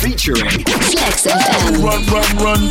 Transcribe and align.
featuring 0.00 0.64
Flex 0.64 1.26
FM. 1.26 1.84
Run, 1.84 2.02
run, 2.08 2.38
run. 2.38 2.70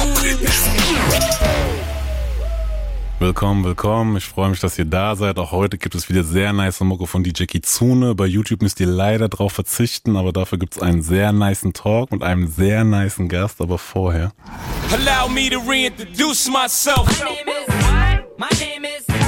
Willkommen, 3.20 3.64
willkommen. 3.64 4.18
Ich 4.18 4.26
freue 4.26 4.50
mich, 4.50 4.60
dass 4.60 4.80
ihr 4.80 4.86
da 4.86 5.16
seid. 5.16 5.38
Auch 5.38 5.52
heute 5.52 5.78
gibt 5.78 5.94
es 5.94 6.10
wieder 6.10 6.24
sehr 6.24 6.54
nice 6.54 6.80
Mucke 6.80 7.06
von 7.06 7.24
DJ 7.24 7.44
Kitsune. 7.44 8.16
Bei 8.16 8.26
YouTube 8.26 8.64
müsst 8.64 8.80
ihr 8.80 8.88
leider 8.88 9.30
drauf 9.30 9.54
verzichten, 9.54 10.18
aber 10.18 10.34
dafür 10.34 10.58
gibt 10.58 10.78
es 10.78 10.82
einen 10.82 11.04
sehr 11.04 11.32
niceen 11.32 11.74
Talk 11.74 12.12
mit 12.12 12.24
einem 12.24 12.48
sehr 12.48 12.84
niceen 12.84 13.30
Gast. 13.30 13.62
Aber 13.62 13.78
vorher. 13.78 14.32
Allow 14.92 15.30
me 15.30 15.50
to 15.52 15.60
reintroduce 15.60 16.50
myself. 16.50 17.06
My 17.20 17.26
name 17.26 17.50
is, 17.50 18.30
my 18.38 18.48
name 18.60 18.86
is, 18.86 19.19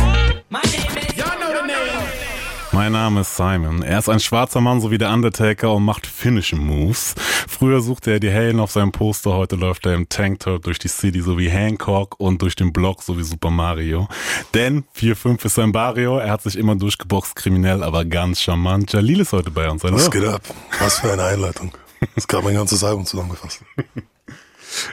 Mein 2.73 2.93
Name 2.93 3.21
ist 3.21 3.35
Simon. 3.35 3.83
Er 3.83 3.99
ist 3.99 4.07
ein 4.07 4.21
schwarzer 4.21 4.61
Mann 4.61 4.79
so 4.79 4.91
wie 4.91 4.97
der 4.97 5.11
Undertaker 5.11 5.73
und 5.73 5.83
macht 5.83 6.07
Finishing 6.07 6.59
Moves. 6.59 7.15
Früher 7.47 7.81
suchte 7.81 8.11
er 8.11 8.19
die 8.21 8.29
Helden 8.29 8.61
auf 8.61 8.71
seinem 8.71 8.93
Poster, 8.93 9.33
heute 9.33 9.57
läuft 9.57 9.85
er 9.85 9.93
im 9.93 10.07
Tanktop 10.07 10.63
durch 10.63 10.79
die 10.79 10.87
City 10.87 11.19
so 11.19 11.37
wie 11.37 11.49
Hancock 11.49 12.17
und 12.17 12.41
durch 12.41 12.55
den 12.55 12.71
Block 12.71 13.03
so 13.03 13.17
wie 13.17 13.23
Super 13.23 13.49
Mario. 13.49 14.07
Denn 14.53 14.85
4-5 14.95 15.45
ist 15.45 15.55
sein 15.55 15.73
Barrio, 15.73 16.17
er 16.17 16.31
hat 16.31 16.43
sich 16.43 16.57
immer 16.57 16.75
durchgeboxt, 16.75 17.35
kriminell, 17.35 17.83
aber 17.83 18.05
ganz 18.05 18.39
charmant. 18.39 18.93
Jalil 18.93 19.19
ist 19.19 19.33
heute 19.33 19.51
bei 19.51 19.69
uns. 19.69 19.83
Hallo. 19.83 19.97
Was 19.97 20.09
geht 20.09 20.23
ab? 20.23 20.41
Was 20.79 20.99
für 20.99 21.11
eine 21.11 21.25
Einleitung. 21.25 21.73
Das 22.15 22.25
gab 22.25 22.45
mein 22.45 22.55
ganzes 22.55 22.83
Album 22.85 23.05
zusammengefasst. 23.05 23.63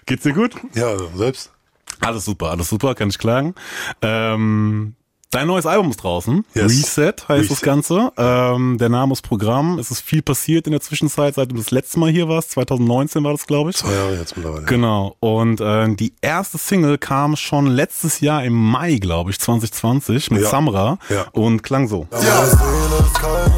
Geht's 0.04 0.24
dir 0.24 0.32
gut? 0.32 0.56
Ja, 0.74 0.96
selbst. 1.14 1.52
Alles 2.00 2.24
super, 2.24 2.50
alles 2.50 2.68
super, 2.68 2.96
kann 2.96 3.08
ich 3.08 3.18
klagen. 3.18 3.54
Ähm, 4.02 4.94
Dein 5.30 5.46
neues 5.46 5.66
Album 5.66 5.90
ist 5.90 6.02
draußen. 6.02 6.42
Yes. 6.54 6.64
Reset 6.64 7.12
heißt 7.28 7.28
Reset. 7.28 7.50
das 7.50 7.60
Ganze. 7.60 8.12
Ähm, 8.16 8.78
der 8.78 8.88
Name 8.88 9.12
ist 9.12 9.20
Programm. 9.20 9.78
Es 9.78 9.90
ist 9.90 10.00
viel 10.00 10.22
passiert 10.22 10.66
in 10.66 10.72
der 10.72 10.80
Zwischenzeit, 10.80 11.34
seit 11.34 11.50
du 11.50 11.56
das 11.56 11.70
letzte 11.70 11.98
Mal 11.98 12.10
hier 12.10 12.30
warst. 12.30 12.52
2019 12.52 13.22
war 13.24 13.32
das, 13.32 13.46
glaube 13.46 13.68
ich. 13.68 13.76
Zwei 13.76 13.92
Jahre 13.92 14.16
jetzt 14.16 14.38
mittlerweile. 14.38 14.64
Genau. 14.64 15.16
Und 15.20 15.60
äh, 15.60 15.94
die 15.94 16.14
erste 16.22 16.56
Single 16.56 16.96
kam 16.96 17.36
schon 17.36 17.66
letztes 17.66 18.20
Jahr 18.20 18.42
im 18.42 18.54
Mai, 18.54 18.94
glaube 18.94 19.30
ich, 19.30 19.38
2020 19.38 20.30
mit 20.30 20.44
ja. 20.44 20.48
Samra 20.48 20.98
ja. 21.10 21.26
und 21.32 21.62
klang 21.62 21.88
so. 21.88 22.06
Ja, 22.10 22.44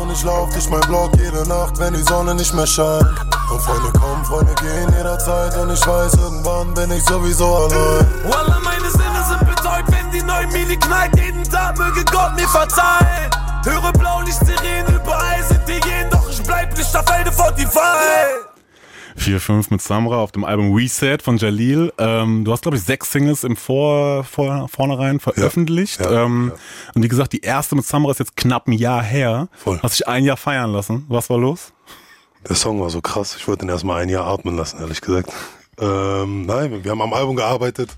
und 0.03 0.11
ich 0.11 0.25
lauf 0.25 0.51
durch 0.53 0.69
mein 0.71 0.81
Blog 0.81 1.13
jede 1.23 1.49
Nacht, 1.49 1.79
wenn 1.79 1.95
die 1.95 2.03
Sonne 2.03 2.35
nicht 2.35 2.53
mehr 2.53 2.67
scheint. 2.67 3.05
Und 3.53 3.61
Freunde 3.61 3.93
kommen, 3.97 4.25
Freunde 4.25 4.55
gehen 4.57 4.93
jederzeit 4.97 5.57
und 5.57 5.71
ich 5.73 5.87
weiß, 5.87 6.15
irgendwann 6.15 6.75
bin 6.75 6.91
ich 6.91 7.05
sowieso 7.05 7.47
allein. 7.47 8.07
Wallah, 8.25 8.59
meine 8.65 8.91
Sinne 8.91 9.25
sind 9.29 9.50
die 10.21 10.27
9 10.27 10.53
Milli 10.53 10.77
knallt 10.77 11.17
jeden 11.19 11.45
Tag. 11.45 11.79
Möge 11.79 12.05
Gott 12.05 12.35
mir 12.37 12.49
verzeihen. 12.49 13.31
Höre 13.65 13.93
Blaulicht-Sirenen 13.93 14.95
überall 14.95 15.43
sind 15.45 15.61
die 15.69 15.81
gehen, 15.81 16.09
doch 16.11 16.31
ich 16.31 16.43
bleib 16.43 16.77
nicht 16.77 16.97
auf 16.97 17.05
Ende 17.11 17.33
45. 17.33 17.81
4-5 19.19 19.67
mit 19.71 19.83
Samra 19.83 20.17
auf 20.17 20.33
dem 20.33 20.45
Album 20.45 20.75
Reset 20.75 21.19
von 21.23 21.37
Jalil. 21.37 21.93
Ähm, 21.99 22.45
du 22.45 22.53
hast, 22.53 22.63
glaube 22.63 22.79
ich, 22.79 22.83
sechs 22.83 23.13
Singles 23.13 23.45
im 23.45 23.57
Vor, 23.57 24.25
vor 24.25 24.69
vornherein 24.69 25.21
veröffentlicht. 25.21 26.01
Ja, 26.01 26.11
ja, 26.11 26.25
ähm, 26.25 26.53
ja. 26.55 26.61
Und 26.95 27.03
wie 27.03 27.09
gesagt, 27.09 27.33
die 27.33 27.41
erste 27.41 27.77
mit 27.77 27.85
Samra 27.85 28.13
ist 28.13 28.21
jetzt 28.21 28.37
knapp 28.37 28.67
ein 28.67 28.73
Jahr 28.73 29.03
her. 29.03 29.49
Voll. 29.53 29.79
Hast 29.83 29.99
dich 29.99 30.09
ein 30.09 30.25
Jahr 30.25 30.39
feiern 30.39 30.73
lassen. 30.73 31.05
Was 31.09 31.29
war 31.29 31.39
los? 31.39 31.73
Der 32.49 32.57
Song 32.57 32.81
war 32.81 32.89
so 32.89 33.03
krass. 33.03 33.37
Ich 33.37 33.47
wollte 33.47 33.67
ihn 33.67 33.69
erstmal 33.69 34.03
ein 34.03 34.09
Jahr 34.09 34.27
atmen 34.27 34.57
lassen, 34.57 34.81
ehrlich 34.81 35.03
gesagt. 35.03 35.31
Ähm, 35.79 36.47
nein, 36.47 36.83
wir 36.83 36.91
haben 36.91 37.03
am 37.03 37.13
Album 37.13 37.37
gearbeitet 37.37 37.91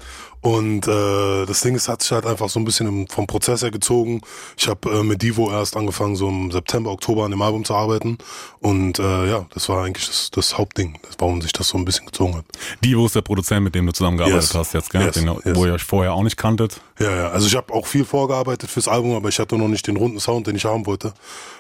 und 0.42 0.88
äh, 0.88 1.46
das 1.46 1.60
Ding 1.60 1.76
ist, 1.76 1.88
hat 1.88 2.02
sich 2.02 2.10
halt 2.10 2.26
einfach 2.26 2.48
so 2.48 2.58
ein 2.58 2.64
bisschen 2.64 3.06
vom 3.06 3.28
Prozess 3.28 3.62
her 3.62 3.70
gezogen. 3.70 4.20
Ich 4.56 4.66
habe 4.66 4.90
äh, 4.90 5.02
mit 5.04 5.22
Divo 5.22 5.52
erst 5.52 5.76
angefangen, 5.76 6.16
so 6.16 6.28
im 6.28 6.50
September, 6.50 6.90
Oktober 6.90 7.24
an 7.24 7.30
dem 7.30 7.40
Album 7.40 7.64
zu 7.64 7.74
arbeiten. 7.76 8.18
Und 8.58 8.98
äh, 8.98 9.30
ja, 9.30 9.46
das 9.54 9.68
war 9.68 9.84
eigentlich 9.84 10.08
das, 10.08 10.32
das 10.32 10.58
Hauptding, 10.58 10.98
warum 11.18 11.40
sich 11.40 11.52
das 11.52 11.68
so 11.68 11.78
ein 11.78 11.84
bisschen 11.84 12.06
gezogen 12.06 12.34
hat. 12.36 12.44
Divo 12.84 13.06
ist 13.06 13.14
der 13.14 13.22
Produzent, 13.22 13.62
mit 13.62 13.76
dem 13.76 13.86
du 13.86 13.92
zusammengearbeitet 13.92 14.42
yes. 14.42 14.54
hast 14.54 14.74
jetzt, 14.74 14.90
gell? 14.90 15.02
Yes. 15.02 15.14
Den, 15.14 15.28
yes. 15.28 15.54
Wo 15.54 15.64
ihr 15.64 15.74
euch 15.74 15.84
vorher 15.84 16.12
auch 16.12 16.24
nicht 16.24 16.36
kanntet. 16.36 16.80
Ja, 16.98 17.14
ja. 17.14 17.28
Also 17.30 17.46
ich 17.46 17.54
habe 17.54 17.72
auch 17.72 17.86
viel 17.86 18.04
vorgearbeitet 18.04 18.68
fürs 18.68 18.88
Album, 18.88 19.14
aber 19.14 19.28
ich 19.28 19.38
hatte 19.38 19.56
noch 19.56 19.68
nicht 19.68 19.86
den 19.86 19.96
runden 19.96 20.18
Sound, 20.18 20.48
den 20.48 20.56
ich 20.56 20.64
haben 20.64 20.86
wollte. 20.86 21.14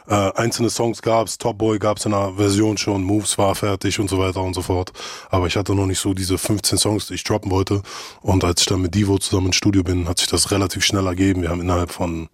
Äh, 0.08 0.14
einzelne 0.34 0.70
Songs 0.70 1.02
gab's, 1.02 1.38
Top 1.38 1.58
Boy 1.58 1.78
gab's 1.78 2.04
in 2.04 2.14
einer 2.14 2.34
Version 2.34 2.76
schon, 2.76 3.04
Moves 3.04 3.38
war 3.38 3.54
fertig 3.54 4.00
und 4.00 4.10
so 4.10 4.18
weiter 4.18 4.42
und 4.42 4.54
so 4.54 4.62
fort. 4.62 4.92
Aber 5.30 5.46
ich 5.46 5.56
hatte 5.56 5.74
noch 5.74 5.86
nicht 5.86 6.00
so 6.00 6.14
diese 6.14 6.38
15 6.38 6.78
Songs, 6.78 7.06
die 7.06 7.14
ich 7.14 7.24
droppen 7.24 7.50
wollte. 7.52 7.82
Und 8.20 8.42
als 8.42 8.62
ich 8.62 8.71
dann 8.72 8.82
mit 8.82 8.94
Divo 8.94 9.18
zusammen 9.18 9.48
ins 9.48 9.56
Studio 9.56 9.82
bin, 9.82 10.08
hat 10.08 10.18
sich 10.18 10.28
das 10.28 10.50
relativ 10.50 10.84
schnell 10.84 11.06
ergeben. 11.06 11.42
Wir 11.42 11.50
haben 11.50 11.60
innerhalb 11.60 11.90
von, 11.90 12.28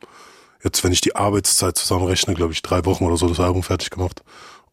jetzt 0.62 0.82
wenn 0.84 0.92
ich 0.92 1.00
die 1.00 1.16
Arbeitszeit 1.16 1.76
zusammenrechne, 1.76 2.34
glaube 2.34 2.52
ich, 2.52 2.62
drei 2.62 2.84
Wochen 2.84 3.04
oder 3.04 3.16
so 3.16 3.28
das 3.28 3.40
Album 3.40 3.62
fertig 3.62 3.90
gemacht. 3.90 4.22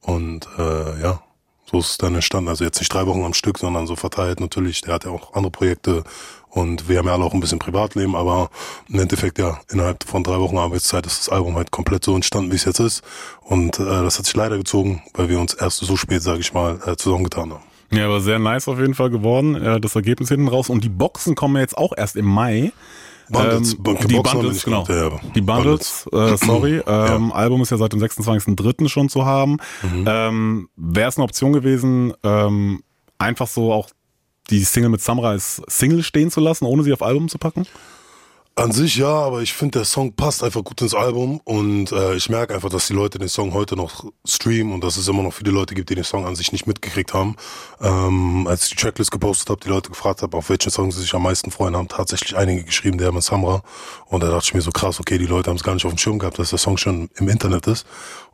Und 0.01 0.47
äh, 0.57 1.01
ja, 1.01 1.21
so 1.65 1.79
ist 1.79 1.91
es 1.91 1.97
dann 1.97 2.15
entstanden. 2.15 2.49
Also 2.49 2.63
jetzt 2.63 2.79
nicht 2.79 2.93
drei 2.93 3.07
Wochen 3.07 3.23
am 3.23 3.33
Stück, 3.33 3.57
sondern 3.57 3.87
so 3.87 3.95
verteilt 3.95 4.39
natürlich. 4.39 4.81
Der 4.81 4.93
hat 4.93 5.05
ja 5.05 5.11
auch 5.11 5.33
andere 5.33 5.51
Projekte 5.51 6.03
und 6.49 6.87
wir 6.87 6.99
haben 6.99 7.07
ja 7.07 7.13
alle 7.13 7.25
auch 7.25 7.33
ein 7.33 7.39
bisschen 7.39 7.59
Privatleben, 7.59 8.15
aber 8.15 8.49
im 8.87 8.99
Endeffekt 8.99 9.39
ja, 9.39 9.59
innerhalb 9.69 10.03
von 10.03 10.23
drei 10.23 10.39
Wochen 10.39 10.57
Arbeitszeit 10.57 11.05
ist 11.05 11.19
das 11.19 11.29
Album 11.29 11.55
halt 11.55 11.71
komplett 11.71 12.05
so 12.05 12.15
entstanden, 12.15 12.51
wie 12.51 12.55
es 12.55 12.65
jetzt 12.65 12.79
ist. 12.79 13.03
Und 13.41 13.79
äh, 13.79 13.83
das 13.83 14.17
hat 14.17 14.25
sich 14.25 14.35
leider 14.35 14.57
gezogen, 14.57 15.01
weil 15.13 15.27
wir 15.27 15.39
uns 15.39 15.53
erst 15.53 15.79
so 15.79 15.97
spät, 15.97 16.21
sage 16.21 16.39
ich 16.39 16.53
mal, 16.53 16.79
äh, 16.85 16.95
zusammengetan 16.95 17.51
haben. 17.51 17.74
Ja, 17.95 18.05
aber 18.05 18.21
sehr 18.21 18.39
nice 18.39 18.67
auf 18.67 18.79
jeden 18.79 18.93
Fall 18.93 19.09
geworden, 19.09 19.55
äh, 19.55 19.79
das 19.79 19.95
Ergebnis 19.95 20.29
hinten 20.29 20.47
raus. 20.47 20.69
Und 20.69 20.83
die 20.83 20.89
Boxen 20.89 21.35
kommen 21.35 21.55
ja 21.55 21.61
jetzt 21.61 21.77
auch 21.77 21.93
erst 21.95 22.15
im 22.15 22.25
Mai. 22.25 22.71
Bundles, 23.29 23.73
ähm, 23.73 23.97
die 24.07 24.15
Bundles, 24.19 24.63
genau. 24.63 24.83
Die 25.33 25.41
Bundles, 25.41 26.05
Bundles. 26.11 26.41
Äh, 26.41 26.45
sorry. 26.45 26.81
Ähm, 26.87 27.29
ja. 27.29 27.35
Album 27.35 27.61
ist 27.61 27.71
ja 27.71 27.77
seit 27.77 27.93
dem 27.93 27.99
26.03. 27.99 28.89
schon 28.89 29.09
zu 29.09 29.25
haben. 29.25 29.57
Mhm. 29.81 30.05
Ähm, 30.07 30.69
Wäre 30.75 31.09
es 31.09 31.17
eine 31.17 31.23
Option 31.23 31.53
gewesen, 31.53 32.13
ähm, 32.23 32.83
einfach 33.17 33.47
so 33.47 33.73
auch 33.73 33.89
die 34.49 34.59
Single 34.59 34.89
mit 34.89 35.01
Samra 35.01 35.29
als 35.29 35.61
Single 35.67 36.03
stehen 36.03 36.29
zu 36.29 36.39
lassen, 36.39 36.65
ohne 36.65 36.83
sie 36.83 36.93
auf 36.93 37.01
Album 37.01 37.27
zu 37.29 37.37
packen? 37.37 37.65
An 38.57 38.71
sich 38.71 38.95
ja, 38.95 39.09
aber 39.09 39.41
ich 39.41 39.51
finde, 39.51 39.79
der 39.79 39.85
Song 39.85 40.13
passt 40.13 40.41
einfach 40.41 40.63
gut 40.63 40.79
ins 40.81 40.93
Album 40.93 41.41
und 41.43 41.91
äh, 41.91 42.15
ich 42.15 42.29
merke 42.29 42.53
einfach, 42.53 42.69
dass 42.69 42.87
die 42.87 42.93
Leute 42.93 43.19
den 43.19 43.27
Song 43.27 43.53
heute 43.53 43.75
noch 43.75 44.05
streamen 44.25 44.73
und 44.73 44.81
dass 44.81 44.95
es 44.95 45.09
immer 45.09 45.23
noch 45.23 45.33
viele 45.33 45.51
Leute 45.51 45.75
gibt, 45.75 45.89
die 45.89 45.95
den 45.95 46.05
Song 46.05 46.25
an 46.25 46.37
sich 46.37 46.53
nicht 46.53 46.65
mitgekriegt 46.65 47.13
haben. 47.13 47.35
Ähm, 47.81 48.47
als 48.47 48.63
ich 48.63 48.69
die 48.69 48.75
Tracklist 48.77 49.11
gepostet 49.11 49.49
habe, 49.49 49.59
die 49.61 49.67
Leute 49.67 49.89
gefragt 49.89 50.21
habe, 50.21 50.37
auf 50.37 50.49
welchen 50.49 50.71
Song 50.71 50.89
sie 50.93 51.01
sich 51.01 51.13
am 51.13 51.23
meisten 51.23 51.51
freuen, 51.51 51.75
haben 51.75 51.89
tatsächlich 51.89 52.37
einige 52.37 52.63
geschrieben, 52.63 52.97
der 52.97 53.11
mit 53.11 53.23
Samra. 53.23 53.61
Und 54.05 54.23
da 54.23 54.29
dachte 54.29 54.45
ich 54.45 54.53
mir 54.53 54.61
so 54.61 54.71
krass, 54.71 55.01
okay, 55.01 55.17
die 55.17 55.25
Leute 55.25 55.49
haben 55.49 55.57
es 55.57 55.63
gar 55.63 55.73
nicht 55.73 55.85
auf 55.85 55.91
dem 55.91 55.97
Schirm 55.97 56.17
gehabt, 56.17 56.39
dass 56.39 56.51
der 56.51 56.59
Song 56.59 56.77
schon 56.77 57.09
im 57.15 57.27
Internet 57.27 57.67
ist. 57.67 57.85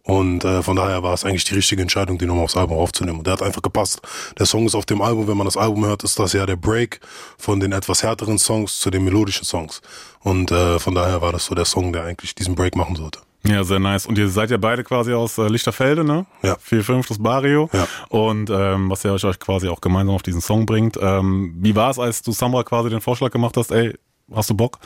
Und 0.04 0.44
äh, 0.44 0.64
von 0.64 0.76
daher 0.76 1.04
war 1.04 1.14
es 1.14 1.24
eigentlich 1.24 1.44
die 1.44 1.54
richtige 1.54 1.82
Entscheidung, 1.82 2.18
den 2.18 2.28
nochmal 2.28 2.46
aufs 2.46 2.58
Album 2.58 2.78
aufzunehmen. 2.78 3.20
Und 3.20 3.28
der 3.28 3.34
hat 3.34 3.44
einfach 3.44 3.62
gepasst. 3.62 4.02
Der 4.38 4.46
Song 4.46 4.66
ist 4.66 4.74
auf 4.74 4.86
dem 4.86 5.02
Album, 5.02 5.28
wenn 5.28 5.38
man 5.38 5.46
das 5.46 5.58
Album 5.58 5.86
hört, 5.86 6.04
ist 6.04 6.18
das 6.18 6.34
ja 6.34 6.46
der 6.46 6.56
Break 6.56 7.00
von 7.38 7.60
den 7.60 7.72
etwas 7.72 8.02
härteren 8.02 8.40
Songs 8.40 8.80
zu 8.80 8.90
den 8.90 9.04
melodischen 9.04 9.46
Songs. 9.46 9.82
Und 10.24 10.52
äh, 10.52 10.80
von 10.80 10.96
daher 10.96 11.22
war 11.22 11.32
das 11.32 11.46
so 11.46 11.56
der 11.56 11.66
Song, 11.66 11.94
der 11.94 12.04
eigentlich 12.04 12.36
diesen 12.36 12.56
Break 12.56 12.76
machen 12.76 12.96
sollte. 12.96 13.20
Ja, 13.44 13.64
sehr 13.64 13.80
nice. 13.80 14.06
Und 14.06 14.18
ihr 14.20 14.30
seid 14.30 14.52
ja 14.52 14.58
beide 14.58 14.84
quasi 14.84 15.14
aus 15.14 15.38
äh, 15.40 15.48
Lichterfelde, 15.48 16.04
ne? 16.04 16.28
Ja. 16.44 16.54
4-5, 16.56 17.08
das 17.08 17.18
Barrio. 17.18 17.70
Ja. 17.74 17.88
Und 18.10 18.52
ähm, 18.52 18.90
was 18.90 19.02
ja 19.02 19.14
euch 19.14 19.40
quasi 19.40 19.68
auch 19.68 19.82
gemeinsam 19.82 20.14
auf 20.14 20.22
diesen 20.22 20.42
Song 20.42 20.68
bringt. 20.68 20.98
Ähm, 21.02 21.56
wie 21.58 21.76
war 21.76 21.90
es, 21.90 21.98
als 21.98 22.22
du 22.22 22.32
Samra 22.34 22.64
quasi 22.64 22.90
den 22.90 23.02
Vorschlag 23.02 23.32
gemacht 23.32 23.58
hast, 23.58 23.72
ey, 23.72 23.98
hast 24.32 24.52
du 24.52 24.54
Bock? 24.54 24.78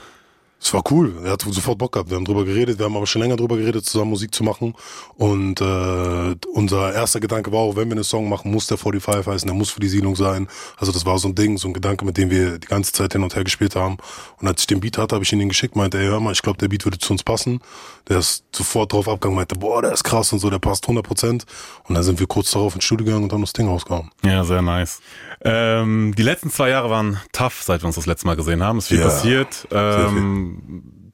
Es 0.59 0.73
war 0.73 0.81
cool. 0.89 1.13
Er 1.23 1.33
hat 1.33 1.41
sofort 1.41 1.77
Bock 1.77 1.91
gehabt. 1.91 2.09
Wir 2.09 2.17
haben 2.17 2.25
drüber 2.25 2.43
geredet. 2.43 2.79
Wir 2.79 2.85
haben 2.85 2.97
aber 2.97 3.05
schon 3.05 3.21
länger 3.21 3.35
drüber 3.35 3.55
geredet, 3.55 3.85
zusammen 3.85 4.09
Musik 4.09 4.33
zu 4.33 4.43
machen. 4.43 4.73
Und 5.13 5.61
äh, 5.61 6.35
unser 6.53 6.93
erster 6.93 7.19
Gedanke 7.19 7.51
war 7.51 7.59
auch, 7.59 7.75
wenn 7.75 7.88
wir 7.88 7.95
einen 7.95 8.03
Song 8.03 8.27
machen, 8.29 8.51
muss 8.51 8.66
der 8.66 8.77
45 8.77 9.27
heißen, 9.27 9.47
der 9.47 9.55
muss 9.55 9.69
für 9.69 9.79
die 9.79 9.89
Siedlung 9.89 10.16
sein. 10.16 10.47
Also 10.77 10.91
das 10.91 11.05
war 11.05 11.19
so 11.19 11.27
ein 11.27 11.35
Ding, 11.35 11.57
so 11.57 11.67
ein 11.67 11.73
Gedanke, 11.73 12.03
mit 12.03 12.17
dem 12.17 12.31
wir 12.31 12.57
die 12.57 12.67
ganze 12.67 12.93
Zeit 12.93 13.13
hin 13.13 13.21
und 13.21 13.35
her 13.35 13.43
gespielt 13.43 13.75
haben. 13.75 13.97
Und 14.39 14.47
als 14.47 14.61
ich 14.61 14.67
den 14.67 14.79
Beat 14.79 14.97
hatte, 14.97 15.13
habe 15.13 15.23
ich 15.23 15.31
ihn 15.31 15.47
geschickt, 15.47 15.75
meinte, 15.75 15.99
ey, 15.99 16.07
hör 16.07 16.19
mal, 16.19 16.31
ich 16.31 16.41
glaube, 16.41 16.57
der 16.57 16.67
Beat 16.67 16.83
würde 16.83 16.97
zu 16.97 17.13
uns 17.13 17.22
passen. 17.22 17.59
Der 18.07 18.17
ist 18.17 18.43
sofort 18.51 18.91
drauf 18.91 19.07
abgegangen, 19.07 19.35
meinte, 19.35 19.55
boah, 19.55 19.81
der 19.81 19.91
ist 19.91 20.03
krass 20.03 20.33
und 20.33 20.39
so, 20.39 20.49
der 20.49 20.59
passt 20.59 20.85
100 20.85 21.05
Prozent. 21.05 21.45
Und 21.83 21.95
dann 21.95 22.03
sind 22.03 22.19
wir 22.19 22.27
kurz 22.27 22.51
darauf 22.51 22.73
ins 22.73 22.85
Studio 22.85 23.05
gegangen 23.05 23.25
und 23.25 23.33
haben 23.33 23.41
das 23.41 23.53
Ding 23.53 23.67
rausgehauen. 23.67 24.09
Ja, 24.23 24.43
sehr 24.43 24.63
nice. 24.63 24.99
Ähm, 25.43 26.16
die 26.17 26.23
letzten 26.23 26.49
zwei 26.49 26.69
Jahre 26.69 26.90
waren 26.90 27.19
tough, 27.34 27.61
seit 27.61 27.84
wir 27.84 27.87
uns 27.87 27.96
das 27.96 28.07
letzte 28.07 28.25
Mal 28.25 28.35
gesehen 28.35 28.63
haben. 28.63 28.79
Es 28.79 28.85
ist 28.85 28.90
viel 28.90 28.99
ja, 28.99 29.05
passiert. 29.05 29.67
Ähm, 29.72 30.44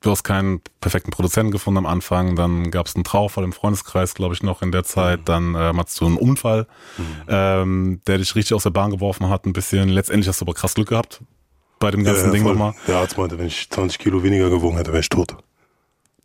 du 0.02 0.12
hast 0.12 0.24
keinen 0.24 0.62
perfekten 0.80 1.12
Produzenten 1.12 1.52
gefunden 1.52 1.80
am 1.80 1.86
Anfang, 1.86 2.36
dann 2.36 2.72
gab 2.72 2.88
es 2.88 2.96
einen 2.96 3.04
Trauerfall 3.04 3.44
im 3.44 3.54
Freundeskreis, 3.54 4.14
glaube 4.14 4.34
ich, 4.34 4.44
noch 4.44 4.62
in 4.62 4.72
der 4.72 4.84
Zeit, 4.84 5.22
mhm. 5.22 5.26
dann 5.26 5.56
ähm, 5.56 5.78
hattest 5.78 6.00
du 6.02 6.06
einen 6.06 6.18
Unfall, 6.18 6.68
mhm. 6.98 7.04
ähm, 7.28 8.02
der 8.08 8.18
dich 8.18 8.36
richtig 8.36 8.56
aus 8.56 8.64
der 8.64 8.72
Bahn 8.72 8.92
geworfen 8.92 9.30
hat, 9.30 9.46
ein 9.46 9.54
bisschen. 9.54 9.90
Letztendlich 9.90 10.28
hast 10.28 10.42
du 10.42 10.46
aber 10.46 10.54
krass 10.54 10.74
Glück 10.74 10.90
gehabt 10.90 11.22
bei 11.82 11.92
dem 11.92 12.04
ganzen 12.06 12.22
ja, 12.22 12.28
ja, 12.28 12.32
Ding 12.32 12.44
nochmal. 12.44 12.74
Der 12.88 12.98
Arzt 12.98 13.18
meinte, 13.18 13.38
wenn 13.38 13.48
ich 13.48 13.70
20 13.70 14.00
Kilo 14.00 14.24
weniger 14.24 14.50
gewogen 14.50 14.78
hätte, 14.78 14.92
wäre 14.92 15.02
ich 15.02 15.10
tot. 15.10 15.36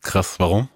Krass, 0.03 0.37
warum? 0.39 0.69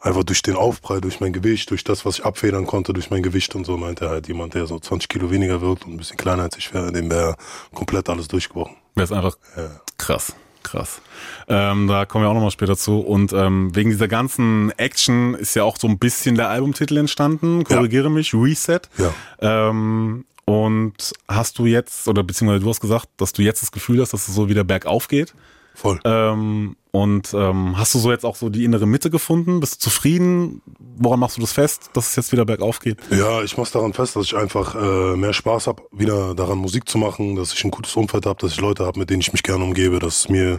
Einfach 0.00 0.24
durch 0.24 0.42
den 0.42 0.56
Aufprall, 0.56 1.00
durch 1.00 1.20
mein 1.20 1.32
Gewicht, 1.32 1.70
durch 1.70 1.82
das, 1.82 2.04
was 2.04 2.18
ich 2.18 2.24
abfedern 2.24 2.66
konnte, 2.66 2.92
durch 2.92 3.10
mein 3.10 3.22
Gewicht 3.22 3.54
und 3.54 3.64
so, 3.64 3.78
meinte 3.78 4.04
er 4.04 4.10
halt 4.10 4.28
jemand, 4.28 4.54
der 4.54 4.66
so 4.66 4.78
20 4.78 5.08
Kilo 5.08 5.30
weniger 5.30 5.62
wirkt 5.62 5.86
und 5.86 5.94
ein 5.94 5.96
bisschen 5.96 6.18
kleiner 6.18 6.42
als 6.42 6.58
ich 6.58 6.74
wäre, 6.74 6.92
dem 6.92 7.10
wäre 7.10 7.36
komplett 7.72 8.08
alles 8.10 8.28
durchgebrochen. 8.28 8.76
Wäre 8.94 9.04
es 9.04 9.12
einfach 9.12 9.36
ja. 9.56 9.70
krass. 9.96 10.34
Krass. 10.66 11.00
Ähm, 11.48 11.86
da 11.86 12.06
kommen 12.06 12.24
wir 12.24 12.28
auch 12.28 12.34
nochmal 12.34 12.50
später 12.50 12.76
zu. 12.76 12.98
Und 12.98 13.32
ähm, 13.32 13.74
wegen 13.74 13.90
dieser 13.90 14.08
ganzen 14.08 14.72
Action 14.78 15.34
ist 15.34 15.54
ja 15.54 15.62
auch 15.62 15.76
so 15.78 15.86
ein 15.86 15.98
bisschen 15.98 16.34
der 16.34 16.48
Albumtitel 16.48 16.96
entstanden. 16.96 17.62
Korrigiere 17.62 18.04
ja. 18.04 18.10
mich, 18.10 18.34
Reset. 18.34 18.80
Ja. 18.98 19.14
Ähm, 19.40 20.24
Und 20.44 21.12
hast 21.28 21.58
du 21.58 21.66
jetzt, 21.66 22.08
oder 22.08 22.22
beziehungsweise 22.22 22.64
du 22.64 22.68
hast 22.70 22.80
gesagt, 22.80 23.08
dass 23.16 23.32
du 23.32 23.42
jetzt 23.42 23.62
das 23.62 23.72
Gefühl 23.72 24.00
hast, 24.00 24.12
dass 24.12 24.28
es 24.28 24.34
so 24.34 24.48
wieder 24.48 24.64
bergauf 24.64 25.08
geht? 25.08 25.34
Voll. 25.76 26.00
Ähm, 26.04 26.74
und 26.90 27.34
ähm, 27.34 27.76
hast 27.76 27.94
du 27.94 27.98
so 27.98 28.10
jetzt 28.10 28.24
auch 28.24 28.36
so 28.36 28.48
die 28.48 28.64
innere 28.64 28.86
Mitte 28.86 29.10
gefunden? 29.10 29.60
Bist 29.60 29.74
du 29.74 29.78
zufrieden? 29.90 30.62
Woran 30.96 31.20
machst 31.20 31.36
du 31.36 31.42
das 31.42 31.52
fest, 31.52 31.90
dass 31.92 32.08
es 32.08 32.16
jetzt 32.16 32.32
wieder 32.32 32.46
bergauf 32.46 32.80
geht? 32.80 32.96
Ja, 33.10 33.42
ich 33.42 33.58
mach's 33.58 33.72
daran 33.72 33.92
fest, 33.92 34.16
dass 34.16 34.24
ich 34.24 34.34
einfach 34.34 34.74
äh, 34.74 35.14
mehr 35.16 35.34
Spaß 35.34 35.66
habe, 35.66 35.82
wieder 35.92 36.34
daran 36.34 36.56
Musik 36.56 36.88
zu 36.88 36.96
machen, 36.96 37.36
dass 37.36 37.52
ich 37.52 37.62
ein 37.62 37.70
gutes 37.70 37.94
Umfeld 37.94 38.24
habe, 38.24 38.40
dass 38.40 38.52
ich 38.52 38.60
Leute 38.62 38.86
habe, 38.86 38.98
mit 38.98 39.10
denen 39.10 39.20
ich 39.20 39.30
mich 39.34 39.42
gerne 39.42 39.64
umgebe, 39.64 39.98
dass 39.98 40.20
es 40.20 40.28
mir 40.30 40.58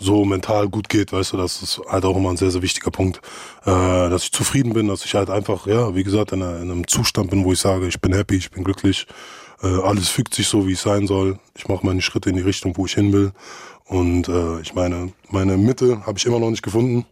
so 0.00 0.24
mental 0.24 0.68
gut 0.68 0.88
geht, 0.88 1.12
weißt 1.12 1.34
du, 1.34 1.36
das 1.36 1.62
ist 1.62 1.80
halt 1.88 2.04
auch 2.04 2.16
immer 2.16 2.30
ein 2.30 2.36
sehr, 2.36 2.50
sehr 2.50 2.62
wichtiger 2.62 2.90
Punkt, 2.90 3.20
äh, 3.64 3.70
dass 3.70 4.24
ich 4.24 4.32
zufrieden 4.32 4.72
bin, 4.72 4.88
dass 4.88 5.04
ich 5.04 5.14
halt 5.14 5.30
einfach, 5.30 5.68
ja, 5.68 5.94
wie 5.94 6.02
gesagt, 6.02 6.32
in, 6.32 6.40
in 6.40 6.72
einem 6.72 6.88
Zustand 6.88 7.30
bin, 7.30 7.44
wo 7.44 7.52
ich 7.52 7.60
sage, 7.60 7.86
ich 7.86 8.00
bin 8.00 8.12
happy, 8.12 8.34
ich 8.34 8.50
bin 8.50 8.64
glücklich, 8.64 9.06
äh, 9.62 9.68
alles 9.68 10.08
fügt 10.08 10.34
sich 10.34 10.48
so, 10.48 10.66
wie 10.66 10.72
es 10.72 10.82
sein 10.82 11.06
soll. 11.06 11.38
Ich 11.56 11.68
mache 11.68 11.86
meine 11.86 12.02
Schritte 12.02 12.28
in 12.30 12.36
die 12.36 12.42
Richtung, 12.42 12.76
wo 12.76 12.86
ich 12.86 12.94
hin 12.94 13.12
will. 13.12 13.32
Und 13.88 14.28
äh, 14.28 14.60
ich 14.60 14.74
meine, 14.74 15.12
meine 15.30 15.56
Mitte 15.56 16.04
habe 16.06 16.18
ich 16.18 16.26
immer 16.26 16.40
noch 16.40 16.50
nicht 16.50 16.62
gefunden. 16.62 17.06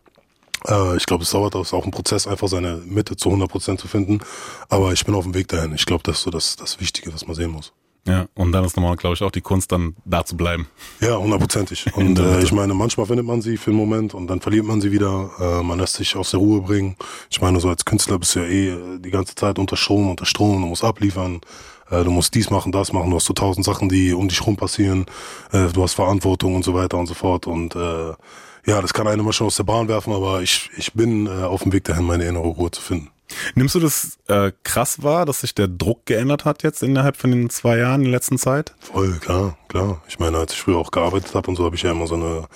Äh, 0.67 0.97
ich 0.97 1.07
glaube, 1.07 1.23
es 1.23 1.31
dauert 1.31 1.55
auch, 1.55 1.63
ist 1.63 1.73
auch 1.73 1.85
ein 1.85 1.91
Prozess, 1.91 2.27
einfach 2.27 2.49
seine 2.49 2.83
Mitte 2.85 3.17
zu 3.17 3.29
100 3.29 3.51
Prozent 3.51 3.81
zu 3.81 3.89
finden. 3.89 4.21
Aber 4.69 4.93
ich 4.93 5.05
bin 5.05 5.15
auf 5.15 5.25
dem 5.25 5.35
Weg 5.35 5.49
dahin. 5.49 5.75
Ich 5.75 5.87
glaube, 5.87 6.03
das 6.03 6.19
ist 6.19 6.23
so 6.25 6.31
das, 6.31 6.57
das 6.57 6.81
Wichtige, 6.81 7.13
was 7.15 7.27
man 7.27 7.37
sehen 7.37 7.51
muss. 7.51 7.73
Ja, 8.07 8.27
und 8.35 8.53
dann 8.53 8.65
ist 8.65 8.77
nochmal, 8.77 8.97
glaube 8.97 9.15
ich, 9.15 9.23
auch 9.23 9.31
die 9.31 9.41
Kunst, 9.41 9.73
dann 9.73 9.97
da 10.05 10.27
zu 10.27 10.37
bleiben. 10.37 10.69
Ja, 11.01 11.17
hundertprozentig. 11.17 11.87
Und 11.97 12.19
äh, 12.19 12.43
ich 12.43 12.53
meine, 12.53 12.75
manchmal 12.75 13.07
findet 13.07 13.25
man 13.25 13.41
sie 13.41 13.57
für 13.57 13.71
einen 13.71 13.79
Moment 13.79 14.13
und 14.13 14.27
dann 14.27 14.43
verliert 14.43 14.67
man 14.67 14.83
sie 14.83 14.93
wieder. 14.93 15.31
Äh, 15.41 15.63
man 15.63 15.79
lässt 15.79 15.95
sich 15.95 16.15
aus 16.15 16.33
der 16.33 16.41
Ruhe 16.41 16.61
bringen. 16.61 16.97
Ich 17.31 17.41
meine, 17.41 17.61
so 17.61 17.71
als 17.71 17.87
Künstler 17.87 18.19
bist 18.19 18.35
du 18.35 18.41
ja 18.41 18.47
eh 18.47 18.99
die 18.99 19.11
ganze 19.11 19.35
Zeit 19.35 19.59
unter 19.59 19.79
Strom, 19.79 20.11
unter 20.11 20.27
Strom, 20.27 20.61
du 20.61 20.69
musst 20.69 20.85
abliefern. 20.85 21.41
Äh, 21.91 22.05
du 22.05 22.11
musst 22.11 22.35
dies 22.35 22.51
machen, 22.51 22.73
das 22.73 22.93
machen, 22.93 23.11
du 23.11 23.17
hast 23.17 23.27
so 23.27 23.35
tausend 23.35 23.65
Sachen, 23.65 23.89
die 23.89 24.13
um 24.13 24.29
dich 24.29 24.47
rum 24.47 24.57
passieren, 24.57 25.07
äh, 25.53 25.69
du 25.69 25.83
hast 25.83 25.95
Verantwortung 25.95 26.55
und 26.55 26.65
so 26.65 26.75
weiter 26.75 26.99
und 26.99 27.07
so 27.07 27.15
fort 27.15 27.47
und 27.47 27.75
äh, 27.75 28.13
ja, 28.67 28.81
das 28.81 28.95
kann 28.95 29.07
einen 29.07 29.21
immer 29.21 29.33
schon 29.33 29.49
aus 29.49 29.57
der 29.57 29.65
Bahn 29.65 29.89
werfen, 29.89 30.13
aber 30.13 30.41
ich, 30.41 30.71
ich 30.77 30.93
bin 30.95 31.27
äh, 31.27 31.31
auf 31.31 31.63
dem 31.63 31.73
Weg 31.73 31.85
dahin, 31.85 32.05
meine 32.05 32.25
innere 32.25 32.45
Ruhe 32.45 32.71
zu 32.71 32.81
finden. 32.81 33.11
Nimmst 33.55 33.75
du 33.75 33.81
das 33.81 34.19
äh, 34.29 34.53
krass 34.63 35.03
wahr, 35.03 35.27
dass 35.27 35.41
sich 35.41 35.55
der 35.55 35.69
Druck 35.69 36.07
geändert 36.07 36.45
hat 36.45 36.63
jetzt 36.63 36.83
innerhalb 36.83 37.17
von 37.17 37.31
den 37.31 37.51
zwei 37.51 37.79
Jahren 37.79 38.01
in 38.01 38.05
der 38.05 38.13
letzten 38.13 38.39
Zeit? 38.39 38.75
Voll, 38.81 39.13
klar, 39.19 39.57
klar. 39.69 40.03
Ich 40.09 40.19
meine, 40.19 40.39
als 40.39 40.53
ich 40.53 40.61
früher 40.61 40.79
auch 40.79 40.91
gearbeitet 40.91 41.35
habe 41.35 41.49
und 41.49 41.57
so, 41.57 41.65
habe 41.65 41.77
ich 41.77 41.83
ja 41.83 41.91
immer 41.91 42.07
so 42.07 42.15
eine 42.15 42.47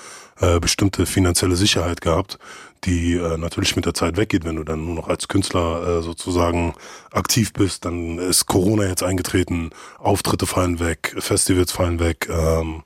äh, 0.40 0.60
bestimmte 0.60 1.06
finanzielle 1.06 1.56
Sicherheit 1.56 2.00
gehabt, 2.00 2.38
die 2.84 3.14
äh, 3.14 3.36
natürlich 3.36 3.76
mit 3.76 3.86
der 3.86 3.94
Zeit 3.94 4.16
weggeht, 4.16 4.44
wenn 4.44 4.56
du 4.56 4.64
dann 4.64 4.84
nur 4.84 4.94
noch 4.94 5.08
als 5.08 5.28
Künstler 5.28 5.98
äh, 5.98 6.02
sozusagen 6.02 6.75
aktiv 7.10 7.52
bist. 7.52 7.84
Dann 7.84 8.19
ist 8.19 8.46
Corona 8.46 8.86
jetzt 8.86 9.02
eingetreten, 9.02 9.70
Auftritte 9.98 10.46
fallen 10.46 10.80
weg, 10.80 11.14
Festivals 11.19 11.72
fallen 11.72 12.00
weg. 12.00 12.28
Ähm, 12.30 12.82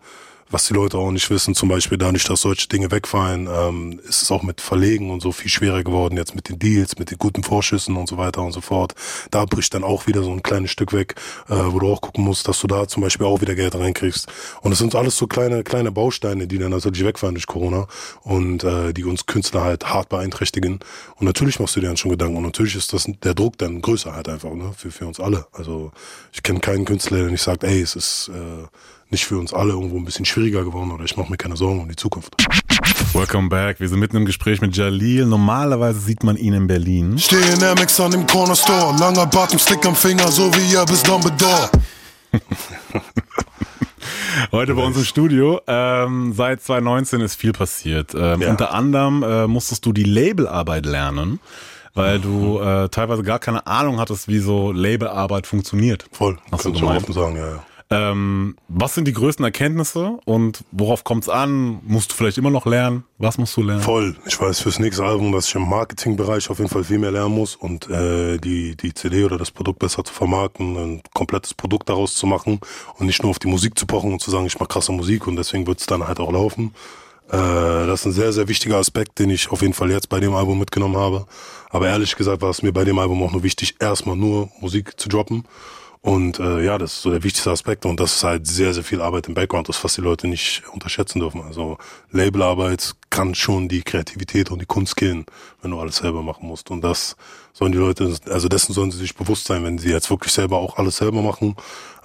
was 0.53 0.67
die 0.67 0.75
Leute 0.75 0.99
auch 0.99 1.11
nicht 1.11 1.31
wissen, 1.31 1.55
zum 1.55 1.69
Beispiel 1.69 1.99
dadurch, 1.99 2.25
dass 2.25 2.43
solche 2.43 2.69
Dinge 2.69 2.91
wegfallen, 2.91 3.49
ähm, 3.51 4.01
ist 4.07 4.23
es 4.23 4.31
auch 4.31 4.43
mit 4.43 4.61
Verlegen 4.61 5.11
und 5.11 5.23
so 5.23 5.33
viel 5.33 5.51
schwerer 5.51 5.83
geworden, 5.83 6.17
jetzt 6.17 6.35
mit 6.35 6.49
den 6.49 6.59
Deals, 6.59 6.99
mit 6.99 7.11
den 7.11 7.19
guten 7.19 7.43
Vorschüssen 7.43 7.97
und 7.97 8.09
so 8.09 8.19
weiter 8.19 8.43
und 8.43 8.53
so 8.53 8.61
fort. 8.61 8.95
Da 9.31 9.45
bricht 9.47 9.75
dann 9.75 9.83
auch 9.83 10.07
wieder 10.07 10.23
so 10.23 10.31
ein 10.31 10.43
kleines 10.43 10.71
Stück 10.71 10.93
weg, 10.93 11.15
äh, 11.49 11.55
wo 11.55 11.79
du 11.79 11.91
auch 11.91 12.01
gucken 12.01 12.25
musst, 12.25 12.47
dass 12.49 12.61
du 12.61 12.67
da 12.67 12.87
zum 12.87 13.03
Beispiel 13.03 13.27
auch 13.27 13.41
wieder 13.41 13.55
Geld 13.55 13.75
reinkriegst. 13.75 14.29
Und 14.61 14.73
es 14.73 14.79
sind 14.79 14.95
alles 14.95 15.17
so 15.17 15.27
kleine, 15.27 15.65
kleine 15.65 15.91
Bausteine, 15.91 16.47
die 16.47 16.59
dann 16.59 16.71
natürlich 16.71 17.05
wegfallen 17.05 17.35
durch 17.35 17.47
Corona 17.47 17.87
und 18.23 18.63
äh, 18.65 18.93
die 18.93 19.05
uns 19.05 19.27
Künstler 19.27 19.63
halt 19.63 19.87
hart 19.87 20.11
beeinträchtigen. 20.11 20.81
Und 21.17 21.27
natürlich 21.27 21.61
machst 21.61 21.77
du 21.77 21.81
dir 21.81 21.87
dann 21.87 21.97
schon 21.97 22.11
Gedanken 22.11 22.37
und 22.37 22.43
natürlich 22.43 22.77
ist 22.77 22.93
das 22.93 23.09
der 23.23 23.35
Druck 23.35 23.59
dann 23.59 23.81
größer 23.81 24.15
halt 24.15 24.29
einfach, 24.29 24.53
ne, 24.53 24.73
für, 24.77 24.91
für 24.91 25.07
uns 25.07 25.19
alle. 25.19 25.47
Also 25.53 25.93
ich 26.33 26.43
kenne 26.43 26.61
keinen 26.61 26.85
Künstler, 26.85 27.19
der 27.19 27.31
nicht 27.31 27.43
sagt, 27.43 27.65
ey, 27.65 27.81
es 27.81 27.97
ist 27.97 28.29
äh, 28.29 28.67
nicht 29.13 29.27
für 29.27 29.39
uns 29.39 29.53
alle 29.53 29.73
irgendwo 29.73 29.97
ein 29.97 30.05
bisschen 30.05 30.25
schwieriger 30.25 30.65
geworden 30.65 30.91
oder 30.91 31.05
ich 31.05 31.17
mache 31.17 31.31
mir 31.31 31.37
keine 31.37 31.57
Sorgen 31.57 31.81
um 31.81 31.89
die 31.89 31.97
Zukunft. 31.97 32.35
Welcome 33.13 33.51
back. 33.51 33.79
Wir 33.79 33.89
sind 33.89 34.01
mitten 34.01 34.17
im 34.17 34.25
Gespräch 34.25 34.63
mit 34.63 34.75
Jalil. 34.75 35.27
Normalerweise 35.27 36.01
sieht 36.01 36.25
man 36.25 36.37
ihn 36.37 36.55
in 36.55 36.67
Berlin. 36.67 37.19
Stehe 37.19 37.45
in 37.55 37.63
Amex 37.63 38.01
an 38.01 38.11
dem 38.11 38.27
Corner 38.27 38.57
Store. 38.57 38.97
Langer 38.99 39.27
Bart 39.27 39.53
und 39.53 39.61
Stick 39.61 39.85
am 39.85 39.95
Finger, 39.95 40.29
so 40.29 40.53
wie 40.55 40.75
er 40.75 40.87
bis 40.87 41.03
Dumbledore. 41.03 41.71
Heute 44.51 44.75
bei 44.75 44.83
uns 44.83 44.97
im 44.97 45.05
Studio. 45.05 45.61
Ähm, 45.67 46.33
seit 46.35 46.63
2019 46.63 47.21
ist 47.21 47.35
viel 47.35 47.53
passiert. 47.53 48.15
Ähm, 48.15 48.41
ja. 48.41 48.49
Unter 48.49 48.73
anderem 48.73 49.23
äh, 49.23 49.47
musstest 49.47 49.85
du 49.85 49.93
die 49.93 50.05
Labelarbeit 50.05 50.87
lernen 50.87 51.39
weil 51.95 52.21
du 52.21 52.59
äh, 52.59 52.89
teilweise 52.89 53.23
gar 53.23 53.39
keine 53.39 53.67
Ahnung 53.67 54.01
hattest, 54.01 54.27
wie 54.27 54.39
so 54.39 54.73
Labelarbeit 54.73 55.47
funktioniert. 55.47 56.07
Voll, 56.11 56.39
hast 56.51 56.65
du 56.65 56.73
gemeint. 56.73 57.07
sagen, 57.13 57.37
ja, 57.37 57.47
ja. 57.47 57.63
Ähm, 57.93 58.57
was 58.69 58.95
sind 58.95 59.07
die 59.07 59.13
größten 59.13 59.45
Erkenntnisse 59.45 60.19
und 60.25 60.65
worauf 60.71 61.05
kommt 61.05 61.25
es 61.25 61.29
an? 61.29 61.81
Musst 61.85 62.11
du 62.11 62.15
vielleicht 62.15 62.39
immer 62.39 62.51
noch 62.51 62.65
lernen? 62.65 63.05
Was 63.19 63.37
musst 63.37 63.55
du 63.57 63.63
lernen? 63.63 63.83
Voll. 63.83 64.17
Ich 64.25 64.41
weiß 64.41 64.61
fürs 64.61 64.79
nächste 64.79 65.05
Album, 65.05 65.31
dass 65.33 65.49
ich 65.49 65.55
im 65.55 65.69
Marketingbereich 65.69 66.49
auf 66.49 66.59
jeden 66.59 66.71
Fall 66.71 66.85
viel 66.85 66.99
mehr 66.99 67.11
lernen 67.11 67.35
muss 67.35 67.55
und 67.55 67.91
äh, 67.91 68.39
die, 68.39 68.77
die 68.77 68.95
CD 68.95 69.25
oder 69.25 69.37
das 69.37 69.51
Produkt 69.51 69.79
besser 69.79 70.05
zu 70.05 70.15
vermarkten, 70.15 70.77
ein 70.77 71.03
komplettes 71.13 71.53
Produkt 71.53 71.91
daraus 71.91 72.15
zu 72.15 72.27
machen 72.27 72.61
und 72.99 73.07
nicht 73.07 73.23
nur 73.23 73.31
auf 73.31 73.39
die 73.39 73.49
Musik 73.49 73.79
zu 73.79 73.85
pochen 73.85 74.13
und 74.13 74.21
zu 74.21 74.31
sagen, 74.31 74.47
ich 74.47 74.59
mache 74.59 74.69
krasse 74.69 74.93
Musik 74.93 75.27
und 75.27 75.37
deswegen 75.37 75.67
wird 75.67 75.81
es 75.81 75.87
dann 75.87 76.09
halt 76.09 76.19
auch 76.19 76.33
laufen. 76.33 76.75
Äh, 77.29 77.37
das 77.37 78.01
ist 78.01 78.07
ein 78.07 78.13
sehr, 78.13 78.33
sehr 78.33 78.49
wichtiger 78.49 78.79
Aspekt, 78.79 79.19
den 79.19 79.29
ich 79.29 79.51
auf 79.51 79.61
jeden 79.61 79.75
Fall 79.75 79.91
jetzt 79.91 80.09
bei 80.09 80.19
dem 80.19 80.35
Album 80.35 80.59
mitgenommen 80.59 80.97
habe. 80.97 81.27
Aber 81.69 81.89
ehrlich 81.89 82.17
gesagt 82.17 82.41
war 82.41 82.51
es 82.51 82.63
mir 82.63 82.73
bei 82.73 82.85
dem 82.85 82.99
Album 82.99 83.23
auch 83.23 83.33
nur 83.33 83.43
wichtig, 83.43 83.77
erstmal 83.81 84.17
nur 84.17 84.49
Musik 84.61 84.99
zu 84.99 85.11
droppen 85.11 85.45
und 86.05 86.41
äh, 86.41 86.65
ja, 86.65 86.79
das 86.79 86.95
ist 86.95 87.03
so 87.03 87.11
der 87.11 87.23
wichtigste 87.23 87.53
Aspekt 87.53 87.87
und 87.87 88.01
das 88.01 88.17
ist 88.17 88.25
halt 88.25 88.45
sehr, 88.45 88.75
sehr 88.75 88.83
viel 88.83 89.01
Arbeit 89.01 89.29
im 89.29 89.35
Background, 89.35 89.69
das 89.69 89.85
was 89.85 89.95
die 89.95 90.01
Leute 90.01 90.27
nicht 90.27 90.65
unterschätzen 90.73 91.21
dürfen. 91.21 91.43
Also 91.43 91.79
Labelarbeit 92.11 92.97
kann 93.09 93.37
schon 93.37 93.69
die 93.69 93.83
Kreativität 93.83 94.51
und 94.51 94.61
die 94.61 94.67
Kunst 94.67 94.97
killen, 94.97 95.25
wenn 95.61 95.71
du 95.71 95.79
alles 95.79 95.99
selber 95.99 96.25
machen 96.25 96.49
musst. 96.49 96.73
Und 96.73 96.83
das 96.83 97.15
sollen 97.53 97.71
die 97.71 97.79
Leute, 97.79 98.17
also 98.29 98.49
dessen 98.49 98.73
sollen 98.73 98.91
sie 98.91 98.99
sich 98.99 99.15
bewusst 99.15 99.45
sein, 99.45 99.63
wenn 99.63 99.79
sie 99.79 99.91
jetzt 99.91 100.11
wirklich 100.11 100.33
selber 100.33 100.59
auch 100.59 100.77
alles 100.77 100.97
selber 100.97 101.23
machen, 101.23 101.55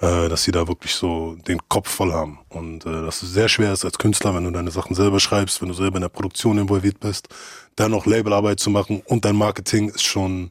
äh, 0.00 0.28
dass 0.28 0.44
sie 0.44 0.52
da 0.52 0.68
wirklich 0.68 0.94
so 0.94 1.36
den 1.48 1.58
Kopf 1.68 1.90
voll 1.90 2.12
haben. 2.12 2.38
Und 2.50 2.86
äh, 2.86 3.02
dass 3.02 3.22
es 3.22 3.32
sehr 3.32 3.48
schwer 3.48 3.72
ist 3.72 3.84
als 3.84 3.98
Künstler, 3.98 4.32
wenn 4.32 4.44
du 4.44 4.52
deine 4.52 4.70
Sachen 4.70 4.94
selber 4.94 5.18
schreibst, 5.18 5.60
wenn 5.60 5.70
du 5.70 5.74
selber 5.74 5.96
in 5.96 6.02
der 6.02 6.08
Produktion 6.08 6.58
involviert 6.58 7.00
bist, 7.00 7.28
dann 7.74 7.90
noch 7.90 8.06
Labelarbeit 8.06 8.60
zu 8.60 8.70
machen 8.70 9.02
und 9.06 9.24
dein 9.24 9.34
Marketing 9.34 9.88
ist 9.88 10.04
schon 10.04 10.50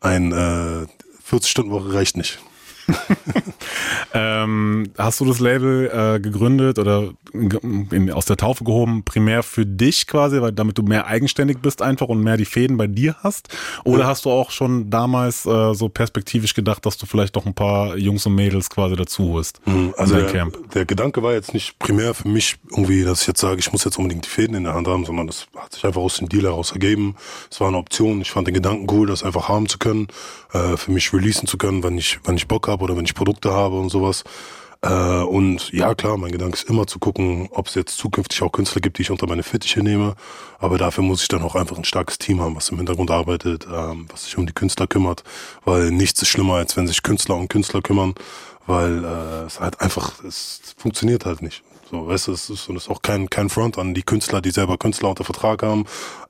ein 0.00 0.32
äh, 0.32 0.86
40-Stunden-Woche 1.30 1.92
reicht 1.92 2.16
nicht. 2.16 2.38
ähm, 4.14 4.90
hast 4.96 5.20
du 5.20 5.24
das 5.24 5.40
Label 5.40 5.90
äh, 5.92 6.20
gegründet 6.20 6.78
oder 6.78 7.10
in, 7.32 8.10
aus 8.12 8.26
der 8.26 8.36
Taufe 8.36 8.64
gehoben, 8.64 9.04
primär 9.04 9.42
für 9.42 9.66
dich 9.66 10.06
quasi, 10.06 10.40
weil 10.40 10.52
damit 10.52 10.78
du 10.78 10.82
mehr 10.82 11.06
eigenständig 11.06 11.58
bist 11.58 11.82
einfach 11.82 12.08
und 12.08 12.22
mehr 12.22 12.36
die 12.36 12.44
Fäden 12.44 12.76
bei 12.76 12.86
dir 12.86 13.16
hast? 13.22 13.48
Oder 13.84 14.00
ja. 14.00 14.06
hast 14.06 14.24
du 14.24 14.30
auch 14.30 14.50
schon 14.50 14.90
damals 14.90 15.46
äh, 15.46 15.74
so 15.74 15.88
perspektivisch 15.88 16.54
gedacht, 16.54 16.86
dass 16.86 16.96
du 16.96 17.06
vielleicht 17.06 17.34
noch 17.34 17.46
ein 17.46 17.54
paar 17.54 17.96
Jungs 17.96 18.26
und 18.26 18.34
Mädels 18.34 18.70
quasi 18.70 18.96
dazu 18.96 19.32
holst? 19.32 19.60
Mhm, 19.66 19.94
also 19.96 20.14
der, 20.14 20.26
Camp? 20.26 20.70
der 20.72 20.84
Gedanke 20.84 21.22
war 21.22 21.32
jetzt 21.32 21.52
nicht 21.52 21.78
primär 21.78 22.14
für 22.14 22.28
mich 22.28 22.56
irgendwie, 22.70 23.04
dass 23.04 23.22
ich 23.22 23.28
jetzt 23.28 23.40
sage, 23.40 23.58
ich 23.58 23.72
muss 23.72 23.84
jetzt 23.84 23.98
unbedingt 23.98 24.24
die 24.24 24.30
Fäden 24.30 24.54
in 24.54 24.64
der 24.64 24.74
Hand 24.74 24.88
haben, 24.88 25.04
sondern 25.04 25.26
das 25.26 25.46
hat 25.56 25.72
sich 25.74 25.84
einfach 25.84 26.00
aus 26.00 26.18
dem 26.18 26.28
Deal 26.28 26.44
heraus 26.44 26.72
ergeben. 26.72 27.16
Es 27.50 27.60
war 27.60 27.68
eine 27.68 27.76
Option. 27.76 28.20
Ich 28.20 28.30
fand 28.30 28.46
den 28.46 28.54
Gedanken 28.54 28.86
cool, 28.90 29.06
das 29.06 29.22
einfach 29.22 29.48
haben 29.48 29.68
zu 29.68 29.78
können, 29.78 30.08
äh, 30.52 30.76
für 30.76 30.92
mich 30.92 31.12
releasen 31.12 31.46
zu 31.46 31.58
können, 31.58 31.82
wenn 31.82 31.98
ich, 31.98 32.18
wenn 32.24 32.36
ich 32.36 32.48
Bock 32.48 32.68
habe 32.68 32.75
habe 32.76 32.84
oder 32.84 32.96
wenn 32.96 33.04
ich 33.04 33.14
Produkte 33.14 33.52
habe 33.52 33.78
und 33.78 33.88
sowas. 33.88 34.24
Äh, 34.82 35.22
und 35.22 35.72
ja, 35.72 35.94
klar, 35.94 36.16
mein 36.18 36.32
Gedanke 36.32 36.56
ist 36.56 36.68
immer 36.68 36.86
zu 36.86 36.98
gucken, 36.98 37.48
ob 37.50 37.68
es 37.68 37.74
jetzt 37.74 37.96
zukünftig 37.96 38.42
auch 38.42 38.52
Künstler 38.52 38.80
gibt, 38.80 38.98
die 38.98 39.02
ich 39.02 39.10
unter 39.10 39.26
meine 39.26 39.42
Fittiche 39.42 39.80
nehme. 39.80 40.14
Aber 40.58 40.78
dafür 40.78 41.02
muss 41.02 41.22
ich 41.22 41.28
dann 41.28 41.42
auch 41.42 41.54
einfach 41.54 41.78
ein 41.78 41.84
starkes 41.84 42.18
Team 42.18 42.40
haben, 42.40 42.54
was 42.54 42.68
im 42.68 42.76
Hintergrund 42.76 43.10
arbeitet, 43.10 43.66
ähm, 43.72 44.06
was 44.10 44.24
sich 44.24 44.36
um 44.36 44.46
die 44.46 44.52
Künstler 44.52 44.86
kümmert. 44.86 45.24
Weil 45.64 45.90
nichts 45.90 46.20
ist 46.22 46.28
schlimmer, 46.28 46.54
als 46.54 46.76
wenn 46.76 46.86
sich 46.86 47.02
Künstler 47.02 47.36
um 47.36 47.48
Künstler 47.48 47.80
kümmern, 47.80 48.14
weil 48.66 49.04
äh, 49.04 49.46
es 49.46 49.60
halt 49.60 49.80
einfach, 49.80 50.22
es 50.24 50.60
funktioniert 50.76 51.24
halt 51.24 51.40
nicht. 51.42 51.62
So, 51.88 52.04
weißt 52.04 52.26
du, 52.26 52.32
es 52.32 52.50
ist, 52.50 52.68
und 52.68 52.76
es 52.76 52.84
ist 52.84 52.90
auch 52.90 53.00
kein, 53.00 53.30
kein 53.30 53.48
Front 53.48 53.78
an 53.78 53.94
die 53.94 54.02
Künstler, 54.02 54.40
die 54.40 54.50
selber 54.50 54.76
Künstler 54.76 55.10
unter 55.10 55.22
Vertrag 55.22 55.62
haben. 55.62 55.84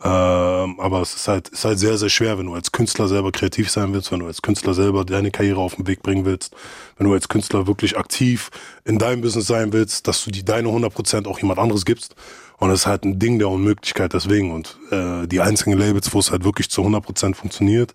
Ähm, 0.04 0.78
aber 0.78 1.00
es 1.00 1.14
ist 1.14 1.28
halt, 1.28 1.48
ist 1.48 1.64
halt 1.64 1.78
sehr, 1.78 1.96
sehr 1.96 2.10
schwer, 2.10 2.38
wenn 2.38 2.46
du 2.46 2.54
als 2.54 2.72
Künstler 2.72 3.08
selber 3.08 3.32
kreativ 3.32 3.70
sein 3.70 3.94
willst, 3.94 4.12
wenn 4.12 4.20
du 4.20 4.26
als 4.26 4.42
Künstler 4.42 4.74
selber 4.74 5.06
deine 5.06 5.30
Karriere 5.30 5.60
auf 5.60 5.76
den 5.76 5.86
Weg 5.86 6.02
bringen 6.02 6.26
willst, 6.26 6.54
wenn 6.98 7.06
du 7.06 7.14
als 7.14 7.28
Künstler 7.28 7.66
wirklich 7.66 7.96
aktiv 7.96 8.50
in 8.84 8.98
deinem 8.98 9.22
Business 9.22 9.46
sein 9.46 9.72
willst, 9.72 10.06
dass 10.06 10.24
du 10.24 10.30
die 10.30 10.44
deine 10.44 10.68
100% 10.68 11.26
auch 11.26 11.38
jemand 11.38 11.58
anderes 11.58 11.86
gibst 11.86 12.14
Und 12.58 12.70
das 12.70 12.80
ist 12.80 12.86
halt 12.86 13.04
ein 13.04 13.18
Ding 13.18 13.38
der 13.38 13.48
Unmöglichkeit 13.48 14.14
deswegen. 14.14 14.50
Und 14.50 14.78
äh, 14.90 15.26
die 15.26 15.40
einzigen 15.40 15.76
Labels, 15.76 16.12
wo 16.14 16.18
es 16.18 16.30
halt 16.30 16.44
wirklich 16.44 16.70
zu 16.70 16.82
100% 16.82 17.34
funktioniert, 17.34 17.92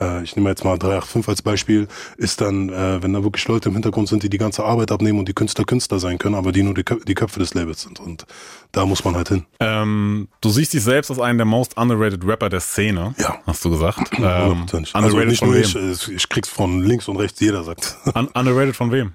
äh, 0.00 0.22
ich 0.22 0.36
nehme 0.36 0.50
jetzt 0.50 0.64
mal 0.64 0.78
385 0.78 1.28
als 1.28 1.42
Beispiel, 1.42 1.88
ist 2.16 2.40
dann, 2.40 2.68
äh, 2.68 3.02
wenn 3.02 3.12
da 3.12 3.24
wirklich 3.24 3.46
Leute 3.48 3.68
im 3.68 3.74
Hintergrund 3.74 4.08
sind, 4.08 4.22
die 4.22 4.30
die 4.30 4.38
ganze 4.38 4.64
Arbeit 4.64 4.92
abnehmen 4.92 5.18
und 5.18 5.28
die 5.28 5.32
Künstler 5.32 5.64
Künstler 5.64 5.98
sein 5.98 6.18
können, 6.18 6.36
aber 6.36 6.52
die 6.52 6.62
nur 6.62 6.74
die, 6.74 6.84
Köp 6.84 7.04
die 7.06 7.14
Köpfe 7.14 7.40
des 7.40 7.54
Labels 7.54 7.82
sind. 7.82 7.98
Und 7.98 8.24
da 8.72 8.86
muss 8.86 9.04
man 9.04 9.16
halt 9.16 9.28
hin. 9.28 9.46
Ähm, 9.58 10.28
du 10.40 10.48
siehst 10.48 10.74
dich 10.74 10.82
selbst 10.82 11.10
als 11.10 11.18
einen 11.18 11.38
der 11.38 11.46
most 11.46 11.76
underrated 11.76 12.24
Rapper 12.24 12.48
der 12.48 12.60
Szene, 12.60 13.14
ja. 13.18 13.38
hast 13.46 13.64
du 13.64 13.70
gesagt. 13.70 14.10
Ähm, 14.24 14.66
also 14.92 15.18
nicht 15.18 15.44
nur 15.44 15.56
ich, 15.56 15.76
ich 16.08 16.28
krieg's 16.28 16.48
von 16.48 16.82
links 16.82 17.08
und 17.08 17.16
rechts, 17.16 17.40
jeder 17.40 17.62
sagt. 17.64 17.96
Un 18.14 18.28
underrated 18.28 18.76
von 18.76 18.90
wem? 18.90 19.12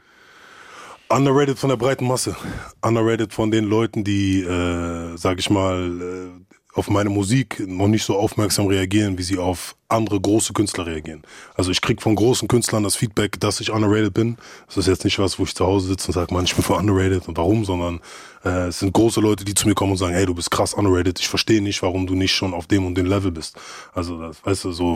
Underrated 1.12 1.58
von 1.58 1.70
der 1.70 1.78
breiten 1.78 2.06
Masse. 2.06 2.36
Underrated 2.84 3.34
von 3.34 3.50
den 3.50 3.66
Leuten, 3.66 4.04
die, 4.04 4.42
äh, 4.42 5.18
sag 5.18 5.40
ich 5.40 5.50
mal, 5.50 6.00
äh, 6.00 6.50
auf 6.76 6.88
meine 6.88 7.10
Musik 7.10 7.60
noch 7.68 7.88
nicht 7.88 8.04
so 8.04 8.16
aufmerksam 8.16 8.68
reagieren, 8.68 9.18
wie 9.18 9.24
sie 9.24 9.40
auf 9.40 9.76
andere 9.90 10.22
große 10.22 10.54
Künstler 10.54 10.86
reagieren. 10.86 11.24
Also 11.56 11.72
ich 11.72 11.82
krieg 11.82 12.00
von 12.00 12.16
großen 12.16 12.48
Künstlern 12.48 12.84
das 12.84 12.96
Feedback, 12.96 13.40
dass 13.40 13.60
ich 13.60 13.72
underrated 13.72 14.14
bin. 14.14 14.38
Das 14.68 14.78
ist 14.78 14.88
jetzt 14.88 15.04
nicht 15.04 15.18
was, 15.18 15.40
wo 15.40 15.44
ich 15.44 15.56
zu 15.56 15.66
Hause 15.66 15.88
sitze 15.88 16.10
und 16.10 16.14
sage, 16.14 16.32
man, 16.32 16.46
ich 16.46 16.54
bin 16.54 16.64
für 16.64 16.76
underrated 16.76 17.28
und 17.28 17.38
warum, 17.38 17.66
sondern 17.66 18.02
äh, 18.46 18.68
es 18.68 18.80
sind 18.80 18.94
große 18.94 19.20
Leute, 19.20 19.44
die 19.44 19.56
zu 19.56 19.68
mir 19.68 19.74
kommen 19.74 19.94
und 19.94 19.98
sagen, 19.98 20.14
hey, 20.14 20.28
du 20.28 20.36
bist 20.36 20.52
krass 20.52 20.76
underrated. 20.76 21.20
Ich 21.20 21.28
verstehe 21.28 21.62
nicht, 21.62 21.82
warum 21.82 22.06
du 22.06 22.14
nicht 22.14 22.34
schon 22.34 22.54
auf 22.54 22.68
dem 22.68 22.86
und 22.86 22.94
dem 22.96 23.08
Level 23.08 23.32
bist. 23.32 23.58
Also 23.94 24.22
das, 24.22 24.46
weißt 24.46 24.66
du, 24.66 24.72
so 24.72 24.96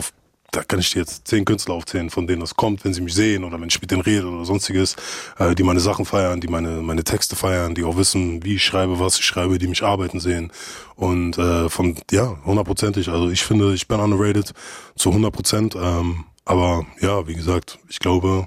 da 0.54 0.62
kann 0.62 0.78
ich 0.78 0.90
dir 0.90 1.00
jetzt 1.00 1.26
zehn 1.26 1.44
Künstler 1.44 1.74
aufzählen, 1.74 2.10
von 2.10 2.26
denen 2.26 2.40
das 2.40 2.54
kommt, 2.54 2.84
wenn 2.84 2.94
sie 2.94 3.00
mich 3.00 3.14
sehen 3.14 3.44
oder 3.44 3.60
wenn 3.60 3.68
ich 3.68 3.80
mit 3.80 3.90
denen 3.90 4.02
rede 4.02 4.26
oder 4.28 4.44
sonstiges, 4.44 4.96
äh, 5.38 5.54
die 5.54 5.62
meine 5.62 5.80
Sachen 5.80 6.04
feiern, 6.04 6.40
die 6.40 6.48
meine, 6.48 6.80
meine 6.80 7.02
Texte 7.02 7.34
feiern, 7.34 7.74
die 7.74 7.84
auch 7.84 7.96
wissen, 7.96 8.44
wie 8.44 8.54
ich 8.56 8.64
schreibe, 8.64 9.00
was 9.00 9.18
ich 9.18 9.24
schreibe, 9.24 9.58
die 9.58 9.66
mich 9.66 9.82
arbeiten 9.82 10.20
sehen. 10.20 10.52
Und 10.94 11.38
äh, 11.38 11.68
von, 11.68 11.96
ja, 12.10 12.38
hundertprozentig. 12.44 13.08
Also 13.08 13.30
ich 13.30 13.42
finde, 13.42 13.74
ich 13.74 13.88
bin 13.88 13.98
underrated 13.98 14.52
zu 14.96 15.12
hundert 15.12 15.32
Prozent. 15.32 15.74
Ähm, 15.74 16.24
aber 16.44 16.86
ja, 17.00 17.26
wie 17.26 17.34
gesagt, 17.34 17.78
ich 17.88 17.98
glaube, 17.98 18.46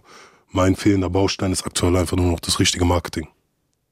mein 0.50 0.76
fehlender 0.76 1.10
Baustein 1.10 1.52
ist 1.52 1.66
aktuell 1.66 1.96
einfach 1.98 2.16
nur 2.16 2.32
noch 2.32 2.40
das 2.40 2.60
richtige 2.60 2.86
Marketing. 2.86 3.28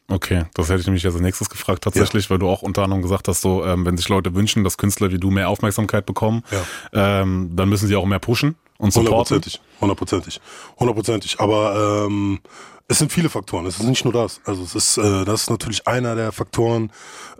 Okay, 0.07 0.45
das 0.53 0.69
hätte 0.69 0.81
ich 0.81 0.85
nämlich 0.85 1.05
als 1.05 1.15
nächstes 1.15 1.49
gefragt 1.49 1.83
tatsächlich, 1.83 2.25
ja. 2.25 2.29
weil 2.29 2.39
du 2.39 2.47
auch 2.47 2.61
unter 2.61 2.83
anderem 2.83 3.01
gesagt 3.01 3.27
hast, 3.27 3.41
so 3.41 3.65
ähm, 3.65 3.85
wenn 3.85 3.97
sich 3.97 4.07
Leute 4.07 4.35
wünschen, 4.35 4.63
dass 4.63 4.77
Künstler 4.77 5.11
wie 5.11 5.17
du 5.17 5.31
mehr 5.31 5.49
Aufmerksamkeit 5.49 6.05
bekommen, 6.05 6.43
ja. 6.51 7.21
ähm, 7.21 7.51
dann 7.55 7.69
müssen 7.69 7.87
sie 7.87 7.95
auch 7.95 8.05
mehr 8.05 8.19
pushen 8.19 8.55
und 8.77 8.93
supporten. 8.93 9.13
Hundertprozentig, 9.13 9.61
hundertprozentig, 9.81 10.41
hundertprozentig. 10.77 11.39
Aber 11.39 12.05
ähm, 12.07 12.39
es 12.87 12.99
sind 12.99 13.11
viele 13.11 13.29
Faktoren. 13.29 13.65
Es 13.65 13.79
ist 13.79 13.87
nicht 13.87 14.03
nur 14.05 14.13
das. 14.13 14.41
Also 14.45 14.61
es 14.61 14.75
ist, 14.75 14.97
äh, 14.97 15.25
das 15.25 15.43
ist 15.43 15.49
natürlich 15.49 15.87
einer 15.87 16.13
der 16.13 16.31
Faktoren. 16.31 16.91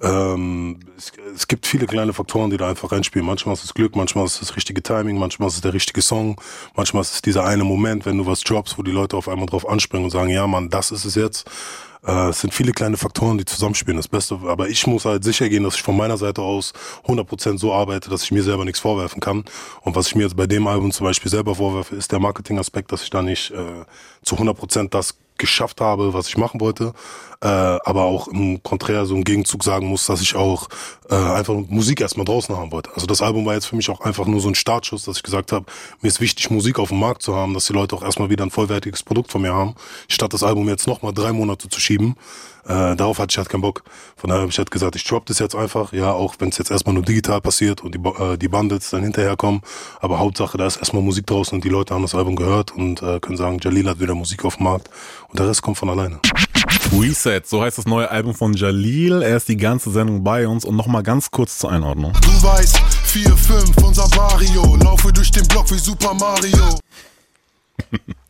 Ähm, 0.01 0.79
es, 0.97 1.11
es 1.35 1.47
gibt 1.47 1.67
viele 1.67 1.85
kleine 1.85 2.13
Faktoren, 2.13 2.49
die 2.49 2.57
da 2.57 2.67
einfach 2.67 2.91
reinspielen. 2.91 3.27
Manchmal 3.27 3.53
ist 3.53 3.63
es 3.63 3.75
Glück, 3.75 3.95
manchmal 3.95 4.25
ist 4.25 4.33
es 4.33 4.39
das 4.39 4.55
richtige 4.55 4.81
Timing, 4.81 5.19
manchmal 5.19 5.49
ist 5.49 5.55
es 5.55 5.61
der 5.61 5.73
richtige 5.73 6.01
Song, 6.01 6.41
manchmal 6.75 7.01
ist 7.01 7.13
es 7.13 7.21
dieser 7.21 7.43
eine 7.43 7.63
Moment, 7.63 8.07
wenn 8.07 8.17
du 8.17 8.25
was 8.25 8.41
droppst, 8.41 8.79
wo 8.79 8.81
die 8.81 8.91
Leute 8.91 9.15
auf 9.15 9.29
einmal 9.29 9.45
drauf 9.45 9.69
anspringen 9.69 10.05
und 10.05 10.11
sagen, 10.11 10.29
ja, 10.29 10.47
Mann, 10.47 10.71
das 10.71 10.89
ist 10.89 11.05
es 11.05 11.13
jetzt. 11.13 11.47
Äh, 12.05 12.29
es 12.29 12.41
sind 12.41 12.53
viele 12.53 12.71
kleine 12.71 12.97
Faktoren, 12.97 13.37
die 13.37 13.45
zusammenspielen. 13.45 13.97
Das 13.97 14.07
Beste, 14.07 14.39
aber 14.45 14.69
ich 14.69 14.85
muss 14.87 15.05
halt 15.05 15.23
sicher 15.23 15.49
gehen, 15.49 15.63
dass 15.63 15.75
ich 15.75 15.81
von 15.81 15.97
meiner 15.97 16.17
Seite 16.17 16.41
aus 16.41 16.73
100% 17.07 17.57
so 17.57 17.73
arbeite, 17.73 18.09
dass 18.09 18.23
ich 18.23 18.31
mir 18.31 18.43
selber 18.43 18.65
nichts 18.65 18.79
vorwerfen 18.79 19.19
kann. 19.19 19.45
Und 19.81 19.95
was 19.95 20.07
ich 20.07 20.15
mir 20.15 20.23
jetzt 20.23 20.37
bei 20.37 20.47
dem 20.47 20.67
Album 20.67 20.91
zum 20.91 21.05
Beispiel 21.05 21.31
selber 21.31 21.55
vorwerfe, 21.55 21.95
ist 21.95 22.11
der 22.11 22.19
Marketingaspekt, 22.19 22.91
dass 22.91 23.03
ich 23.03 23.09
da 23.09 23.21
nicht 23.21 23.51
äh, 23.51 23.85
zu 24.23 24.35
100% 24.35 24.89
das 24.89 25.17
geschafft 25.37 25.81
habe, 25.81 26.13
was 26.13 26.27
ich 26.27 26.37
machen 26.37 26.61
wollte, 26.61 26.93
äh, 27.41 27.47
aber 27.47 28.03
auch 28.03 28.27
im 28.27 28.61
Konträr 28.63 29.05
so 29.05 29.15
im 29.15 29.23
Gegenzug 29.23 29.63
sagen 29.63 29.87
muss, 29.87 30.05
dass 30.05 30.21
ich 30.21 30.35
auch 30.35 30.67
äh, 31.09 31.15
einfach 31.15 31.55
Musik 31.67 32.01
erstmal 32.01 32.25
draußen 32.25 32.55
haben 32.55 32.71
wollte. 32.71 32.91
Also 32.93 33.07
das 33.07 33.21
Album 33.21 33.45
war 33.45 33.53
jetzt 33.53 33.65
für 33.65 33.75
mich 33.75 33.89
auch 33.89 34.01
einfach 34.01 34.25
nur 34.25 34.39
so 34.39 34.47
ein 34.47 34.55
Startschuss, 34.55 35.05
dass 35.05 35.17
ich 35.17 35.23
gesagt 35.23 35.51
habe, 35.51 35.65
mir 36.01 36.07
ist 36.07 36.21
wichtig, 36.21 36.49
Musik 36.49 36.79
auf 36.79 36.89
dem 36.89 36.99
Markt 36.99 37.21
zu 37.21 37.35
haben, 37.35 37.53
dass 37.53 37.67
die 37.67 37.73
Leute 37.73 37.95
auch 37.95 38.03
erstmal 38.03 38.29
wieder 38.29 38.45
ein 38.45 38.51
vollwertiges 38.51 39.03
Produkt 39.03 39.31
von 39.31 39.41
mir 39.41 39.53
haben, 39.53 39.75
statt 40.07 40.33
das 40.33 40.43
Album 40.43 40.67
jetzt 40.69 40.87
nochmal 40.87 41.13
drei 41.13 41.33
Monate 41.33 41.69
zu 41.69 41.79
schieben. 41.79 42.15
Äh, 42.67 42.95
darauf 42.95 43.19
hatte 43.19 43.31
ich 43.31 43.37
halt 43.37 43.49
keinen 43.49 43.61
Bock. 43.61 43.83
Von 44.15 44.29
daher 44.29 44.41
habe 44.41 44.51
ich 44.51 44.57
halt 44.57 44.71
gesagt, 44.71 44.95
ich 44.95 45.03
drop 45.03 45.25
das 45.27 45.39
jetzt 45.39 45.55
einfach, 45.55 45.93
ja, 45.93 46.11
auch 46.11 46.35
wenn 46.39 46.49
es 46.49 46.57
jetzt 46.57 46.71
erstmal 46.71 46.95
nur 46.95 47.03
digital 47.03 47.39
passiert 47.39 47.81
und 47.81 47.93
die, 47.93 47.99
äh, 47.99 48.37
die 48.37 48.47
Bundles 48.47 48.89
dann 48.89 49.03
hinterherkommen. 49.03 49.61
Aber 49.99 50.19
Hauptsache, 50.19 50.57
da 50.57 50.65
ist 50.65 50.77
erstmal 50.77 51.03
Musik 51.03 51.27
draußen 51.27 51.55
und 51.55 51.63
die 51.63 51.69
Leute 51.69 51.93
haben 51.93 52.01
das 52.01 52.15
Album 52.15 52.35
gehört 52.35 52.71
und 52.75 53.03
äh, 53.03 53.19
können 53.19 53.37
sagen, 53.37 53.59
Jalil 53.61 53.87
hat 53.87 53.99
wieder 53.99 54.15
Musik 54.15 54.45
auf 54.45 54.57
dem 54.57 54.63
Markt 54.63 54.89
und 55.29 55.37
der 55.37 55.47
Rest 55.47 55.61
kommt 55.61 55.77
von 55.77 55.89
alleine. 55.89 56.19
Reset, 56.91 57.41
so 57.45 57.61
heißt 57.61 57.77
das 57.77 57.85
neue 57.85 58.09
Album 58.09 58.33
von 58.33 58.53
Jalil. 58.53 59.21
Er 59.21 59.37
ist 59.37 59.47
die 59.47 59.57
ganze 59.57 59.91
Sendung 59.91 60.23
bei 60.23 60.47
uns 60.47 60.65
und 60.65 60.75
nochmal 60.75 61.03
ganz 61.03 61.29
kurz 61.29 61.57
zur 61.59 61.71
Einordnung. 61.71 62.13
Du 62.21 62.43
weißt, 62.43 62.79
4, 63.05 63.35
5, 63.35 63.77
unser 63.83 64.07
Barrio, 64.09 64.75
laufe 64.77 65.11
durch 65.11 65.31
den 65.31 65.47
Block 65.47 65.69
wie 65.71 65.77
Super 65.77 66.13
Mario. 66.13 66.79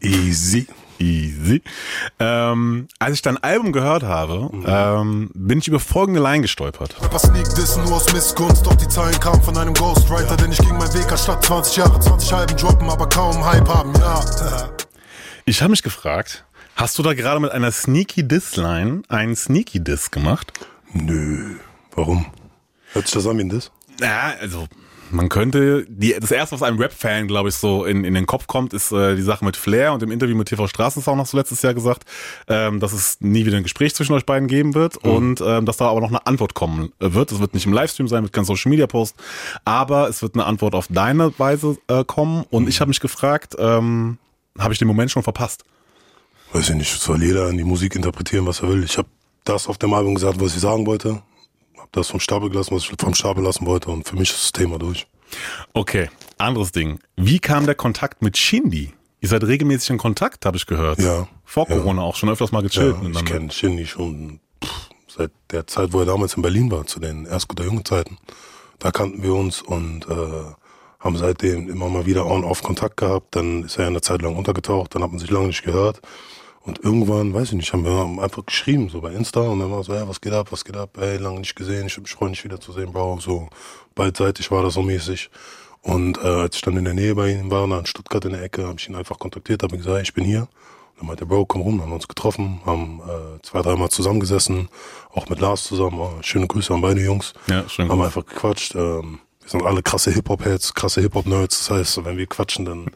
Easy. 0.01 0.67
Easy. 0.99 1.61
Ähm, 2.19 2.87
als 2.99 3.15
ich 3.15 3.21
dein 3.21 3.37
Album 3.37 3.71
gehört 3.71 4.03
habe, 4.03 4.49
mhm. 4.51 4.65
ähm, 4.67 5.31
bin 5.33 5.59
ich 5.59 5.67
über 5.67 5.79
folgende 5.79 6.21
Line 6.21 6.41
gestolpert. 6.41 6.95
Was 7.11 7.31
liegt 7.31 7.57
Dissen 7.57 7.83
nur 7.83 7.95
aus 7.95 8.11
Missgunst, 8.13 8.65
doch 8.65 8.75
die 8.75 8.87
Zeilen 8.87 9.19
kamen 9.19 9.41
von 9.41 9.57
einem 9.57 9.73
Ghostwriter, 9.73 10.31
ja. 10.31 10.35
denn 10.35 10.51
ich 10.51 10.59
ging 10.59 10.77
mein 10.77 10.93
Weg 10.93 11.11
anstatt 11.11 11.43
20 11.43 11.77
Jahre, 11.77 11.99
20 11.99 12.33
Halben 12.33 12.57
droppen, 12.57 12.89
aber 12.89 13.07
kaum 13.09 13.45
Hype 13.45 13.67
haben, 13.67 13.93
ja. 13.99 14.23
Ich 15.45 15.61
habe 15.61 15.71
mich 15.71 15.83
gefragt, 15.83 16.45
hast 16.75 16.97
du 16.97 17.03
da 17.03 17.13
gerade 17.13 17.39
mit 17.39 17.51
einer 17.51 17.71
Sneaky 17.71 18.27
Diss-Line 18.27 19.03
einen 19.09 19.35
Sneaky 19.35 19.83
Diss 19.83 20.11
gemacht? 20.11 20.53
Nö. 20.93 21.57
Warum? 21.93 22.25
Hört 22.93 23.07
sich 23.07 23.13
das 23.13 23.27
an 23.27 23.37
wie 23.37 23.43
ein 23.43 23.49
Diss? 23.49 23.71
Ja, 23.99 24.33
also 24.39 24.67
man 25.15 25.29
könnte, 25.29 25.85
die, 25.87 26.15
das 26.19 26.31
erste, 26.31 26.55
was 26.55 26.63
einem 26.63 26.77
Rap-Fan, 26.77 27.27
glaube 27.27 27.49
ich, 27.49 27.55
so 27.55 27.85
in, 27.85 28.03
in 28.03 28.13
den 28.13 28.25
Kopf 28.25 28.47
kommt, 28.47 28.73
ist 28.73 28.91
äh, 28.91 29.15
die 29.15 29.21
Sache 29.21 29.43
mit 29.43 29.57
Flair 29.57 29.93
und 29.93 30.03
im 30.03 30.11
Interview 30.11 30.35
mit 30.35 30.47
TV 30.47 30.67
Straßensound 30.67 31.19
hast 31.19 31.33
du 31.33 31.37
letztes 31.37 31.61
Jahr 31.61 31.73
gesagt, 31.73 32.03
ähm, 32.47 32.79
dass 32.79 32.93
es 32.93 33.19
nie 33.21 33.45
wieder 33.45 33.57
ein 33.57 33.63
Gespräch 33.63 33.95
zwischen 33.95 34.13
euch 34.13 34.25
beiden 34.25 34.47
geben 34.47 34.75
wird 34.75 35.03
mhm. 35.03 35.11
und 35.11 35.41
ähm, 35.41 35.65
dass 35.65 35.77
da 35.77 35.87
aber 35.87 36.01
noch 36.01 36.09
eine 36.09 36.25
Antwort 36.27 36.53
kommen 36.53 36.91
wird. 36.99 37.31
Es 37.31 37.39
wird 37.39 37.53
nicht 37.53 37.65
im 37.65 37.73
Livestream 37.73 38.07
sein, 38.07 38.23
wird 38.23 38.33
kein 38.33 38.45
Social 38.45 38.69
Media 38.69 38.87
Post, 38.87 39.15
aber 39.63 40.09
es 40.09 40.21
wird 40.21 40.35
eine 40.35 40.45
Antwort 40.45 40.75
auf 40.75 40.87
deine 40.89 41.37
Weise 41.39 41.77
äh, 41.87 42.03
kommen 42.03 42.45
und 42.49 42.63
mhm. 42.63 42.69
ich 42.69 42.81
habe 42.81 42.89
mich 42.89 42.99
gefragt, 42.99 43.55
ähm, 43.57 44.17
habe 44.59 44.73
ich 44.73 44.79
den 44.79 44.87
Moment 44.87 45.11
schon 45.11 45.23
verpasst? 45.23 45.63
Weiß 46.53 46.69
ich 46.69 46.75
nicht, 46.75 47.01
soll 47.01 47.23
jeder 47.23 47.49
in 47.49 47.57
die 47.57 47.63
Musik 47.63 47.95
interpretieren, 47.95 48.45
was 48.45 48.61
er 48.61 48.69
will. 48.69 48.83
Ich 48.83 48.97
habe 48.97 49.07
das 49.43 49.67
auf 49.67 49.77
dem 49.77 49.93
Album 49.93 50.15
gesagt, 50.15 50.39
was 50.39 50.55
ich 50.55 50.61
sagen 50.61 50.85
wollte 50.85 51.21
das 51.91 52.09
vom 52.09 52.19
Stapel 52.19 52.49
gelassen, 52.49 52.75
was 52.75 52.83
ich 52.83 52.91
vom 52.99 53.13
Stapel 53.13 53.43
lassen 53.43 53.65
wollte 53.65 53.89
und 53.89 54.07
für 54.07 54.15
mich 54.15 54.31
ist 54.31 54.43
das 54.43 54.51
Thema 54.51 54.77
durch. 54.77 55.07
Okay, 55.73 56.09
anderes 56.37 56.71
Ding. 56.71 56.99
Wie 57.15 57.39
kam 57.39 57.65
der 57.65 57.75
Kontakt 57.75 58.21
mit 58.21 58.37
Shindy? 58.37 58.93
Ihr 59.21 59.29
seid 59.29 59.43
regelmäßig 59.43 59.91
in 59.91 59.97
Kontakt, 59.97 60.45
habe 60.45 60.57
ich 60.57 60.65
gehört. 60.65 60.99
Ja. 60.99 61.27
Vor 61.43 61.67
Corona 61.67 62.01
ja. 62.01 62.07
auch 62.07 62.15
schon 62.15 62.29
öfters 62.29 62.51
mal 62.51 62.61
gechillt. 62.61 62.95
Ja, 63.01 63.09
ich 63.09 63.25
kenne 63.25 63.51
Shindy 63.51 63.85
schon 63.85 64.39
pff, 64.63 64.89
seit 65.07 65.31
der 65.51 65.65
Zeit, 65.67 65.93
wo 65.93 65.99
er 65.99 66.05
damals 66.05 66.35
in 66.35 66.43
Berlin 66.43 66.69
war, 66.69 66.85
zu 66.85 66.99
den 66.99 67.25
Erstguter 67.25 67.63
jungen 67.65 67.85
Zeiten. 67.85 68.17
Da 68.79 68.91
kannten 68.91 69.23
wir 69.23 69.33
uns 69.33 69.61
und 69.61 70.07
äh, 70.07 70.53
haben 70.99 71.17
seitdem 71.17 71.69
immer 71.69 71.89
mal 71.89 72.05
wieder 72.05 72.25
on-off 72.25 72.61
Kontakt 72.61 72.97
gehabt. 72.97 73.35
Dann 73.35 73.63
ist 73.63 73.77
er 73.77 73.83
ja 73.83 73.89
eine 73.89 74.01
Zeit 74.01 74.21
lang 74.21 74.35
untergetaucht, 74.35 74.93
dann 74.93 75.03
hat 75.03 75.11
man 75.11 75.19
sich 75.19 75.31
lange 75.31 75.47
nicht 75.47 75.63
gehört. 75.63 76.01
Und 76.65 76.83
irgendwann, 76.83 77.31
weiß 77.31 77.49
ich 77.49 77.53
nicht, 77.53 77.73
haben 77.73 77.85
wir 77.85 78.23
einfach 78.23 78.43
geschrieben, 78.43 78.89
so 78.89 78.99
bei 78.99 79.13
Insta. 79.13 79.41
Und 79.41 79.59
dann 79.59 79.71
war 79.71 79.83
so, 79.83 79.93
ja, 79.93 80.07
was 80.07 80.19
geht 80.19 80.33
ab, 80.33 80.47
was 80.51 80.65
geht 80.65 80.75
ab? 80.75 80.97
Ey, 80.99 81.17
lange 81.17 81.39
nicht 81.39 81.55
gesehen, 81.55 81.85
ich 81.85 81.97
mich 81.99 82.11
freue 82.11 82.29
mich 82.29 82.43
wieder 82.43 82.59
zu 82.59 82.71
sehen, 82.71 82.91
Bro. 82.91 83.19
So 83.21 83.49
beidseitig 83.93 84.49
war 84.49 84.63
das 84.63 84.73
so 84.73 84.81
mäßig. 84.81 85.29
Und 85.83 86.17
äh, 86.17 86.27
als 86.27 86.55
ich 86.55 86.63
dann 86.63 86.75
in 86.77 86.85
der 86.85 86.95
Nähe 86.95 87.13
bei 87.13 87.29
ihm 87.29 87.51
war, 87.51 87.65
in 87.65 87.85
Stuttgart 87.85 88.25
in 88.25 88.31
der 88.31 88.41
Ecke, 88.41 88.65
habe 88.65 88.79
ich 88.79 88.89
ihn 88.89 88.95
einfach 88.95 89.19
kontaktiert, 89.19 89.61
habe 89.61 89.77
gesagt, 89.77 90.01
ich 90.01 90.13
bin 90.15 90.23
hier. 90.23 90.41
Und 90.41 91.01
dann 91.01 91.07
meinte 91.07 91.27
Bro, 91.27 91.45
komm 91.45 91.61
rum, 91.61 91.81
haben 91.83 91.93
uns 91.93 92.07
getroffen, 92.07 92.61
haben 92.65 92.99
äh, 93.07 93.41
zwei, 93.43 93.61
dreimal 93.61 93.89
zusammengesessen, 93.89 94.69
auch 95.13 95.29
mit 95.29 95.39
Lars 95.39 95.65
zusammen. 95.65 95.99
Oh, 95.99 96.13
schöne 96.21 96.47
Grüße 96.47 96.73
an 96.73 96.81
beide 96.81 97.01
Jungs. 97.01 97.33
Ja, 97.45 97.69
schön. 97.69 97.89
Haben 97.89 98.01
einfach 98.01 98.25
gequatscht. 98.25 98.73
Ähm, 98.73 99.19
wir 99.41 99.49
sind 99.51 99.63
alle 99.63 99.83
krasse 99.83 100.09
Hip-Hop-Heads, 100.09 100.73
krasse 100.73 101.01
Hip-Hop-Nerds. 101.01 101.67
Das 101.67 101.69
heißt, 101.69 102.05
wenn 102.05 102.17
wir 102.17 102.25
quatschen, 102.25 102.65
dann 102.65 102.87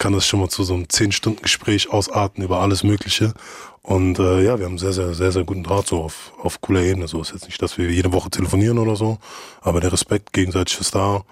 kann 0.00 0.14
das 0.14 0.26
schon 0.26 0.40
mal 0.40 0.48
zu 0.48 0.64
so 0.64 0.74
einem 0.74 0.84
10-Stunden-Gespräch 0.84 1.90
ausarten 1.90 2.42
über 2.42 2.60
alles 2.60 2.82
Mögliche. 2.82 3.34
Und 3.82 4.18
äh, 4.18 4.42
ja, 4.42 4.58
wir 4.58 4.64
haben 4.66 4.78
sehr, 4.78 4.92
sehr, 4.92 5.14
sehr, 5.14 5.30
sehr 5.30 5.44
guten 5.44 5.62
Draht 5.62 5.86
so 5.86 6.02
auf, 6.02 6.32
auf 6.42 6.60
cooler 6.60 6.80
Ebene. 6.80 7.06
So 7.06 7.20
ist 7.20 7.32
jetzt 7.32 7.44
nicht, 7.44 7.60
dass 7.62 7.78
wir 7.78 7.90
jede 7.90 8.12
Woche 8.12 8.30
telefonieren 8.30 8.78
oder 8.78 8.96
so, 8.96 9.18
aber 9.60 9.80
der 9.80 9.92
Respekt 9.92 10.32
gegenseitig 10.32 10.80
ist 10.80 10.94
da. 10.94 11.22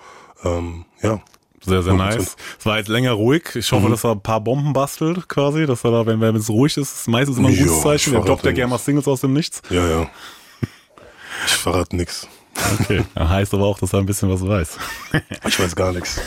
Ähm, 0.45 0.85
ja. 1.03 1.21
Sehr, 1.65 1.83
sehr 1.83 1.95
nice. 1.95 2.37
Es 2.59 2.67
war 2.67 2.79
jetzt 2.79 2.89
länger 2.89 3.13
ruhig. 3.13 3.57
Ich 3.57 3.73
hoffe, 3.73 3.87
mhm. 3.87 3.91
dass 3.91 4.05
er 4.05 4.13
ein 4.13 4.21
paar 4.21 4.41
Bomben 4.41 4.73
bastelt, 4.73 5.29
quasi. 5.29 5.67
Dass 5.67 5.83
er 5.85 5.91
da, 5.91 6.07
wenn 6.07 6.23
es 6.37 6.49
ruhig 6.49 6.77
ist, 6.77 6.93
ist 7.01 7.09
meistens 7.09 7.39
immer 7.39 7.49
ein 7.49 7.57
gutes 7.57 7.83
Zeichen. 7.83 8.13
Der 8.13 8.23
ja 8.23 8.53
gerne 8.53 8.69
mal 8.69 8.79
Singles 8.79 9.09
aus 9.09 9.23
dem 9.23 9.33
Nichts. 9.33 9.61
Ja, 9.71 9.87
ja. 9.89 10.11
Ich 11.47 11.53
verrate 11.53 11.97
nix. 11.97 12.29
Okay, 12.81 13.05
heißt 13.19 13.55
aber 13.55 13.67
auch, 13.67 13.79
dass 13.79 13.93
er 13.93 14.01
ein 14.01 14.07
bisschen 14.07 14.31
was 14.31 14.47
weiß. 14.47 14.79
Ich 15.47 15.59
weiß 15.59 15.75
gar 15.75 15.93
nichts. 15.93 16.21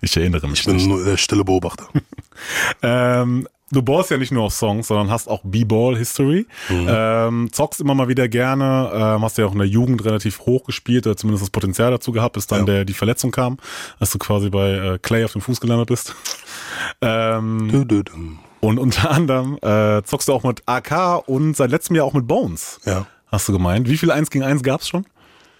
Ich 0.00 0.16
erinnere 0.16 0.48
mich. 0.48 0.60
Ich 0.60 0.66
bin 0.66 0.76
nicht. 0.76 0.88
nur 0.88 1.04
der 1.04 1.16
stille 1.16 1.44
Beobachter. 1.44 1.88
ähm, 2.82 3.46
du 3.70 3.82
ballst 3.82 4.10
ja 4.10 4.16
nicht 4.16 4.32
nur 4.32 4.44
auf 4.44 4.54
Songs, 4.54 4.88
sondern 4.88 5.10
hast 5.10 5.28
auch 5.28 5.40
B-Ball-History. 5.44 6.46
Mhm. 6.68 6.86
Ähm, 6.88 7.48
zockst 7.52 7.80
immer 7.80 7.94
mal 7.94 8.08
wieder 8.08 8.28
gerne, 8.28 8.90
ähm, 8.92 9.22
hast 9.22 9.38
ja 9.38 9.46
auch 9.46 9.52
in 9.52 9.58
der 9.58 9.68
Jugend 9.68 10.04
relativ 10.04 10.40
hoch 10.40 10.64
gespielt, 10.64 11.06
oder 11.06 11.16
zumindest 11.16 11.42
das 11.42 11.50
Potenzial 11.50 11.90
dazu 11.90 12.12
gehabt, 12.12 12.34
bis 12.34 12.46
dann 12.46 12.60
ja. 12.60 12.64
der, 12.64 12.84
die 12.84 12.94
Verletzung 12.94 13.30
kam, 13.30 13.58
dass 14.00 14.10
du 14.10 14.18
quasi 14.18 14.50
bei 14.50 14.70
äh, 14.70 14.98
Clay 14.98 15.24
auf 15.24 15.32
dem 15.32 15.40
Fuß 15.40 15.60
gelandet 15.60 15.88
bist. 15.88 16.14
ähm, 17.00 17.68
du, 17.70 17.84
du, 17.84 18.02
du. 18.02 18.12
Und 18.60 18.78
unter 18.78 19.10
anderem 19.10 19.58
äh, 19.60 20.02
zockst 20.04 20.28
du 20.28 20.32
auch 20.32 20.42
mit 20.42 20.62
AK 20.66 21.28
und 21.28 21.54
seit 21.54 21.70
letztem 21.70 21.96
Jahr 21.96 22.06
auch 22.06 22.14
mit 22.14 22.26
Bones. 22.26 22.80
Ja. 22.86 23.06
Hast 23.26 23.48
du 23.48 23.52
gemeint. 23.52 23.88
Wie 23.88 23.96
viel 23.96 24.10
1 24.10 24.30
gegen 24.30 24.44
1 24.44 24.62
gab's 24.62 24.88
schon? 24.88 25.04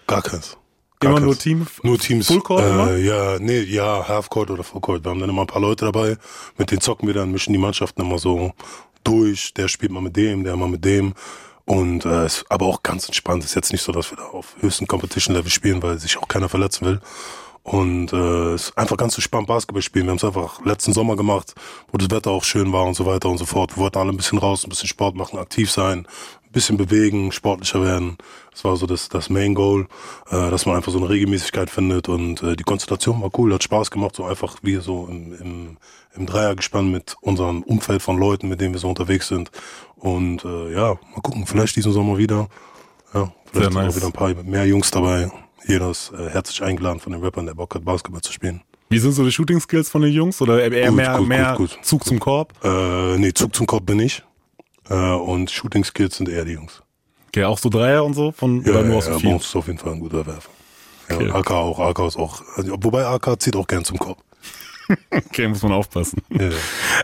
Gar 0.07 0.21
keins. 0.21 0.57
Gar 0.99 1.11
immer 1.11 1.19
keins. 1.19 1.25
nur 1.25 1.37
Team? 1.37 1.67
Nur 1.83 1.99
Teams. 1.99 2.27
Fullcourt 2.27 2.63
äh, 2.63 2.69
immer? 2.69 2.95
Ja, 2.95 3.39
nee, 3.39 3.61
ja, 3.61 4.07
Halfcourt 4.07 4.49
oder 4.49 4.63
Fullcourt. 4.63 5.03
Wir 5.03 5.11
haben 5.11 5.19
dann 5.19 5.29
immer 5.29 5.41
ein 5.41 5.47
paar 5.47 5.61
Leute 5.61 5.85
dabei. 5.85 6.17
Mit 6.57 6.71
denen 6.71 6.81
zocken 6.81 7.07
wir 7.07 7.13
dann, 7.13 7.31
mischen 7.31 7.53
die 7.53 7.59
Mannschaften 7.59 8.01
immer 8.01 8.17
so 8.17 8.53
durch. 9.03 9.53
Der 9.53 9.67
spielt 9.67 9.91
mal 9.91 10.01
mit 10.01 10.15
dem, 10.15 10.43
der 10.43 10.55
mal 10.55 10.69
mit 10.69 10.85
dem. 10.85 11.13
Und 11.65 12.05
äh, 12.05 12.25
ist 12.25 12.45
aber 12.49 12.67
auch 12.67 12.83
ganz 12.83 13.07
entspannt. 13.07 13.43
Ist 13.43 13.55
jetzt 13.55 13.71
nicht 13.71 13.81
so, 13.81 13.91
dass 13.91 14.11
wir 14.11 14.17
da 14.17 14.25
auf 14.25 14.55
höchsten 14.59 14.87
Competition-Level 14.87 15.49
spielen, 15.51 15.81
weil 15.81 15.97
sich 15.97 16.17
auch 16.17 16.27
keiner 16.27 16.47
verletzen 16.47 16.85
will. 16.85 17.01
Und 17.65 18.13
äh, 18.13 18.53
es 18.53 18.65
ist 18.65 18.77
einfach 18.77 18.95
ganz 18.95 19.15
entspannt 19.15 19.47
Basketball 19.47 19.81
spielen. 19.81 20.05
Wir 20.05 20.11
haben 20.11 20.17
es 20.17 20.23
einfach 20.23 20.63
letzten 20.63 20.93
Sommer 20.93 21.15
gemacht, 21.15 21.55
wo 21.91 21.97
das 21.97 22.11
Wetter 22.11 22.29
auch 22.29 22.43
schön 22.43 22.71
war 22.71 22.85
und 22.85 22.93
so 22.93 23.07
weiter 23.07 23.27
und 23.27 23.39
so 23.39 23.45
fort. 23.45 23.75
Wir 23.75 23.81
wollten 23.81 23.97
alle 23.97 24.11
ein 24.11 24.17
bisschen 24.17 24.37
raus, 24.37 24.63
ein 24.63 24.69
bisschen 24.69 24.87
Sport 24.87 25.15
machen, 25.15 25.39
aktiv 25.39 25.71
sein, 25.71 26.07
ein 26.44 26.44
bisschen 26.55 26.77
bewegen, 26.77 27.31
sportlicher 27.31 27.83
werden. 27.83 28.17
Das 28.51 28.63
war 28.63 28.75
so 28.77 28.87
das, 28.87 29.09
das 29.09 29.29
Main 29.29 29.53
Goal, 29.53 29.87
äh, 30.31 30.49
dass 30.49 30.65
man 30.65 30.75
einfach 30.75 30.91
so 30.91 30.97
eine 30.97 31.09
Regelmäßigkeit 31.09 31.69
findet. 31.69 32.09
Und 32.09 32.41
äh, 32.41 32.55
die 32.55 32.63
Konzentration 32.63 33.21
war 33.21 33.29
cool, 33.37 33.53
hat 33.53 33.61
Spaß 33.61 33.91
gemacht, 33.91 34.15
so 34.15 34.23
einfach 34.23 34.57
wie 34.63 34.77
so 34.77 35.07
im, 35.07 35.33
im, 35.39 35.77
im 36.15 36.25
Dreiergespann 36.25 36.89
mit 36.89 37.15
unserem 37.21 37.61
Umfeld 37.61 38.01
von 38.01 38.17
Leuten, 38.17 38.49
mit 38.49 38.59
denen 38.59 38.73
wir 38.73 38.79
so 38.79 38.89
unterwegs 38.89 39.27
sind. 39.27 39.51
Und 39.95 40.43
äh, 40.43 40.73
ja, 40.73 40.95
mal 41.13 41.21
gucken, 41.21 41.45
vielleicht 41.45 41.75
diesen 41.75 41.91
Sommer 41.91 42.17
wieder. 42.17 42.47
Ja, 43.13 43.31
vielleicht 43.51 43.71
Sehr 43.71 43.83
nice. 43.83 43.95
wieder 43.95 44.07
ein 44.07 44.11
paar 44.11 44.33
mehr 44.43 44.65
Jungs 44.65 44.89
dabei 44.89 45.29
jeder 45.67 45.91
ist 45.91 46.11
äh, 46.17 46.29
herzlich 46.29 46.61
eingeladen 46.63 46.99
von 46.99 47.11
den 47.11 47.21
Rappern, 47.23 47.45
der 47.45 47.53
Bock 47.53 47.75
hat, 47.75 47.83
Basketball 47.83 48.21
zu 48.21 48.31
spielen. 48.31 48.61
Wie 48.89 48.99
sind 48.99 49.13
so 49.13 49.23
die 49.23 49.31
Shooting 49.31 49.59
Skills 49.59 49.89
von 49.89 50.01
den 50.01 50.11
Jungs? 50.11 50.41
Oder 50.41 50.71
eher 50.71 50.87
gut, 50.87 50.95
mehr, 50.95 51.17
gut, 51.17 51.27
mehr 51.27 51.55
gut, 51.57 51.79
Zug 51.81 52.03
zum 52.03 52.19
Korb? 52.19 52.53
Äh, 52.63 53.17
nee, 53.17 53.33
Zug 53.33 53.55
zum 53.55 53.65
Korb 53.65 53.85
bin 53.85 53.99
ich. 53.99 54.23
Äh, 54.89 54.93
und 54.93 55.51
Shooting 55.51 55.83
Skills 55.83 56.17
sind 56.17 56.29
eher 56.29 56.45
die 56.45 56.53
Jungs. 56.53 56.81
Okay, 57.27 57.43
auch 57.43 57.57
so 57.57 57.69
Dreier 57.69 58.05
und 58.05 58.13
so? 58.13 58.31
Von, 58.31 58.63
ja, 58.63 58.71
oder 58.71 58.83
nur 58.83 58.97
aus 58.97 59.07
ja, 59.07 59.17
ja, 59.17 59.35
ist 59.35 59.55
auf 59.55 59.67
jeden 59.67 59.79
Fall 59.79 59.93
ein 59.93 59.99
guter 59.99 60.25
Werfer. 60.25 60.49
Ja, 61.09 61.15
okay. 61.17 61.31
AK 61.31 61.51
auch, 61.51 61.79
AK 61.79 61.99
ist 62.07 62.17
auch, 62.17 62.41
also, 62.55 62.75
wobei 62.79 63.05
AK 63.05 63.41
zieht 63.41 63.55
auch 63.55 63.67
gern 63.67 63.83
zum 63.83 63.97
Korb. 63.97 64.17
okay, 65.11 65.47
muss 65.47 65.63
man 65.63 65.71
aufpassen. 65.71 66.21
Ja. 66.29 66.49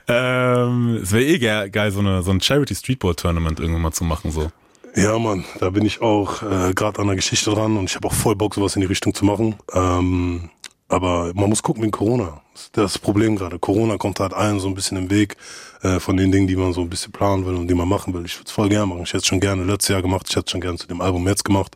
ähm, 0.08 1.00
es 1.02 1.12
wäre 1.12 1.24
eh 1.24 1.70
geil, 1.70 1.92
so, 1.92 2.00
eine, 2.00 2.22
so 2.24 2.32
ein 2.32 2.42
Charity 2.42 2.76
Streetball 2.76 3.16
Tournament 3.16 3.60
irgendwann 3.60 3.82
mal 3.82 3.92
zu 3.92 4.04
machen, 4.04 4.32
so. 4.32 4.52
Ja, 4.96 5.18
Mann, 5.18 5.46
da 5.60 5.70
bin 5.70 5.86
ich 5.86 6.02
auch 6.02 6.44
äh, 6.44 6.74
gerade 6.74 7.00
an 7.00 7.08
der 7.08 7.16
Geschichte 7.16 7.50
dran 7.52 7.78
und 7.78 7.90
ich 7.90 7.96
habe 7.96 8.08
auch 8.08 8.14
voll 8.14 8.36
Bock, 8.36 8.56
sowas 8.56 8.76
in 8.76 8.82
die 8.82 8.88
Richtung 8.88 9.14
zu 9.14 9.26
machen. 9.26 9.56
Ähm, 9.74 10.50
aber 10.90 11.32
man 11.34 11.50
muss 11.50 11.64
gucken 11.64 11.84
wegen 11.84 11.92
Corona. 11.92 12.42
Das 12.54 12.64
ist 12.64 12.78
das 12.78 13.00
Problem 13.00 13.38
gerade. 13.38 13.58
Corona 13.58 13.98
kommt 13.98 14.20
halt 14.20 14.34
allen 14.34 14.60
so 14.60 14.68
ein 14.68 14.76
bisschen 14.76 14.98
im 14.98 15.10
Weg 15.10 15.38
äh, 15.84 16.00
von 16.00 16.18
den 16.18 16.32
Dingen, 16.32 16.48
die 16.48 16.56
man 16.56 16.74
so 16.74 16.82
ein 16.82 16.90
bisschen 16.90 17.12
planen 17.12 17.46
will 17.46 17.56
und 17.56 17.68
die 17.68 17.74
man 17.74 17.88
machen 17.88 18.14
will. 18.14 18.26
Ich 18.26 18.36
würde 18.38 18.48
es 18.48 18.52
voll 18.52 18.70
gerne 18.70 18.86
machen. 18.86 19.04
Ich 19.04 19.10
hätte 19.10 19.20
es 19.20 19.28
schon 19.28 19.40
gerne 19.40 19.64
letztes 19.64 19.90
Jahr 19.90 20.02
gemacht. 20.02 20.28
Ich 20.30 20.36
hätte 20.36 20.46
es 20.46 20.52
schon 20.52 20.62
gerne 20.62 20.78
zu 20.78 20.88
dem 20.88 21.02
Album 21.02 21.28
jetzt 21.28 21.46
gemacht. 21.46 21.76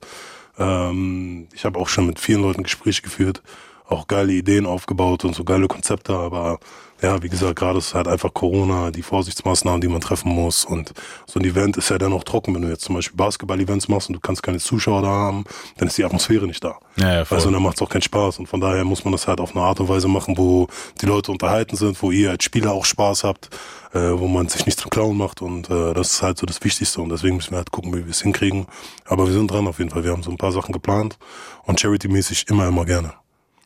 Ähm, 0.57 1.47
ich 1.53 1.65
habe 1.65 1.79
auch 1.79 1.87
schon 1.87 2.07
mit 2.07 2.19
vielen 2.19 2.41
Leuten 2.41 2.63
Gespräche 2.63 3.01
geführt, 3.01 3.41
auch 3.87 4.07
geile 4.07 4.33
Ideen 4.33 4.65
aufgebaut 4.65 5.25
und 5.25 5.35
so 5.35 5.43
geile 5.43 5.67
Konzepte, 5.67 6.13
aber 6.13 6.59
ja, 7.05 7.21
wie 7.21 7.29
gesagt, 7.29 7.57
gerade 7.59 7.77
ist 7.77 7.93
halt 7.93 8.07
einfach 8.07 8.33
Corona, 8.33 8.89
die 8.89 9.03
Vorsichtsmaßnahmen, 9.03 9.79
die 9.79 9.87
man 9.87 10.01
treffen 10.01 10.31
muss. 10.31 10.65
Und 10.65 10.91
so 11.27 11.39
ein 11.39 11.45
Event 11.45 11.77
ist 11.77 11.89
ja 11.89 11.99
dann 11.99 12.13
auch 12.13 12.23
trocken, 12.23 12.55
wenn 12.55 12.63
du 12.63 12.67
jetzt 12.67 12.83
zum 12.83 12.95
Beispiel 12.95 13.15
Basketball-Events 13.15 13.87
machst 13.87 14.09
und 14.09 14.13
du 14.13 14.19
kannst 14.19 14.41
keine 14.41 14.57
Zuschauer 14.57 15.03
da 15.03 15.07
haben, 15.07 15.43
dann 15.77 15.87
ist 15.87 15.97
die 15.99 16.03
Atmosphäre 16.03 16.47
nicht 16.47 16.63
da. 16.63 16.79
Ja, 16.97 17.13
ja, 17.13 17.25
voll. 17.25 17.37
Also 17.37 17.51
dann 17.51 17.61
macht 17.61 17.75
es 17.75 17.81
auch 17.83 17.89
keinen 17.89 18.01
Spaß. 18.01 18.39
Und 18.39 18.47
von 18.47 18.59
daher 18.59 18.83
muss 18.85 19.05
man 19.05 19.11
das 19.11 19.27
halt 19.27 19.39
auf 19.39 19.55
eine 19.55 19.63
Art 19.63 19.79
und 19.79 19.87
Weise 19.87 20.07
machen, 20.07 20.35
wo 20.37 20.67
die 20.99 21.05
Leute 21.05 21.31
unterhalten 21.31 21.75
sind, 21.75 22.01
wo 22.01 22.09
ihr 22.09 22.31
als 22.31 22.43
Spieler 22.43 22.71
auch 22.71 22.85
Spaß 22.85 23.23
habt, 23.23 23.49
äh, 23.93 23.99
wo 23.99 24.27
man 24.27 24.47
sich 24.47 24.65
nicht 24.65 24.79
zum 24.79 24.89
Clown 24.89 25.15
macht. 25.15 25.43
Und 25.43 25.69
äh, 25.69 25.93
das 25.93 26.13
ist 26.13 26.21
halt 26.23 26.39
so 26.39 26.47
das 26.47 26.63
Wichtigste. 26.63 27.01
Und 27.01 27.09
deswegen 27.09 27.35
müssen 27.35 27.51
wir 27.51 27.57
halt 27.57 27.69
gucken, 27.71 27.93
wie 27.93 28.03
wir 28.03 28.11
es 28.11 28.23
hinkriegen. 28.23 28.65
Aber 29.05 29.27
wir 29.27 29.33
sind 29.33 29.51
dran 29.51 29.67
auf 29.67 29.77
jeden 29.77 29.91
Fall. 29.91 30.03
Wir 30.03 30.11
haben 30.11 30.23
so 30.23 30.31
ein 30.31 30.37
paar 30.37 30.51
Sachen 30.51 30.73
geplant 30.73 31.19
und 31.65 31.79
charity-mäßig 31.79 32.49
immer, 32.49 32.67
immer 32.67 32.85
gerne. 32.85 33.13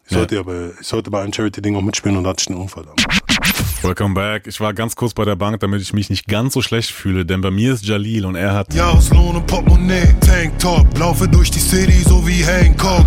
Ich 0.10 0.16
sollte 0.16 0.36
ja. 0.36 0.42
aber, 0.42 0.72
ich 0.82 0.88
sollte 0.88 1.12
bei 1.12 1.22
einem 1.22 1.32
Charity-Ding 1.32 1.76
auch 1.76 1.84
mitspielen 1.84 2.18
und 2.18 2.26
hatte 2.26 2.42
ich 2.42 2.48
einen 2.48 2.60
Unfall. 2.60 2.86
Welcome 3.84 4.16
back. 4.16 4.48
Ich 4.48 4.60
war 4.60 4.74
ganz 4.74 4.96
kurz 4.96 5.14
bei 5.14 5.24
der 5.24 5.36
Bank, 5.36 5.60
damit 5.60 5.84
ich 5.84 5.94
mich 5.94 6.10
nicht 6.10 6.28
ganz 6.28 6.56
so 6.56 6.64
schlecht 6.64 6.90
fühle, 6.90 7.28
denn 7.28 7.42
bei 7.42 7.52
mir 7.52 7.74
ist 7.74 7.86
Jalil 7.86 8.26
und 8.26 8.36
er 8.36 8.56
hat. 8.56 8.74
Jahreslohn 8.74 9.36
und 9.36 9.46
Portemonnaie, 9.46 10.16
Tanktop, 10.20 10.98
laufe 10.98 11.28
durch 11.28 11.52
die 11.52 11.60
City 11.60 12.02
so 12.02 12.28
wie 12.28 12.44
Hancock. 12.44 13.06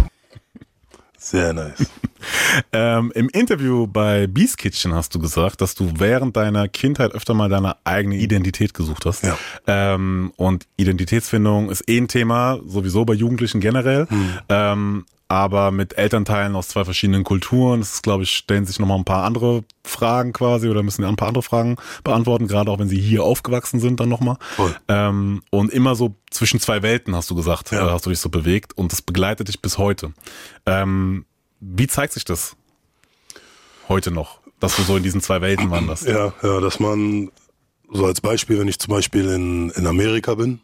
Sehr 1.18 1.52
nice. 1.52 1.90
ähm, 2.72 3.10
Im 3.16 3.28
Interview 3.30 3.88
bei 3.88 4.28
Beast 4.28 4.58
Kitchen 4.58 4.94
hast 4.94 5.12
du 5.12 5.18
gesagt, 5.18 5.60
dass 5.60 5.74
du 5.74 5.94
während 5.98 6.36
deiner 6.36 6.68
Kindheit 6.68 7.12
öfter 7.12 7.34
mal 7.34 7.48
deine 7.48 7.76
eigene 7.82 8.14
Identität 8.14 8.74
gesucht 8.74 9.06
hast. 9.06 9.24
Ja. 9.24 9.36
Ähm, 9.66 10.32
und 10.36 10.68
Identitätsfindung 10.76 11.68
ist 11.68 11.88
eh 11.88 11.98
ein 11.98 12.06
Thema, 12.06 12.60
sowieso 12.64 13.04
bei 13.04 13.14
Jugendlichen 13.14 13.60
generell. 13.60 14.06
Hm. 14.08 14.38
Ähm, 14.48 15.04
aber 15.32 15.70
mit 15.70 15.96
Elternteilen 15.96 16.54
aus 16.54 16.68
zwei 16.68 16.84
verschiedenen 16.84 17.24
Kulturen. 17.24 17.80
Das 17.80 17.94
ist, 17.94 18.02
glaube 18.02 18.22
ich, 18.22 18.32
stellen 18.32 18.66
sich 18.66 18.78
nochmal 18.78 18.98
ein 18.98 19.06
paar 19.06 19.24
andere 19.24 19.64
Fragen 19.82 20.34
quasi 20.34 20.68
oder 20.68 20.82
müssen 20.82 21.06
ein 21.06 21.16
paar 21.16 21.28
andere 21.28 21.42
Fragen 21.42 21.76
beantworten, 22.04 22.48
gerade 22.48 22.70
auch 22.70 22.78
wenn 22.78 22.88
sie 22.90 23.00
hier 23.00 23.24
aufgewachsen 23.24 23.80
sind 23.80 23.98
dann 23.98 24.10
nochmal. 24.10 24.36
Ähm, 24.88 25.42
und 25.48 25.72
immer 25.72 25.94
so 25.94 26.16
zwischen 26.30 26.60
zwei 26.60 26.82
Welten, 26.82 27.16
hast 27.16 27.30
du 27.30 27.34
gesagt, 27.34 27.72
ja. 27.72 27.90
hast 27.90 28.04
du 28.04 28.10
dich 28.10 28.18
so 28.18 28.28
bewegt 28.28 28.76
und 28.76 28.92
das 28.92 29.00
begleitet 29.00 29.48
dich 29.48 29.62
bis 29.62 29.78
heute. 29.78 30.12
Ähm, 30.66 31.24
wie 31.60 31.86
zeigt 31.86 32.12
sich 32.12 32.26
das 32.26 32.54
heute 33.88 34.10
noch, 34.10 34.40
dass 34.60 34.76
du 34.76 34.82
so 34.82 34.98
in 34.98 35.02
diesen 35.02 35.22
zwei 35.22 35.40
Welten 35.40 35.70
wanderst? 35.70 36.06
Ja, 36.06 36.34
ja, 36.42 36.60
dass 36.60 36.78
man, 36.78 37.30
so 37.90 38.04
als 38.04 38.20
Beispiel, 38.20 38.58
wenn 38.58 38.68
ich 38.68 38.78
zum 38.78 38.92
Beispiel 38.92 39.26
in, 39.30 39.70
in 39.70 39.86
Amerika 39.86 40.34
bin, 40.34 40.60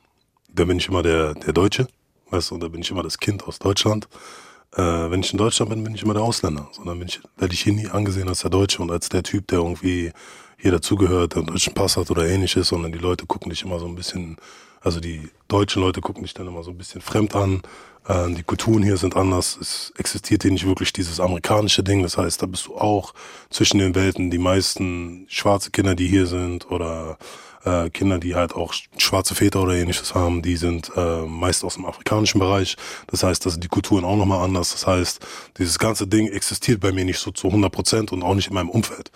dann 0.53 0.69
bin 0.69 0.77
ich 0.77 0.89
immer 0.89 1.03
der, 1.03 1.33
der 1.33 1.55
Deutsche, 1.55 1.89
weißt 2.29 2.51
du, 2.51 2.59
da 2.59 2.69
bin 2.69 2.83
ich 2.83 2.91
immer 2.91 3.03
das 3.03 3.17
Kind 3.17 3.45
aus 3.45 3.59
Deutschland 3.59 4.09
äh, 4.77 5.11
wenn 5.11 5.21
ich 5.21 5.33
in 5.33 5.39
Deutschland 5.39 5.71
bin, 5.71 5.85
bin 5.85 5.95
ich 5.95 6.03
immer 6.03 6.15
der 6.15 6.23
Ausländer. 6.23 6.69
Sondern 6.73 6.99
bin 6.99 7.09
ich, 7.09 7.21
werde 7.37 7.55
ich 7.55 7.63
hier 7.63 7.73
nie 7.73 7.89
angesehen 7.89 8.29
als 8.29 8.41
der 8.41 8.51
Deutsche 8.51 8.83
und 8.83 8.91
als 8.91 9.09
der 9.09 9.23
Typ, 9.23 9.47
der 9.49 9.59
irgendwie 9.59 10.13
hier 10.59 10.73
dazugehört, 10.73 11.35
der 11.35 11.43
einen 11.43 11.47
deutschen 11.49 11.75
Pass 11.75 11.97
hat 11.97 12.11
oder 12.11 12.27
ähnliches, 12.27 12.69
sondern 12.69 12.93
die 12.93 12.99
Leute 12.99 13.27
gucken 13.27 13.51
dich 13.51 13.63
immer 13.63 13.79
so 13.79 13.87
ein 13.87 13.95
bisschen, 13.95 14.37
also 14.81 15.01
die 15.01 15.29
deutschen 15.47 15.83
Leute 15.83 16.01
gucken 16.01 16.25
dich 16.25 16.35
dann 16.35 16.49
immer 16.49 16.63
so 16.63 16.71
ein 16.71 16.79
bisschen 16.79 17.01
fremd 17.01 17.35
an. 17.35 17.63
Äh, 18.07 18.33
die 18.35 18.43
Kulturen 18.43 18.83
hier 18.83 18.97
sind 18.97 19.17
anders. 19.17 19.57
Es 19.61 19.93
existiert 19.97 20.43
hier 20.43 20.51
nicht 20.51 20.67
wirklich 20.67 20.93
dieses 20.93 21.21
amerikanische 21.21 21.83
Ding. 21.83 22.03
Das 22.03 22.19
heißt, 22.19 22.43
da 22.43 22.47
bist 22.47 22.67
du 22.67 22.77
auch 22.77 23.15
zwischen 23.51 23.79
den 23.79 23.95
Welten. 23.95 24.31
Die 24.31 24.39
meisten 24.39 25.27
schwarze 25.29 25.71
Kinder, 25.71 25.95
die 25.95 26.09
hier 26.09 26.27
sind 26.27 26.71
oder 26.71 27.19
äh, 27.69 27.91
Kinder, 27.91 28.19
die 28.19 28.35
halt 28.35 28.55
auch 28.55 28.73
schwarze 28.97 29.35
Väter 29.35 29.63
oder 29.63 29.75
ähnliches 29.75 30.15
haben, 30.15 30.43
die 30.43 30.57
sind 30.57 30.91
äh, 30.97 31.23
meist 31.23 31.65
aus 31.65 31.75
dem 31.75 31.85
afrikanischen 31.85 32.39
Bereich. 32.39 32.77
Das 33.09 33.23
heißt, 33.23 33.45
das 33.45 33.55
sind 33.55 33.65
die 33.65 33.69
Kulturen 33.69 34.05
auch 34.05 34.17
nochmal 34.17 34.45
anders. 34.45 34.73
Das 34.73 34.87
heißt, 34.87 35.25
dieses 35.59 35.79
ganze 35.79 36.07
Ding 36.07 36.29
existiert 36.29 36.81
bei 36.81 36.93
mir 36.93 37.05
nicht 37.05 37.19
so 37.19 37.31
zu 37.31 37.49
100 37.49 37.71
Prozent 37.73 38.13
und 38.13 38.23
auch 38.23 38.35
nicht 38.35 38.49
in 38.49 38.55
meinem 38.55 38.71
Umfeld. 38.71 39.11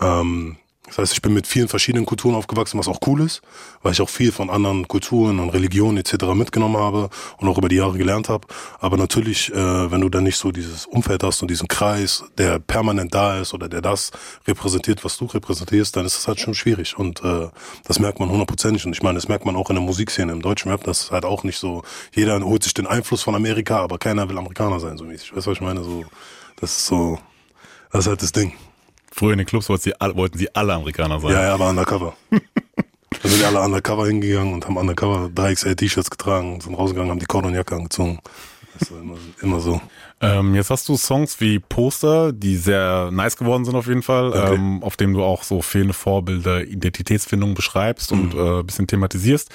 Ähm, 0.00 0.56
das 0.86 0.98
heißt, 0.98 1.12
ich 1.14 1.22
bin 1.22 1.34
mit 1.34 1.46
vielen 1.46 1.68
verschiedenen 1.68 2.06
Kulturen 2.06 2.34
aufgewachsen, 2.34 2.78
was 2.78 2.86
auch 2.86 3.00
cool 3.06 3.20
ist, 3.20 3.42
weil 3.82 3.92
ich 3.92 4.00
auch 4.00 4.08
viel 4.08 4.30
von 4.30 4.50
anderen 4.50 4.86
Kulturen 4.86 5.40
und 5.40 5.50
Religionen 5.50 5.98
etc. 5.98 6.26
mitgenommen 6.34 6.76
habe 6.76 7.10
und 7.38 7.48
auch 7.48 7.58
über 7.58 7.68
die 7.68 7.76
Jahre 7.76 7.98
gelernt 7.98 8.28
habe. 8.28 8.46
Aber 8.78 8.96
natürlich, 8.96 9.52
äh, 9.52 9.90
wenn 9.90 10.00
du 10.00 10.08
dann 10.08 10.24
nicht 10.24 10.36
so 10.36 10.52
dieses 10.52 10.86
Umfeld 10.86 11.24
hast 11.24 11.42
und 11.42 11.50
diesen 11.50 11.66
Kreis, 11.66 12.24
der 12.38 12.60
permanent 12.60 13.14
da 13.14 13.40
ist 13.40 13.52
oder 13.52 13.68
der 13.68 13.82
das 13.82 14.12
repräsentiert, 14.46 15.04
was 15.04 15.16
du 15.16 15.26
repräsentierst, 15.26 15.96
dann 15.96 16.06
ist 16.06 16.16
das 16.16 16.28
halt 16.28 16.38
schon 16.38 16.54
schwierig. 16.54 16.96
Und 16.96 17.22
äh, 17.24 17.48
das 17.84 17.98
merkt 17.98 18.20
man 18.20 18.30
hundertprozentig. 18.30 18.86
Und 18.86 18.92
ich 18.92 19.02
meine, 19.02 19.16
das 19.16 19.28
merkt 19.28 19.44
man 19.44 19.56
auch 19.56 19.70
in 19.70 19.76
der 19.76 19.84
Musikszene, 19.84 20.32
im 20.32 20.42
deutschen 20.42 20.70
Rap, 20.70 20.84
das 20.84 21.02
ist 21.02 21.10
halt 21.10 21.24
auch 21.24 21.42
nicht 21.42 21.58
so, 21.58 21.82
jeder 22.14 22.40
holt 22.40 22.62
sich 22.62 22.74
den 22.74 22.86
Einfluss 22.86 23.22
von 23.22 23.34
Amerika, 23.34 23.80
aber 23.80 23.98
keiner 23.98 24.28
will 24.28 24.38
Amerikaner 24.38 24.78
sein, 24.78 24.96
so 24.98 25.04
mäßig. 25.04 25.34
Weißt 25.34 25.46
du, 25.46 25.50
was 25.50 25.58
ich 25.58 25.62
meine? 25.62 25.82
So, 25.82 26.04
das 26.60 26.70
ist 26.78 26.86
so, 26.86 27.18
das 27.90 28.02
ist 28.04 28.08
halt 28.08 28.22
das 28.22 28.32
Ding. 28.32 28.52
Früher 29.16 29.32
in 29.32 29.38
den 29.38 29.46
Clubs 29.46 29.70
wollten 29.70 29.82
sie, 29.82 29.94
wollten 29.98 30.36
sie 30.36 30.54
alle 30.54 30.74
Amerikaner 30.74 31.18
sein. 31.20 31.32
Ja, 31.32 31.42
ja, 31.44 31.54
aber 31.54 31.70
undercover. 31.70 32.14
da 32.30 33.28
sind 33.28 33.44
alle 33.44 33.62
undercover 33.62 34.06
hingegangen 34.06 34.52
und 34.52 34.66
haben 34.66 34.76
undercover 34.76 35.30
3XL-T-Shirts 35.34 36.10
getragen 36.10 36.52
und 36.52 36.62
sind 36.62 36.74
rausgegangen, 36.74 37.10
haben 37.10 37.18
die 37.18 37.26
Cordon-Jacke 37.26 37.76
angezogen. 37.76 38.18
Das 38.78 38.90
ist 38.90 38.94
immer, 38.94 39.16
immer 39.40 39.60
so. 39.60 39.80
Ähm, 40.20 40.54
jetzt 40.54 40.68
hast 40.68 40.86
du 40.90 40.98
Songs 40.98 41.40
wie 41.40 41.58
Poster, 41.58 42.34
die 42.34 42.56
sehr 42.56 43.10
nice 43.10 43.38
geworden 43.38 43.64
sind 43.64 43.74
auf 43.74 43.86
jeden 43.86 44.02
Fall, 44.02 44.28
okay. 44.28 44.54
ähm, 44.54 44.82
auf 44.82 44.98
dem 44.98 45.14
du 45.14 45.22
auch 45.22 45.44
so 45.44 45.62
fehlende 45.62 45.94
Vorbilder, 45.94 46.62
Identitätsfindung 46.64 47.54
beschreibst 47.54 48.12
und 48.12 48.34
mhm. 48.34 48.60
äh, 48.60 48.62
bisschen 48.64 48.86
thematisierst. 48.86 49.50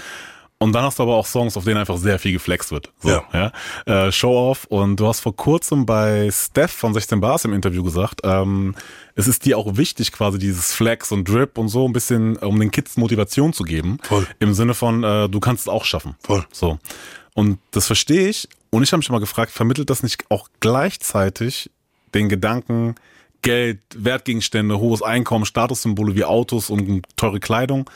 Und 0.61 0.73
dann 0.73 0.83
hast 0.83 0.99
du 0.99 1.03
aber 1.03 1.15
auch 1.15 1.25
Songs, 1.25 1.57
auf 1.57 1.63
denen 1.63 1.77
einfach 1.77 1.97
sehr 1.97 2.19
viel 2.19 2.33
geflext 2.33 2.69
wird. 2.71 2.91
So, 2.99 3.09
ja. 3.09 3.51
ja? 3.87 4.05
Äh, 4.05 4.11
Show 4.11 4.51
Off. 4.51 4.65
Und 4.65 4.99
du 4.99 5.07
hast 5.07 5.19
vor 5.19 5.35
kurzem 5.35 5.87
bei 5.87 6.29
Steph 6.31 6.71
von 6.71 6.93
16 6.93 7.19
Bars 7.19 7.45
im 7.45 7.53
Interview 7.53 7.83
gesagt, 7.83 8.21
ähm, 8.23 8.75
es 9.15 9.27
ist 9.27 9.43
dir 9.45 9.57
auch 9.57 9.77
wichtig, 9.77 10.11
quasi 10.11 10.37
dieses 10.37 10.71
Flex 10.71 11.11
und 11.11 11.27
Drip 11.27 11.57
und 11.57 11.69
so 11.69 11.87
ein 11.87 11.93
bisschen, 11.93 12.37
um 12.37 12.59
den 12.59 12.69
Kids 12.69 12.95
Motivation 12.95 13.53
zu 13.53 13.63
geben. 13.63 13.97
Voll. 14.03 14.27
Im 14.37 14.53
Sinne 14.53 14.75
von, 14.75 15.03
äh, 15.03 15.29
du 15.29 15.39
kannst 15.39 15.63
es 15.63 15.67
auch 15.67 15.83
schaffen. 15.83 16.15
Voll. 16.21 16.45
So. 16.51 16.77
Und 17.33 17.57
das 17.71 17.87
verstehe 17.87 18.29
ich. 18.29 18.47
Und 18.69 18.83
ich 18.83 18.91
habe 18.91 18.99
mich 18.99 19.09
mal 19.09 19.19
gefragt, 19.19 19.51
vermittelt 19.51 19.89
das 19.89 20.03
nicht 20.03 20.25
auch 20.29 20.47
gleichzeitig 20.59 21.71
den 22.13 22.29
Gedanken, 22.29 22.93
Geld, 23.41 23.79
Wertgegenstände, 23.95 24.77
hohes 24.77 25.01
Einkommen, 25.01 25.45
Statussymbole 25.45 26.13
wie 26.13 26.23
Autos 26.23 26.69
und 26.69 27.07
teure 27.15 27.39
Kleidung 27.39 27.89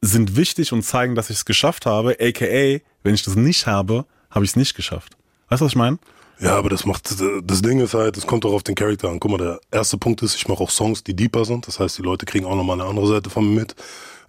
sind 0.00 0.36
wichtig 0.36 0.72
und 0.72 0.82
zeigen, 0.82 1.14
dass 1.14 1.30
ich 1.30 1.36
es 1.36 1.44
geschafft 1.44 1.86
habe. 1.86 2.16
AKA, 2.20 2.80
wenn 3.02 3.14
ich 3.14 3.22
das 3.22 3.36
nicht 3.36 3.66
habe, 3.66 4.04
habe 4.30 4.44
ich 4.44 4.52
es 4.52 4.56
nicht 4.56 4.74
geschafft. 4.74 5.16
Weißt 5.48 5.60
du, 5.60 5.64
was 5.64 5.72
ich 5.72 5.76
meine? 5.76 5.98
Ja, 6.40 6.56
aber 6.56 6.68
das 6.68 6.84
macht, 6.84 7.10
das 7.42 7.62
Ding 7.62 7.80
ist 7.80 7.94
halt, 7.94 8.16
es 8.16 8.26
kommt 8.26 8.44
auch 8.44 8.52
auf 8.52 8.62
den 8.62 8.76
Charakter 8.76 9.08
an. 9.08 9.18
Guck 9.18 9.32
mal, 9.32 9.38
der 9.38 9.60
erste 9.72 9.98
Punkt 9.98 10.22
ist, 10.22 10.36
ich 10.36 10.46
mache 10.46 10.62
auch 10.62 10.70
Songs, 10.70 11.02
die 11.02 11.14
deeper 11.14 11.44
sind. 11.44 11.66
Das 11.66 11.80
heißt, 11.80 11.98
die 11.98 12.02
Leute 12.02 12.26
kriegen 12.26 12.46
auch 12.46 12.54
nochmal 12.54 12.80
eine 12.80 12.88
andere 12.88 13.08
Seite 13.08 13.28
von 13.28 13.48
mir 13.48 13.60
mit. 13.60 13.74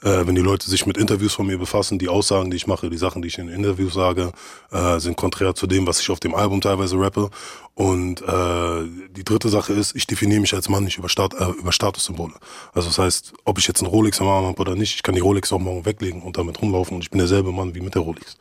Äh, 0.02 0.26
wenn 0.26 0.36
die 0.36 0.42
Leute 0.42 0.70
sich 0.70 0.86
mit 0.86 0.98
Interviews 0.98 1.34
von 1.34 1.48
mir 1.48 1.58
befassen, 1.58 2.00
die 2.00 2.10
Aussagen, 2.10 2.50
die 2.52 2.58
ich 2.58 2.68
mache, 2.68 2.90
die 2.90 2.98
Sachen, 2.98 3.22
die 3.22 3.28
ich 3.28 3.38
in 3.38 3.50
Interviews 3.50 3.94
sage, 3.94 4.32
äh, 4.72 5.00
sind 5.00 5.18
konträr 5.18 5.56
zu 5.56 5.68
dem, 5.68 5.88
was 5.88 6.00
ich 6.00 6.10
auf 6.10 6.20
dem 6.20 6.36
Album 6.36 6.62
teilweise 6.62 7.00
rappe. 7.00 7.30
Und 7.76 8.22
äh, 8.22 9.08
die 9.16 9.24
dritte 9.24 9.50
Sache 9.50 9.74
ist, 9.74 9.96
ich 9.96 10.08
definiere 10.08 10.42
mich 10.42 10.54
als 10.54 10.70
Mann 10.70 10.84
nicht 10.84 10.98
über, 10.98 11.10
Stat 11.10 11.34
äh, 11.34 11.50
über 11.52 11.72
Statussymbole. 11.72 12.34
Also 12.74 12.90
das 12.90 12.98
heißt, 12.98 13.34
ob 13.46 13.58
ich 13.58 13.68
jetzt 13.68 13.82
einen 13.82 13.90
Rolex 13.90 14.20
am 14.22 14.28
Arm 14.28 14.46
habe 14.46 14.60
oder 14.60 14.76
nicht, 14.76 14.96
ich 14.96 15.04
kann 15.04 15.16
die 15.16 15.22
Rolex 15.22 15.52
auch 15.54 15.60
morgen 15.60 15.86
weglegen 15.86 16.22
und 16.22 16.38
damit 16.38 16.62
rumlaufen 16.62 16.96
und 16.96 17.04
ich 17.04 17.10
bin 17.10 17.20
derselbe 17.20 17.52
Mann 17.52 17.76
wie 17.76 17.82
mit 17.82 17.96
der 17.96 18.02
Rolex. 18.02 18.38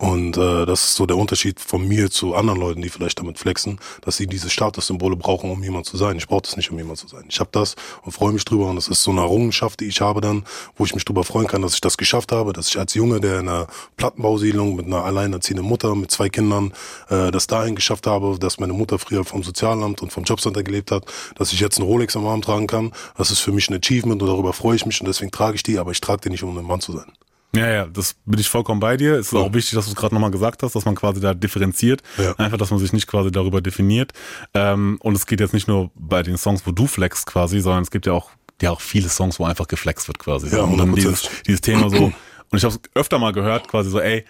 Und 0.00 0.36
äh, 0.36 0.64
das 0.64 0.84
ist 0.84 0.94
so 0.94 1.06
der 1.06 1.16
Unterschied 1.16 1.58
von 1.58 1.86
mir 1.86 2.08
zu 2.08 2.36
anderen 2.36 2.60
Leuten, 2.60 2.80
die 2.80 2.88
vielleicht 2.88 3.18
damit 3.18 3.36
flexen, 3.36 3.80
dass 4.02 4.16
sie 4.16 4.28
diese 4.28 4.48
Statussymbole 4.48 5.16
brauchen, 5.16 5.50
um 5.50 5.60
jemand 5.60 5.86
zu 5.86 5.96
sein. 5.96 6.16
Ich 6.16 6.28
brauche 6.28 6.42
das 6.42 6.56
nicht, 6.56 6.70
um 6.70 6.78
jemand 6.78 6.98
zu 6.98 7.08
sein. 7.08 7.24
Ich 7.28 7.40
habe 7.40 7.50
das 7.50 7.74
und 8.04 8.12
freue 8.12 8.32
mich 8.32 8.44
drüber. 8.44 8.66
Und 8.66 8.76
das 8.76 8.86
ist 8.86 9.02
so 9.02 9.10
eine 9.10 9.22
Errungenschaft, 9.22 9.80
die 9.80 9.86
ich 9.86 10.00
habe 10.00 10.20
dann, 10.20 10.44
wo 10.76 10.84
ich 10.84 10.94
mich 10.94 11.04
drüber 11.04 11.24
freuen 11.24 11.48
kann, 11.48 11.62
dass 11.62 11.74
ich 11.74 11.80
das 11.80 11.96
geschafft 11.96 12.30
habe, 12.30 12.52
dass 12.52 12.68
ich 12.68 12.78
als 12.78 12.94
Junge, 12.94 13.20
der 13.20 13.40
in 13.40 13.48
einer 13.48 13.66
Plattenbausiedlung 13.96 14.76
mit 14.76 14.86
einer 14.86 15.02
alleinerziehenden 15.04 15.66
Mutter, 15.66 15.96
mit 15.96 16.12
zwei 16.12 16.28
Kindern, 16.28 16.72
äh, 17.08 17.32
das 17.32 17.48
dahin 17.48 17.74
geschafft 17.74 18.06
habe, 18.06 18.38
dass 18.38 18.60
meine 18.60 18.74
Mutter 18.74 19.00
früher 19.00 19.24
vom 19.24 19.42
Sozialamt 19.42 20.00
und 20.00 20.12
vom 20.12 20.22
Jobcenter 20.22 20.62
gelebt 20.62 20.92
hat, 20.92 21.06
dass 21.34 21.52
ich 21.52 21.58
jetzt 21.58 21.76
einen 21.76 21.88
Rolex 21.88 22.14
am 22.14 22.24
Arm 22.24 22.40
tragen 22.40 22.68
kann. 22.68 22.92
Das 23.16 23.32
ist 23.32 23.40
für 23.40 23.50
mich 23.50 23.68
ein 23.68 23.74
Achievement 23.74 24.22
und 24.22 24.28
darüber 24.28 24.52
freue 24.52 24.76
ich 24.76 24.86
mich 24.86 25.00
und 25.00 25.08
deswegen 25.08 25.32
trage 25.32 25.56
ich 25.56 25.64
die, 25.64 25.76
aber 25.78 25.90
ich 25.90 26.00
trage 26.00 26.20
die 26.20 26.30
nicht, 26.30 26.44
um 26.44 26.56
ein 26.56 26.64
Mann 26.64 26.80
zu 26.80 26.92
sein. 26.92 27.10
Ja, 27.54 27.66
ja, 27.66 27.86
das 27.86 28.14
bin 28.26 28.38
ich 28.38 28.48
vollkommen 28.48 28.78
bei 28.78 28.96
dir. 28.96 29.14
Es 29.14 29.28
ist 29.28 29.32
ja. 29.32 29.40
auch 29.40 29.52
wichtig, 29.54 29.74
dass 29.74 29.86
du 29.86 29.92
es 29.92 29.96
gerade 29.96 30.14
nochmal 30.14 30.30
gesagt 30.30 30.62
hast, 30.62 30.74
dass 30.74 30.84
man 30.84 30.94
quasi 30.94 31.20
da 31.20 31.32
differenziert. 31.32 32.02
Ja. 32.18 32.34
Einfach, 32.34 32.58
dass 32.58 32.70
man 32.70 32.78
sich 32.78 32.92
nicht 32.92 33.06
quasi 33.06 33.30
darüber 33.30 33.60
definiert. 33.60 34.12
Ähm, 34.52 34.98
und 35.00 35.16
es 35.16 35.26
geht 35.26 35.40
jetzt 35.40 35.54
nicht 35.54 35.66
nur 35.66 35.90
bei 35.94 36.22
den 36.22 36.36
Songs, 36.36 36.66
wo 36.66 36.72
du 36.72 36.86
flexst 36.86 37.26
quasi, 37.26 37.60
sondern 37.60 37.82
es 37.82 37.90
gibt 37.90 38.06
ja 38.06 38.12
auch, 38.12 38.30
ja 38.60 38.70
auch 38.70 38.82
viele 38.82 39.08
Songs, 39.08 39.38
wo 39.38 39.44
einfach 39.44 39.66
geflext 39.66 40.08
wird 40.08 40.18
quasi. 40.18 40.54
Ja, 40.54 40.62
und 40.62 40.76
dann 40.76 40.94
dieses, 40.94 41.28
dieses 41.46 41.60
Thema 41.60 41.90
so. 41.90 42.12
Und 42.50 42.56
ich 42.56 42.64
habe 42.64 42.74
es 42.74 42.80
öfter 42.94 43.18
mal 43.18 43.34
gehört, 43.34 43.68
quasi 43.68 43.90
so, 43.90 44.00
ey, 44.00 44.24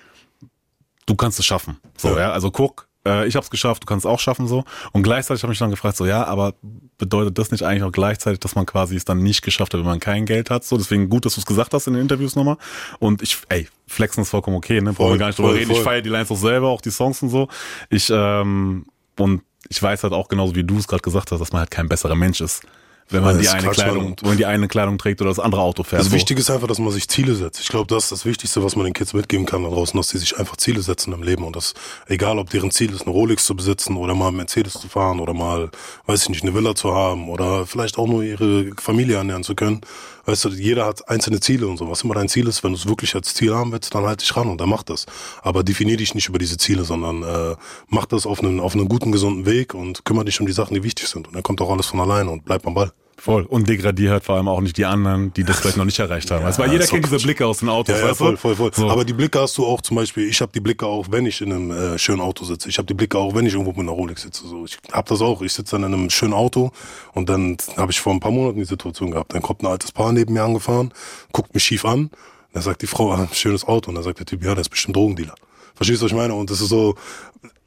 du 1.07 1.14
kannst 1.14 1.38
es 1.38 1.46
schaffen. 1.46 1.78
So, 1.96 2.09
ja, 2.09 2.18
ja 2.18 2.33
also 2.33 2.50
guck, 2.50 2.88
äh, 3.06 3.26
ich 3.26 3.37
habe 3.37 3.44
es 3.44 3.50
geschafft, 3.50 3.82
du 3.82 3.87
kannst 3.87 4.04
es 4.04 4.11
auch 4.11 4.20
schaffen 4.20 4.46
so. 4.46 4.64
Und 4.92 5.02
gleichzeitig 5.02 5.42
habe 5.42 5.52
ich 5.52 5.58
dann 5.58 5.70
gefragt, 5.70 5.96
so 5.96 6.06
ja, 6.06 6.24
aber 6.24 6.54
bedeutet 6.98 7.38
das 7.38 7.50
nicht 7.50 7.62
eigentlich 7.62 7.82
auch 7.82 7.92
gleichzeitig, 7.92 8.40
dass 8.40 8.54
man 8.54 8.66
quasi 8.66 8.96
es 8.96 9.04
dann 9.04 9.18
nicht 9.18 9.42
geschafft 9.42 9.74
hat, 9.74 9.80
wenn 9.80 9.87
man 9.87 10.00
kein 10.00 10.26
Geld 10.26 10.50
hat? 10.50 10.64
So, 10.64 10.76
deswegen 10.76 11.08
gut, 11.08 11.24
dass 11.24 11.34
du 11.34 11.40
es 11.40 11.46
gesagt 11.46 11.74
hast 11.74 11.87
in 11.87 11.94
den 11.94 12.02
Interviews 12.02 12.37
nochmal. 12.37 12.56
Und 12.98 13.22
ich, 13.22 13.38
ey, 13.48 13.68
flexen 13.87 14.22
ist 14.22 14.30
vollkommen 14.30 14.56
okay, 14.56 14.80
ne? 14.80 14.92
Brauchen 14.92 15.12
wir 15.12 15.18
gar 15.18 15.28
nicht 15.28 15.38
drüber 15.38 15.54
reden. 15.54 15.66
Voll. 15.66 15.76
Ich 15.76 15.82
feiere 15.82 16.02
die 16.02 16.11
Lines 16.11 16.30
auch 16.30 16.37
selber, 16.37 16.68
auch 16.68 16.80
die 16.80 16.90
Songs 16.90 17.22
und 17.22 17.30
so. 17.30 17.48
Ich, 17.90 18.11
ähm, 18.12 18.87
und 19.18 19.42
ich 19.68 19.82
weiß 19.82 20.02
halt 20.02 20.12
auch 20.12 20.28
genauso 20.28 20.54
wie 20.54 20.64
du 20.64 20.78
es 20.78 20.88
gerade 20.88 21.02
gesagt 21.02 21.32
hast, 21.32 21.40
dass 21.40 21.52
man 21.52 21.61
halt 21.61 21.70
kein 21.70 21.88
besserer 21.88 22.14
Mensch 22.14 22.40
ist 22.40 22.62
wenn 23.11 23.23
man 23.23 23.38
die 23.38 23.49
eine 23.49 23.68
Kleidung, 23.71 24.16
wenn 24.21 24.29
man 24.29 24.37
die 24.37 24.47
eine 24.47 24.68
Kleidung 24.68 24.99
trägt 24.99 25.21
oder 25.21 25.31
das 25.31 25.38
andere 25.38 25.62
Auto 25.62 25.83
fährt. 25.83 26.03
Das 26.03 26.11
Wichtige 26.11 26.40
ist 26.40 26.51
einfach, 26.51 26.66
dass 26.66 26.79
man 26.79 26.90
sich 26.90 27.09
Ziele 27.09 27.35
setzt. 27.35 27.61
Ich 27.61 27.68
glaube, 27.68 27.87
das 27.87 28.05
ist 28.05 28.12
das 28.12 28.25
Wichtigste, 28.27 28.62
was 28.62 28.77
man 28.77 28.85
den 28.85 28.94
Kids 28.94 29.14
mitgeben 29.14 29.47
kann 29.47 29.62
da 29.62 29.71
draußen, 29.71 29.97
dass 29.97 30.11
sie 30.11 30.18
sich 30.18 30.38
einfach 30.38 30.57
Ziele 30.57 30.83
setzen 30.83 31.12
im 31.12 31.23
Leben 31.23 31.44
und 31.44 31.57
das, 31.57 31.75
egal 32.07 32.38
ob 32.38 32.51
deren 32.51 32.71
Ziel 32.71 32.92
ist, 32.92 33.03
eine 33.03 33.12
Rolex 33.12 33.44
zu 33.44 33.57
besitzen 33.57 33.97
oder 33.97 34.14
mal 34.14 34.33
Mercedes 34.33 34.75
zu 34.75 34.88
fahren 34.88 35.21
oder 35.21 35.33
mal, 35.35 35.71
weiß 36.07 36.25
ich 36.25 36.29
nicht, 36.29 36.42
eine 36.42 36.55
Villa 36.55 36.75
zu 36.75 36.94
haben 36.94 37.29
oder 37.29 37.66
vielleicht 37.66 37.99
auch 37.99 38.07
nur 38.07 38.23
ihre 38.23 38.71
Familie 38.79 39.16
ernähren 39.16 39.44
zu 39.44 39.55
können. 39.55 39.81
Weißt 40.29 40.45
du, 40.45 40.51
jeder 40.51 40.85
hat 40.85 41.09
einzelne 41.09 41.41
Ziele 41.41 41.67
und 41.67 41.79
so. 41.79 41.88
Was 41.88 42.05
immer 42.05 42.12
dein 42.12 42.29
Ziel 42.29 42.49
ist, 42.49 42.62
wenn 42.62 42.73
du 42.73 42.79
es 42.79 42.87
wirklich 42.87 43.14
als 43.14 43.33
Ziel 43.33 43.55
haben 43.55 43.73
willst, 43.73 43.95
dann 43.95 44.05
halt 44.05 44.21
dich 44.21 44.37
ran 44.37 44.51
und 44.51 44.61
dann 44.61 44.69
mach 44.69 44.83
das. 44.83 45.07
Aber 45.41 45.62
definier 45.64 45.97
dich 45.97 46.14
nicht 46.14 46.29
über 46.29 46.38
diese 46.38 46.59
Ziele, 46.59 46.85
sondern 46.85 47.23
äh, 47.23 47.57
mach 47.88 48.05
das 48.05 48.27
auf 48.27 48.41
einen, 48.41 48.61
auf 48.61 48.75
einen 48.75 48.91
guten, 48.91 49.11
gesunden 49.11 49.47
Weg 49.47 49.73
und 49.73 50.05
kümmere 50.05 50.27
dich 50.27 50.38
um 50.38 50.47
die 50.47 50.53
Sachen, 50.53 50.75
die 50.75 50.83
wichtig 50.83 51.09
sind. 51.09 51.29
Und 51.29 51.35
dann 51.35 51.43
kommt 51.43 51.62
auch 51.62 51.71
alles 51.71 51.87
von 51.87 51.99
alleine 51.99 52.31
und 52.31 52.45
bleib 52.45 52.67
am 52.67 52.75
Ball. 52.75 52.93
Voll. 53.20 53.42
Und 53.42 53.68
degradiert 53.68 54.12
halt 54.12 54.24
vor 54.24 54.37
allem 54.37 54.46
auch 54.46 54.61
nicht 54.61 54.76
die 54.76 54.85
anderen, 54.85 55.35
die 55.35 55.42
das 55.42 55.59
vielleicht 55.59 55.76
noch 55.76 55.85
nicht 55.85 55.98
erreicht 55.98 56.31
haben. 56.31 56.42
Ja, 56.42 56.46
also, 56.46 56.62
weil 56.62 56.70
jeder 56.70 56.87
kennt 56.87 57.04
diese 57.04 57.18
Blicke 57.18 57.44
aus 57.44 57.59
den 57.59 57.68
Autos, 57.68 57.98
ja, 57.98 58.07
ja, 58.07 58.14
voll, 58.14 58.37
voll, 58.37 58.54
voll. 58.54 58.70
So. 58.72 58.88
Aber 58.88 59.04
die 59.04 59.12
Blicke 59.12 59.40
hast 59.40 59.59
du 59.59 59.66
auch 59.66 59.81
zum 59.81 59.96
Beispiel, 59.96 60.28
ich 60.28 60.40
habe 60.40 60.52
die 60.52 60.61
Blicke 60.61 60.87
auch, 60.87 61.07
wenn 61.11 61.26
ich 61.26 61.40
in 61.40 61.52
einem 61.52 61.70
äh, 61.72 61.98
schönen 61.98 62.20
Auto 62.20 62.44
sitze. 62.44 62.68
Ich 62.68 62.78
habe 62.78 62.87
die 62.87 62.94
Blicke 62.94 63.18
auch, 63.18 63.35
wenn 63.35 63.44
ich 63.44 63.54
irgendwo 63.54 63.72
mit 63.72 63.81
einer 63.81 63.90
Rolex 63.90 64.22
sitze. 64.22 64.46
So. 64.46 64.64
Ich 64.64 64.78
habe 64.92 65.09
das 65.09 65.20
auch. 65.20 65.42
Ich 65.42 65.52
sitze 65.52 65.72
dann 65.76 65.92
in 65.92 65.98
einem 65.98 66.11
schönen 66.11 66.33
Auto 66.33 66.70
und 67.12 67.28
dann 67.28 67.57
habe 67.76 67.90
ich 67.90 68.00
vor 68.00 68.12
ein 68.12 68.20
paar 68.20 68.31
Monaten 68.31 68.59
die 68.59 68.64
Situation 68.64 69.11
gehabt. 69.11 69.35
Dann 69.35 69.42
kommt 69.42 69.62
ein 69.62 69.66
altes 69.66 69.90
Paar 69.90 70.12
neben 70.12 70.33
mir 70.33 70.44
angefahren, 70.44 70.94
guckt 71.33 71.52
mich 71.54 71.64
schief 71.64 71.85
an. 71.85 72.11
Dann 72.52 72.62
sagt 72.62 72.83
die 72.83 72.87
Frau, 72.87 73.12
ah, 73.12 73.28
schönes 73.33 73.66
Auto. 73.66 73.90
Und 73.90 73.96
dann 73.96 74.04
sagt 74.04 74.20
der 74.20 74.26
Typ, 74.26 74.44
ja, 74.44 74.54
der 74.54 74.61
ist 74.61 74.68
bestimmt 74.68 74.96
Drogendealer. 74.96 75.35
Verstehst 75.79 76.03
du, 76.03 76.07
was 76.07 76.12
ich 76.12 76.17
meine? 76.17 76.35
Und 76.35 76.51
das 76.51 76.61
ist 76.61 76.71
so, 76.71 76.97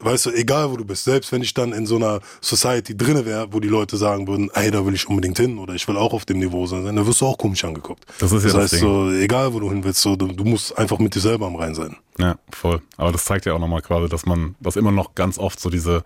weißt 0.00 0.26
du, 0.26 0.30
egal 0.32 0.70
wo 0.70 0.76
du 0.76 0.84
bist, 0.84 1.04
selbst 1.04 1.32
wenn 1.32 1.40
ich 1.40 1.54
dann 1.54 1.72
in 1.72 1.86
so 1.86 1.96
einer 1.96 2.20
Society 2.42 2.94
drinne 2.94 3.24
wäre, 3.24 3.52
wo 3.52 3.58
die 3.58 3.68
Leute 3.68 3.96
sagen 3.96 4.28
würden, 4.28 4.50
ey, 4.52 4.70
da 4.70 4.84
will 4.84 4.94
ich 4.94 5.08
unbedingt 5.08 5.38
hin 5.38 5.58
oder 5.58 5.74
ich 5.74 5.88
will 5.88 5.96
auch 5.96 6.12
auf 6.12 6.26
dem 6.26 6.38
Niveau 6.38 6.66
sein, 6.66 6.84
dann 6.84 7.06
wirst 7.06 7.22
du 7.22 7.26
auch 7.26 7.38
komisch 7.38 7.64
angeguckt. 7.64 8.04
Das 8.18 8.30
ist 8.30 8.44
ja 8.44 8.52
das, 8.52 8.70
das 8.70 8.72
heißt, 8.72 8.82
so, 8.82 9.10
egal 9.10 9.54
wo 9.54 9.60
du 9.60 9.70
hin 9.70 9.82
willst, 9.82 10.02
so, 10.02 10.14
du, 10.14 10.28
du 10.28 10.44
musst 10.44 10.76
einfach 10.76 10.98
mit 10.98 11.14
dir 11.14 11.20
selber 11.20 11.46
am 11.46 11.56
Rein 11.56 11.74
sein. 11.74 11.96
Ja, 12.18 12.36
voll. 12.50 12.82
Aber 12.98 13.12
das 13.12 13.24
zeigt 13.24 13.46
ja 13.46 13.54
auch 13.54 13.58
nochmal 13.58 13.80
quasi, 13.80 14.10
dass 14.10 14.26
man, 14.26 14.56
dass 14.60 14.76
immer 14.76 14.92
noch 14.92 15.14
ganz 15.14 15.38
oft 15.38 15.58
so 15.58 15.70
diese 15.70 16.04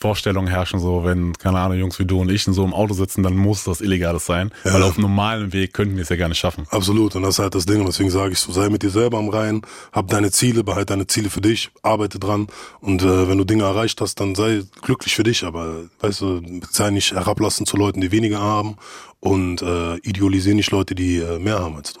Vorstellungen 0.00 0.46
herrschen, 0.46 0.78
so 0.78 1.04
wenn, 1.04 1.32
keine 1.32 1.58
Ahnung, 1.58 1.76
Jungs 1.76 1.98
wie 1.98 2.04
du 2.04 2.20
und 2.20 2.30
ich 2.30 2.46
in 2.46 2.52
so 2.52 2.62
einem 2.62 2.72
Auto 2.72 2.94
sitzen, 2.94 3.24
dann 3.24 3.36
muss 3.36 3.64
das 3.64 3.80
Illegales 3.80 4.26
sein. 4.26 4.52
Ja. 4.64 4.74
Weil 4.74 4.84
auf 4.84 4.96
normalen 4.96 5.52
Weg 5.52 5.72
könnten 5.72 5.96
wir 5.96 6.02
es 6.02 6.08
ja 6.08 6.14
gar 6.14 6.28
nicht 6.28 6.38
schaffen. 6.38 6.66
Absolut. 6.70 7.16
Und 7.16 7.22
das 7.22 7.34
ist 7.34 7.38
halt 7.40 7.56
das 7.56 7.66
Ding. 7.66 7.80
Und 7.80 7.86
deswegen 7.86 8.10
sage 8.10 8.32
ich 8.32 8.38
so, 8.38 8.52
sei 8.52 8.68
mit 8.68 8.84
dir 8.84 8.90
selber 8.90 9.18
am 9.18 9.28
Reinen, 9.28 9.62
hab 9.92 10.06
deine 10.06 10.30
Ziele, 10.30 10.62
behalte 10.62 10.86
deine 10.86 11.08
Ziele 11.08 11.30
für 11.30 11.40
dich, 11.40 11.70
arbeite 11.82 12.20
dran. 12.20 12.46
Und 12.80 13.02
äh, 13.02 13.28
wenn 13.28 13.38
du 13.38 13.44
Dinge 13.44 13.64
erreicht 13.64 14.00
hast, 14.00 14.20
dann 14.20 14.36
sei 14.36 14.62
glücklich 14.82 15.16
für 15.16 15.24
dich. 15.24 15.42
Aber 15.42 15.86
weißt 16.00 16.20
du, 16.20 16.42
sei 16.70 16.90
nicht 16.90 17.12
herablassend 17.12 17.68
zu 17.68 17.76
Leuten, 17.76 18.00
die 18.00 18.12
weniger 18.12 18.40
haben 18.40 18.76
und 19.18 19.62
äh, 19.62 19.96
idealisiere 19.96 20.54
nicht 20.54 20.70
Leute, 20.70 20.94
die 20.94 21.16
äh, 21.16 21.40
mehr 21.40 21.58
haben 21.58 21.74
als 21.74 21.92
du. 21.92 22.00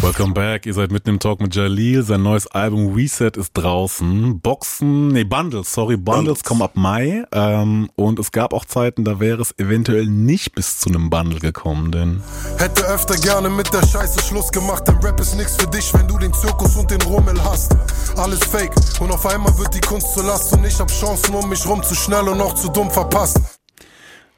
Welcome 0.00 0.34
back. 0.34 0.66
Ihr 0.66 0.74
seid 0.74 0.90
mitten 0.92 1.08
im 1.10 1.18
Talk 1.18 1.40
mit 1.40 1.54
Jalil. 1.54 2.02
Sein 2.02 2.22
neues 2.22 2.46
Album 2.46 2.94
Reset 2.94 3.30
ist 3.36 3.52
draußen. 3.54 4.40
Boxen, 4.40 5.08
nee, 5.08 5.24
Bundles, 5.24 5.72
sorry, 5.72 5.96
Bundles, 5.96 6.16
Bundles. 6.16 6.44
kommen 6.44 6.62
ab 6.62 6.72
Mai. 6.74 7.24
Ähm, 7.32 7.90
und 7.96 8.18
es 8.18 8.30
gab 8.32 8.52
auch 8.52 8.64
Zeiten, 8.64 9.04
da 9.04 9.18
wäre 9.20 9.40
es 9.42 9.58
eventuell 9.58 10.06
nicht 10.06 10.54
bis 10.54 10.78
zu 10.78 10.90
einem 10.90 11.10
Bundle 11.10 11.40
gekommen, 11.40 11.90
denn. 11.90 12.22
Hätte 12.58 12.84
öfter 12.84 13.16
gerne 13.16 13.48
mit 13.48 13.72
der 13.72 13.86
Scheiße 13.86 14.20
Schluss 14.22 14.52
gemacht, 14.52 14.86
denn 14.86 14.96
Rap 14.96 15.18
ist 15.20 15.36
nix 15.36 15.56
für 15.56 15.66
dich, 15.68 15.92
wenn 15.94 16.06
du 16.06 16.18
den 16.18 16.32
Zirkus 16.34 16.76
und 16.76 16.90
den 16.90 17.00
Rummel 17.02 17.42
hast. 17.42 17.74
Alles 18.16 18.40
fake 18.44 18.74
und 19.00 19.10
auf 19.10 19.24
einmal 19.26 19.56
wird 19.58 19.74
die 19.74 19.80
Kunst 19.80 20.12
zur 20.14 20.24
Last 20.24 20.52
und 20.52 20.64
ich 20.64 20.78
hab 20.78 20.90
Chancen 20.90 21.34
um 21.34 21.48
mich 21.48 21.66
rum 21.66 21.82
zu 21.82 21.94
schnell 21.94 22.28
und 22.28 22.38
noch 22.38 22.54
zu 22.54 22.68
dumm 22.68 22.90
verpasst. 22.90 23.38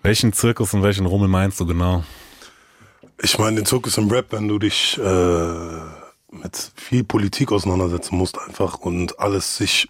Welchen 0.02 0.32
Zirkus 0.32 0.72
und 0.74 0.82
welchen 0.82 1.06
Rummel 1.06 1.28
meinst 1.28 1.58
du 1.58 1.66
genau? 1.66 2.04
Ich 3.22 3.38
meine, 3.38 3.56
den 3.56 3.66
Zirkus 3.66 3.96
im 3.96 4.10
Rap, 4.10 4.26
wenn 4.30 4.46
du 4.46 4.58
dich 4.58 4.98
äh, 4.98 5.80
mit 6.30 6.72
viel 6.74 7.02
Politik 7.02 7.50
auseinandersetzen 7.50 8.16
musst 8.16 8.38
einfach 8.38 8.78
und 8.78 9.18
alles 9.18 9.56
sich 9.56 9.88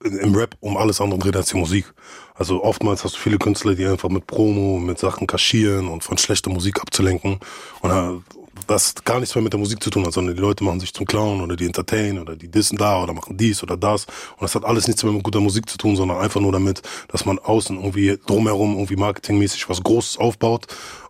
im 0.00 0.34
Rap 0.34 0.56
um 0.60 0.76
alles 0.76 1.00
andere 1.00 1.20
dreht 1.20 1.36
als 1.36 1.48
die 1.48 1.56
Musik. 1.56 1.92
Also 2.34 2.62
oftmals 2.62 3.04
hast 3.04 3.14
du 3.14 3.20
viele 3.20 3.38
Künstler, 3.38 3.74
die 3.74 3.86
einfach 3.86 4.08
mit 4.08 4.26
Promo, 4.26 4.78
mit 4.78 4.98
Sachen 4.98 5.26
kaschieren 5.26 5.88
und 5.88 6.04
von 6.04 6.18
schlechter 6.18 6.50
Musik 6.50 6.80
abzulenken. 6.80 7.38
Und 7.80 7.90
äh, 7.90 8.20
was 8.66 8.94
gar 9.04 9.20
nichts 9.20 9.34
mehr 9.34 9.42
mit 9.42 9.52
der 9.52 9.60
Musik 9.60 9.82
zu 9.82 9.90
tun 9.90 10.04
hat, 10.04 10.12
sondern 10.12 10.34
die 10.34 10.40
Leute 10.40 10.64
machen 10.64 10.80
sich 10.80 10.92
zum 10.92 11.06
Clown 11.06 11.40
oder 11.40 11.56
die 11.56 11.66
entertain 11.66 12.18
oder 12.18 12.36
die 12.36 12.48
dissen 12.48 12.76
da 12.76 13.02
oder 13.02 13.12
machen 13.12 13.36
dies 13.36 13.62
oder 13.62 13.76
das. 13.76 14.04
Und 14.04 14.42
das 14.42 14.54
hat 14.54 14.64
alles 14.64 14.86
nichts 14.86 15.04
mehr 15.04 15.12
mit 15.12 15.22
guter 15.22 15.40
Musik 15.40 15.68
zu 15.68 15.78
tun, 15.78 15.94
sondern 15.94 16.18
einfach 16.18 16.40
nur 16.40 16.52
damit, 16.52 16.82
dass 17.08 17.24
man 17.24 17.38
außen 17.38 17.76
irgendwie 17.76 18.18
drumherum 18.26 18.74
irgendwie 18.74 18.96
marketingmäßig 18.96 19.68
was 19.68 19.82
Großes 19.82 20.18
aufbaut 20.18 20.66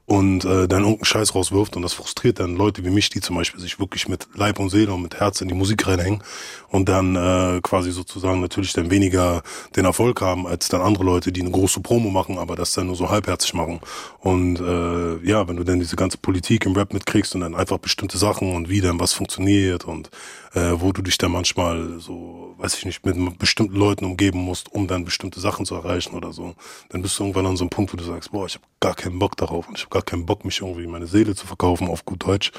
und 0.06 0.44
äh, 0.44 0.68
dann 0.68 0.82
irgendeinen 0.82 1.04
Scheiß 1.04 1.34
rauswirft 1.34 1.76
und 1.76 1.82
das 1.82 1.92
frustriert 1.92 2.38
dann 2.38 2.54
Leute 2.54 2.84
wie 2.84 2.90
mich, 2.90 3.10
die 3.10 3.20
zum 3.20 3.36
Beispiel 3.36 3.60
sich 3.60 3.80
wirklich 3.80 4.08
mit 4.08 4.28
Leib 4.34 4.60
und 4.60 4.70
Seele 4.70 4.92
und 4.92 5.02
mit 5.02 5.16
Herz 5.18 5.40
in 5.40 5.48
die 5.48 5.54
Musik 5.54 5.86
reinhängen 5.86 6.22
und 6.68 6.88
dann 6.88 7.16
äh, 7.16 7.60
quasi 7.60 7.90
sozusagen 7.90 8.40
natürlich 8.40 8.72
dann 8.72 8.90
weniger 8.90 9.42
den 9.74 9.84
Erfolg 9.84 10.20
haben 10.20 10.46
als 10.46 10.68
dann 10.68 10.80
andere 10.80 11.04
Leute, 11.04 11.32
die 11.32 11.40
eine 11.40 11.50
große 11.50 11.80
Promo 11.80 12.10
machen, 12.10 12.38
aber 12.38 12.54
das 12.54 12.72
dann 12.72 12.86
nur 12.86 12.94
so 12.94 13.10
halbherzig 13.10 13.54
machen. 13.54 13.80
Und 14.20 14.60
äh, 14.60 15.16
ja, 15.26 15.48
wenn 15.48 15.56
du 15.56 15.64
dann 15.64 15.80
diese 15.80 15.96
ganze 15.96 16.18
Politik 16.18 16.66
im 16.66 16.76
Rap 16.76 16.92
mitkriegst 16.92 17.34
und 17.34 17.40
dann 17.40 17.56
einfach 17.56 17.78
bestimmte 17.78 18.16
Sachen 18.16 18.54
und 18.54 18.68
wie 18.68 18.80
dann 18.80 19.00
was 19.00 19.12
funktioniert 19.12 19.84
und 19.84 20.10
äh, 20.56 20.80
wo 20.80 20.90
du 20.90 21.02
dich 21.02 21.18
dann 21.18 21.32
manchmal 21.32 22.00
so, 22.00 22.54
weiß 22.56 22.78
ich 22.78 22.86
nicht, 22.86 23.04
mit 23.04 23.38
bestimmten 23.38 23.76
Leuten 23.76 24.06
umgeben 24.06 24.38
musst, 24.38 24.72
um 24.72 24.86
dann 24.86 25.04
bestimmte 25.04 25.38
Sachen 25.38 25.66
zu 25.66 25.74
erreichen 25.74 26.14
oder 26.14 26.32
so, 26.32 26.54
dann 26.88 27.02
bist 27.02 27.18
du 27.18 27.24
irgendwann 27.24 27.44
an 27.44 27.58
so 27.58 27.64
einem 27.64 27.70
Punkt, 27.70 27.92
wo 27.92 27.98
du 27.98 28.04
sagst, 28.04 28.32
boah, 28.32 28.46
ich 28.46 28.54
habe 28.54 28.64
gar 28.80 28.94
keinen 28.94 29.18
Bock 29.18 29.36
darauf 29.36 29.68
und 29.68 29.76
ich 29.76 29.84
habe 29.84 29.92
gar 29.92 30.02
keinen 30.02 30.24
Bock, 30.24 30.46
mich 30.46 30.62
irgendwie 30.62 30.86
meine 30.86 31.06
Seele 31.06 31.34
zu 31.34 31.46
verkaufen 31.46 31.88
auf 31.88 32.06
gut 32.06 32.26
Deutsch, 32.26 32.52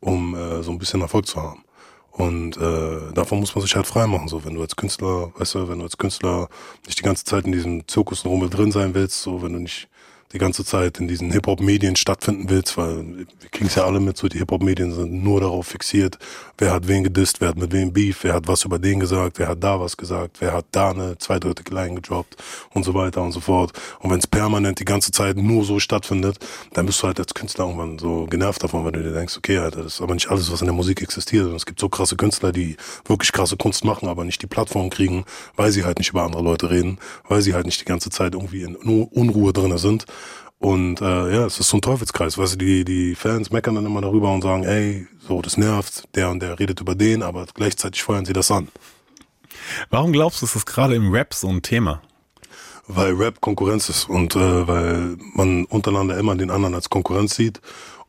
um 0.00 0.34
äh, 0.34 0.62
so 0.62 0.70
ein 0.70 0.78
bisschen 0.78 1.02
Erfolg 1.02 1.26
zu 1.26 1.42
haben. 1.42 1.62
Und 2.10 2.56
äh, 2.56 3.12
davon 3.12 3.40
muss 3.40 3.54
man 3.54 3.62
sich 3.62 3.76
halt 3.76 3.86
frei 3.86 4.06
machen. 4.06 4.28
So, 4.28 4.44
wenn 4.44 4.54
du 4.54 4.62
als 4.62 4.76
Künstler, 4.76 5.32
weißt 5.36 5.54
du, 5.54 5.68
wenn 5.68 5.78
du 5.78 5.84
als 5.84 5.98
Künstler 5.98 6.48
nicht 6.86 6.98
die 6.98 7.02
ganze 7.02 7.24
Zeit 7.24 7.44
in 7.44 7.52
diesem 7.52 7.86
Zirkusrummel 7.86 8.48
drin 8.48 8.72
sein 8.72 8.94
willst, 8.94 9.22
so 9.22 9.42
wenn 9.42 9.52
du 9.52 9.60
nicht 9.60 9.88
die 10.32 10.38
ganze 10.38 10.64
Zeit 10.64 10.98
in 10.98 11.08
diesen 11.08 11.30
Hip-Hop-Medien 11.30 11.96
stattfinden 11.96 12.48
willst, 12.48 12.76
weil 12.76 13.04
wir 13.16 13.26
kriegen 13.50 13.66
es 13.66 13.74
ja 13.74 13.84
alle 13.84 14.00
mit, 14.00 14.16
so 14.16 14.28
die 14.28 14.38
Hip-Hop-Medien 14.38 14.92
sind 14.92 15.22
nur 15.22 15.40
darauf 15.40 15.66
fixiert, 15.66 16.18
wer 16.58 16.72
hat 16.72 16.88
wen 16.88 17.04
gedisst, 17.04 17.40
wer 17.40 17.48
hat 17.48 17.56
mit 17.56 17.72
wem 17.72 17.92
Beef, 17.92 18.24
wer 18.24 18.34
hat 18.34 18.48
was 18.48 18.64
über 18.64 18.78
den 18.78 19.00
gesagt, 19.00 19.38
wer 19.38 19.48
hat 19.48 19.62
da 19.62 19.80
was 19.80 19.96
gesagt, 19.96 20.40
wer 20.40 20.52
hat 20.52 20.66
da 20.72 20.90
eine 20.90 21.18
zweideutige 21.18 21.74
Line 21.74 21.96
gedroppt 21.96 22.36
und 22.72 22.84
so 22.84 22.94
weiter 22.94 23.22
und 23.22 23.32
so 23.32 23.40
fort. 23.40 23.72
Und 24.00 24.10
wenn 24.10 24.18
es 24.18 24.26
permanent 24.26 24.80
die 24.80 24.84
ganze 24.84 25.12
Zeit 25.12 25.36
nur 25.36 25.64
so 25.64 25.78
stattfindet, 25.78 26.38
dann 26.72 26.86
bist 26.86 27.02
du 27.02 27.06
halt 27.06 27.18
als 27.18 27.34
Künstler 27.34 27.66
irgendwann 27.66 27.98
so 27.98 28.26
genervt 28.26 28.62
davon, 28.62 28.84
weil 28.84 28.92
du 28.92 29.02
dir 29.02 29.12
denkst, 29.12 29.36
okay, 29.36 29.58
Alter, 29.58 29.82
das 29.82 29.94
ist 29.94 30.00
aber 30.00 30.14
nicht 30.14 30.30
alles, 30.30 30.50
was 30.50 30.60
in 30.60 30.66
der 30.66 30.74
Musik 30.74 31.02
existiert. 31.02 31.46
Und 31.46 31.56
es 31.56 31.66
gibt 31.66 31.80
so 31.80 31.88
krasse 31.88 32.16
Künstler, 32.16 32.52
die 32.52 32.76
wirklich 33.06 33.32
krasse 33.32 33.56
Kunst 33.56 33.84
machen, 33.84 34.08
aber 34.08 34.24
nicht 34.24 34.40
die 34.40 34.46
Plattform 34.46 34.88
kriegen, 34.88 35.24
weil 35.56 35.72
sie 35.72 35.84
halt 35.84 35.98
nicht 35.98 36.10
über 36.10 36.22
andere 36.22 36.42
Leute 36.42 36.70
reden, 36.70 36.98
weil 37.28 37.42
sie 37.42 37.54
halt 37.54 37.66
nicht 37.66 37.80
die 37.80 37.84
ganze 37.84 38.10
Zeit 38.10 38.34
irgendwie 38.34 38.62
in 38.62 38.76
Unruhe 38.76 39.52
drinne 39.52 39.78
sind. 39.78 40.06
Und 40.62 41.00
äh, 41.00 41.34
ja, 41.34 41.44
es 41.44 41.58
ist 41.58 41.70
so 41.70 41.78
ein 41.78 41.82
Teufelskreis. 41.82 42.38
Weißt 42.38 42.54
du, 42.54 42.58
die, 42.58 42.84
die 42.84 43.16
Fans 43.16 43.50
meckern 43.50 43.74
dann 43.74 43.84
immer 43.84 44.00
darüber 44.00 44.32
und 44.32 44.42
sagen, 44.42 44.62
ey, 44.62 45.08
so, 45.18 45.42
das 45.42 45.56
nervt, 45.56 46.04
der 46.14 46.30
und 46.30 46.40
der 46.40 46.56
redet 46.60 46.80
über 46.80 46.94
den, 46.94 47.24
aber 47.24 47.46
gleichzeitig 47.52 48.04
feuern 48.04 48.24
sie 48.24 48.32
das 48.32 48.48
an. 48.52 48.68
Warum 49.90 50.12
glaubst 50.12 50.40
du, 50.40 50.46
ist 50.46 50.54
das 50.54 50.64
gerade 50.64 50.94
im 50.94 51.10
Rap 51.10 51.34
so 51.34 51.48
ein 51.48 51.62
Thema? 51.62 52.00
Weil 52.86 53.14
Rap 53.14 53.40
Konkurrenz 53.40 53.88
ist 53.88 54.08
und 54.08 54.36
äh, 54.36 54.68
weil 54.68 55.16
man 55.34 55.64
untereinander 55.64 56.16
immer 56.16 56.36
den 56.36 56.50
anderen 56.50 56.76
als 56.76 56.88
Konkurrenz 56.88 57.34
sieht 57.34 57.60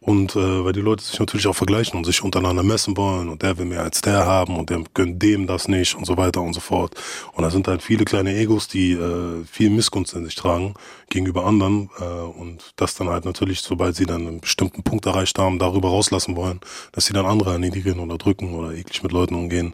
und 0.03 0.35
äh, 0.35 0.65
weil 0.65 0.73
die 0.73 0.81
Leute 0.81 1.03
sich 1.03 1.17
natürlich 1.17 1.47
auch 1.47 1.55
vergleichen 1.55 1.97
und 1.97 2.03
sich 2.03 2.23
untereinander 2.23 2.61
messen 2.61 2.97
wollen 2.97 3.29
und 3.29 3.41
der 3.41 3.57
will 3.57 3.65
mehr 3.65 3.83
als 3.83 4.01
der 4.01 4.25
haben 4.25 4.57
und 4.57 4.69
der 4.69 4.83
gönnt 4.93 5.23
dem 5.23 5.47
das 5.47 5.67
nicht 5.69 5.95
und 5.95 6.05
so 6.05 6.17
weiter 6.17 6.41
und 6.41 6.53
so 6.53 6.59
fort. 6.59 6.95
Und 7.31 7.43
da 7.43 7.49
sind 7.49 7.67
halt 7.67 7.81
viele 7.81 8.03
kleine 8.03 8.35
Egos, 8.35 8.67
die 8.67 8.91
äh, 8.91 9.43
viel 9.45 9.69
Missgunst 9.69 10.13
in 10.13 10.25
sich 10.25 10.35
tragen 10.35 10.73
gegenüber 11.09 11.45
anderen 11.45 11.89
äh, 11.99 12.03
und 12.03 12.73
das 12.75 12.95
dann 12.95 13.07
halt 13.07 13.23
natürlich, 13.23 13.61
sobald 13.61 13.95
sie 13.95 14.05
dann 14.05 14.27
einen 14.27 14.41
bestimmten 14.41 14.83
Punkt 14.83 15.05
erreicht 15.05 15.39
haben, 15.39 15.57
darüber 15.57 15.89
rauslassen 15.89 16.35
wollen, 16.35 16.59
dass 16.91 17.05
sie 17.05 17.13
dann 17.13 17.25
andere 17.25 17.53
erniedrigen 17.53 17.99
oder 17.99 18.17
drücken 18.17 18.53
oder 18.53 18.73
eklig 18.73 19.03
mit 19.03 19.13
Leuten 19.13 19.35
umgehen. 19.35 19.73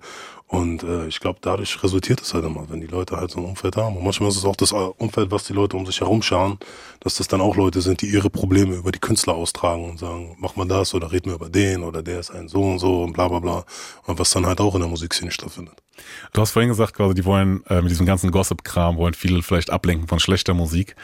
Und 0.49 0.81
äh, 0.81 1.05
ich 1.05 1.19
glaube, 1.19 1.37
dadurch 1.41 1.83
resultiert 1.83 2.21
es 2.21 2.33
halt 2.33 2.43
immer, 2.43 2.67
wenn 2.71 2.81
die 2.81 2.87
Leute 2.87 3.15
halt 3.15 3.29
so 3.29 3.37
ein 3.37 3.45
Umfeld 3.45 3.77
haben. 3.77 3.95
Und 3.95 4.03
manchmal 4.03 4.29
ist 4.29 4.37
es 4.37 4.45
auch 4.45 4.55
das 4.55 4.71
Umfeld, 4.71 5.29
was 5.29 5.43
die 5.43 5.53
Leute 5.53 5.77
um 5.77 5.85
sich 5.85 6.01
herum 6.01 6.23
scharen, 6.23 6.57
dass 7.01 7.17
das 7.17 7.27
dann 7.27 7.39
auch 7.39 7.55
Leute 7.55 7.81
sind, 7.81 8.01
die 8.01 8.07
ihre 8.07 8.31
Probleme 8.31 8.73
über 8.73 8.91
die 8.91 8.97
Künstler 8.97 9.35
austragen 9.35 9.91
und 9.91 9.99
sagen, 9.99 10.35
mach 10.39 10.55
mal 10.55 10.67
das 10.67 10.95
oder 10.95 11.11
red 11.11 11.27
mir 11.27 11.33
über 11.33 11.49
den 11.49 11.83
oder 11.83 12.01
der 12.01 12.19
ist 12.19 12.31
ein 12.31 12.47
so 12.47 12.63
und 12.63 12.79
so 12.79 13.03
und 13.03 13.13
bla 13.13 13.27
bla 13.27 13.37
bla. 13.37 13.63
Und 14.07 14.17
was 14.17 14.31
dann 14.31 14.47
halt 14.47 14.59
auch 14.59 14.73
in 14.73 14.81
der 14.81 14.89
Musikszene 14.89 15.29
stattfindet. 15.29 15.75
Du 16.33 16.41
hast 16.41 16.49
vorhin 16.49 16.69
gesagt, 16.69 16.95
quasi, 16.95 17.13
die 17.13 17.25
wollen 17.25 17.63
äh, 17.67 17.83
mit 17.83 17.91
diesem 17.91 18.07
ganzen 18.07 18.31
Gossip-Kram, 18.31 18.97
wollen 18.97 19.13
viele 19.13 19.43
vielleicht 19.43 19.69
ablenken 19.69 20.07
von 20.07 20.19
schlechter 20.19 20.55
Musik. 20.55 20.95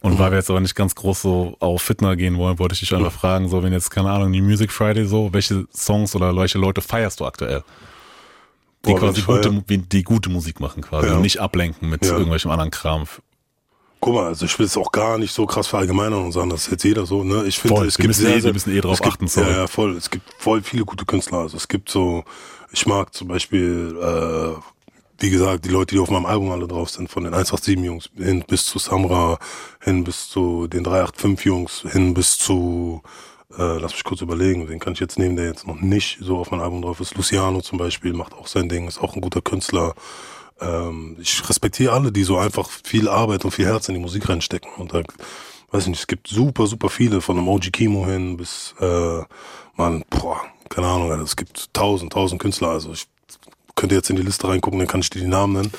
Und 0.00 0.14
mhm. 0.14 0.18
weil 0.18 0.32
wir 0.32 0.36
jetzt 0.36 0.50
aber 0.50 0.60
nicht 0.60 0.74
ganz 0.74 0.94
groß 0.94 1.22
so 1.22 1.56
auf 1.60 1.80
Fitner 1.80 2.16
gehen 2.16 2.36
wollen, 2.36 2.58
wollte 2.58 2.74
ich 2.74 2.80
dich 2.80 2.94
einfach 2.94 3.14
mhm. 3.14 3.18
fragen, 3.18 3.48
so 3.48 3.62
wenn 3.62 3.72
jetzt, 3.72 3.90
keine 3.90 4.10
Ahnung, 4.10 4.30
die 4.30 4.42
Music 4.42 4.70
Friday 4.70 5.06
so, 5.06 5.32
welche 5.32 5.64
Songs 5.74 6.14
oder 6.14 6.36
welche 6.36 6.58
Leute 6.58 6.82
feierst 6.82 7.20
du 7.20 7.24
aktuell? 7.24 7.64
Die 8.86 8.92
Boah, 8.92 8.98
quasi 8.98 9.22
gute, 9.22 9.62
die 9.78 10.02
gute 10.02 10.30
Musik 10.30 10.58
machen 10.58 10.82
quasi 10.82 11.08
ja. 11.08 11.16
und 11.16 11.22
nicht 11.22 11.38
ablenken 11.38 11.90
mit 11.90 12.04
ja. 12.04 12.12
irgendwelchem 12.12 12.50
anderen 12.50 12.70
Kram. 12.70 13.06
Guck 14.00 14.14
mal, 14.14 14.26
also 14.28 14.46
ich 14.46 14.58
will 14.58 14.64
es 14.64 14.78
auch 14.78 14.92
gar 14.92 15.18
nicht 15.18 15.32
so 15.34 15.44
krass 15.44 15.66
verallgemeinern 15.66 16.24
und 16.24 16.32
sagen, 16.32 16.48
das 16.48 16.64
ist 16.64 16.70
jetzt 16.70 16.84
jeder 16.84 17.04
so, 17.04 17.22
ne? 17.22 17.44
Ich 17.44 17.58
finde, 17.58 17.84
es 17.84 17.98
gibt 17.98 18.14
sehr, 18.14 18.36
eh, 18.36 18.42
wir 18.42 18.54
müssen 18.54 18.74
eh 18.74 18.80
drauf 18.80 18.98
gibt, 19.02 19.12
achten. 19.12 19.28
Sorry. 19.28 19.50
Ja, 19.50 19.56
ja, 19.58 19.66
voll. 19.66 19.94
Es 19.96 20.08
gibt 20.08 20.24
voll 20.38 20.62
viele 20.62 20.86
gute 20.86 21.04
Künstler. 21.04 21.40
Also 21.40 21.58
es 21.58 21.68
gibt 21.68 21.90
so, 21.90 22.24
ich 22.72 22.86
mag 22.86 23.12
zum 23.12 23.28
Beispiel, 23.28 23.94
äh, 24.00 24.58
wie 25.18 25.28
gesagt, 25.28 25.66
die 25.66 25.68
Leute, 25.68 25.94
die 25.94 26.00
auf 26.00 26.08
meinem 26.08 26.24
Album 26.24 26.50
alle 26.50 26.66
drauf 26.66 26.88
sind, 26.88 27.10
von 27.10 27.24
den 27.24 27.34
187 27.34 27.84
Jungs 27.84 28.08
hin 28.16 28.42
bis 28.46 28.64
zu 28.64 28.78
Samra, 28.78 29.38
hin 29.82 30.02
bis 30.02 30.30
zu 30.30 30.66
den 30.66 30.82
385 30.82 31.44
Jungs, 31.44 31.84
hin 31.92 32.14
bis 32.14 32.38
zu 32.38 33.02
äh, 33.58 33.78
lass 33.78 33.92
mich 33.92 34.04
kurz 34.04 34.20
überlegen, 34.20 34.66
den 34.66 34.78
kann 34.78 34.92
ich 34.92 35.00
jetzt 35.00 35.18
nehmen, 35.18 35.36
der 35.36 35.46
jetzt 35.46 35.66
noch 35.66 35.80
nicht 35.80 36.18
so 36.20 36.38
auf 36.38 36.50
meinem 36.50 36.60
Album 36.60 36.82
drauf 36.82 37.00
ist. 37.00 37.16
Luciano 37.16 37.60
zum 37.60 37.78
Beispiel 37.78 38.12
macht 38.12 38.34
auch 38.34 38.46
sein 38.46 38.68
Ding, 38.68 38.86
ist 38.86 39.00
auch 39.00 39.14
ein 39.14 39.20
guter 39.20 39.42
Künstler. 39.42 39.94
Ähm, 40.60 41.16
ich 41.20 41.48
respektiere 41.48 41.92
alle, 41.92 42.12
die 42.12 42.24
so 42.24 42.38
einfach 42.38 42.68
viel 42.68 43.08
Arbeit 43.08 43.44
und 43.44 43.50
viel 43.50 43.66
Herz 43.66 43.88
in 43.88 43.94
die 43.94 44.00
Musik 44.00 44.28
reinstecken. 44.28 44.70
Und 44.76 44.94
da, 44.94 45.02
weiß 45.72 45.84
ich 45.84 45.88
nicht, 45.88 46.00
es 46.00 46.06
gibt 46.06 46.28
super, 46.28 46.66
super 46.66 46.88
viele, 46.88 47.20
von 47.20 47.38
OG 47.46 47.72
Kimo 47.72 48.06
hin 48.06 48.36
bis, 48.36 48.74
äh, 48.80 49.22
man, 49.76 50.04
boah, 50.10 50.40
keine 50.68 50.86
Ahnung, 50.86 51.10
es 51.20 51.36
gibt 51.36 51.72
tausend, 51.72 52.12
tausend 52.12 52.40
Künstler. 52.40 52.68
Also 52.68 52.92
ich 52.92 53.06
könnte 53.74 53.94
jetzt 53.94 54.10
in 54.10 54.16
die 54.16 54.22
Liste 54.22 54.46
reingucken, 54.46 54.78
dann 54.78 54.88
kann 54.88 55.00
ich 55.00 55.10
dir 55.10 55.20
die 55.20 55.26
Namen 55.26 55.54
nennen. 55.54 55.72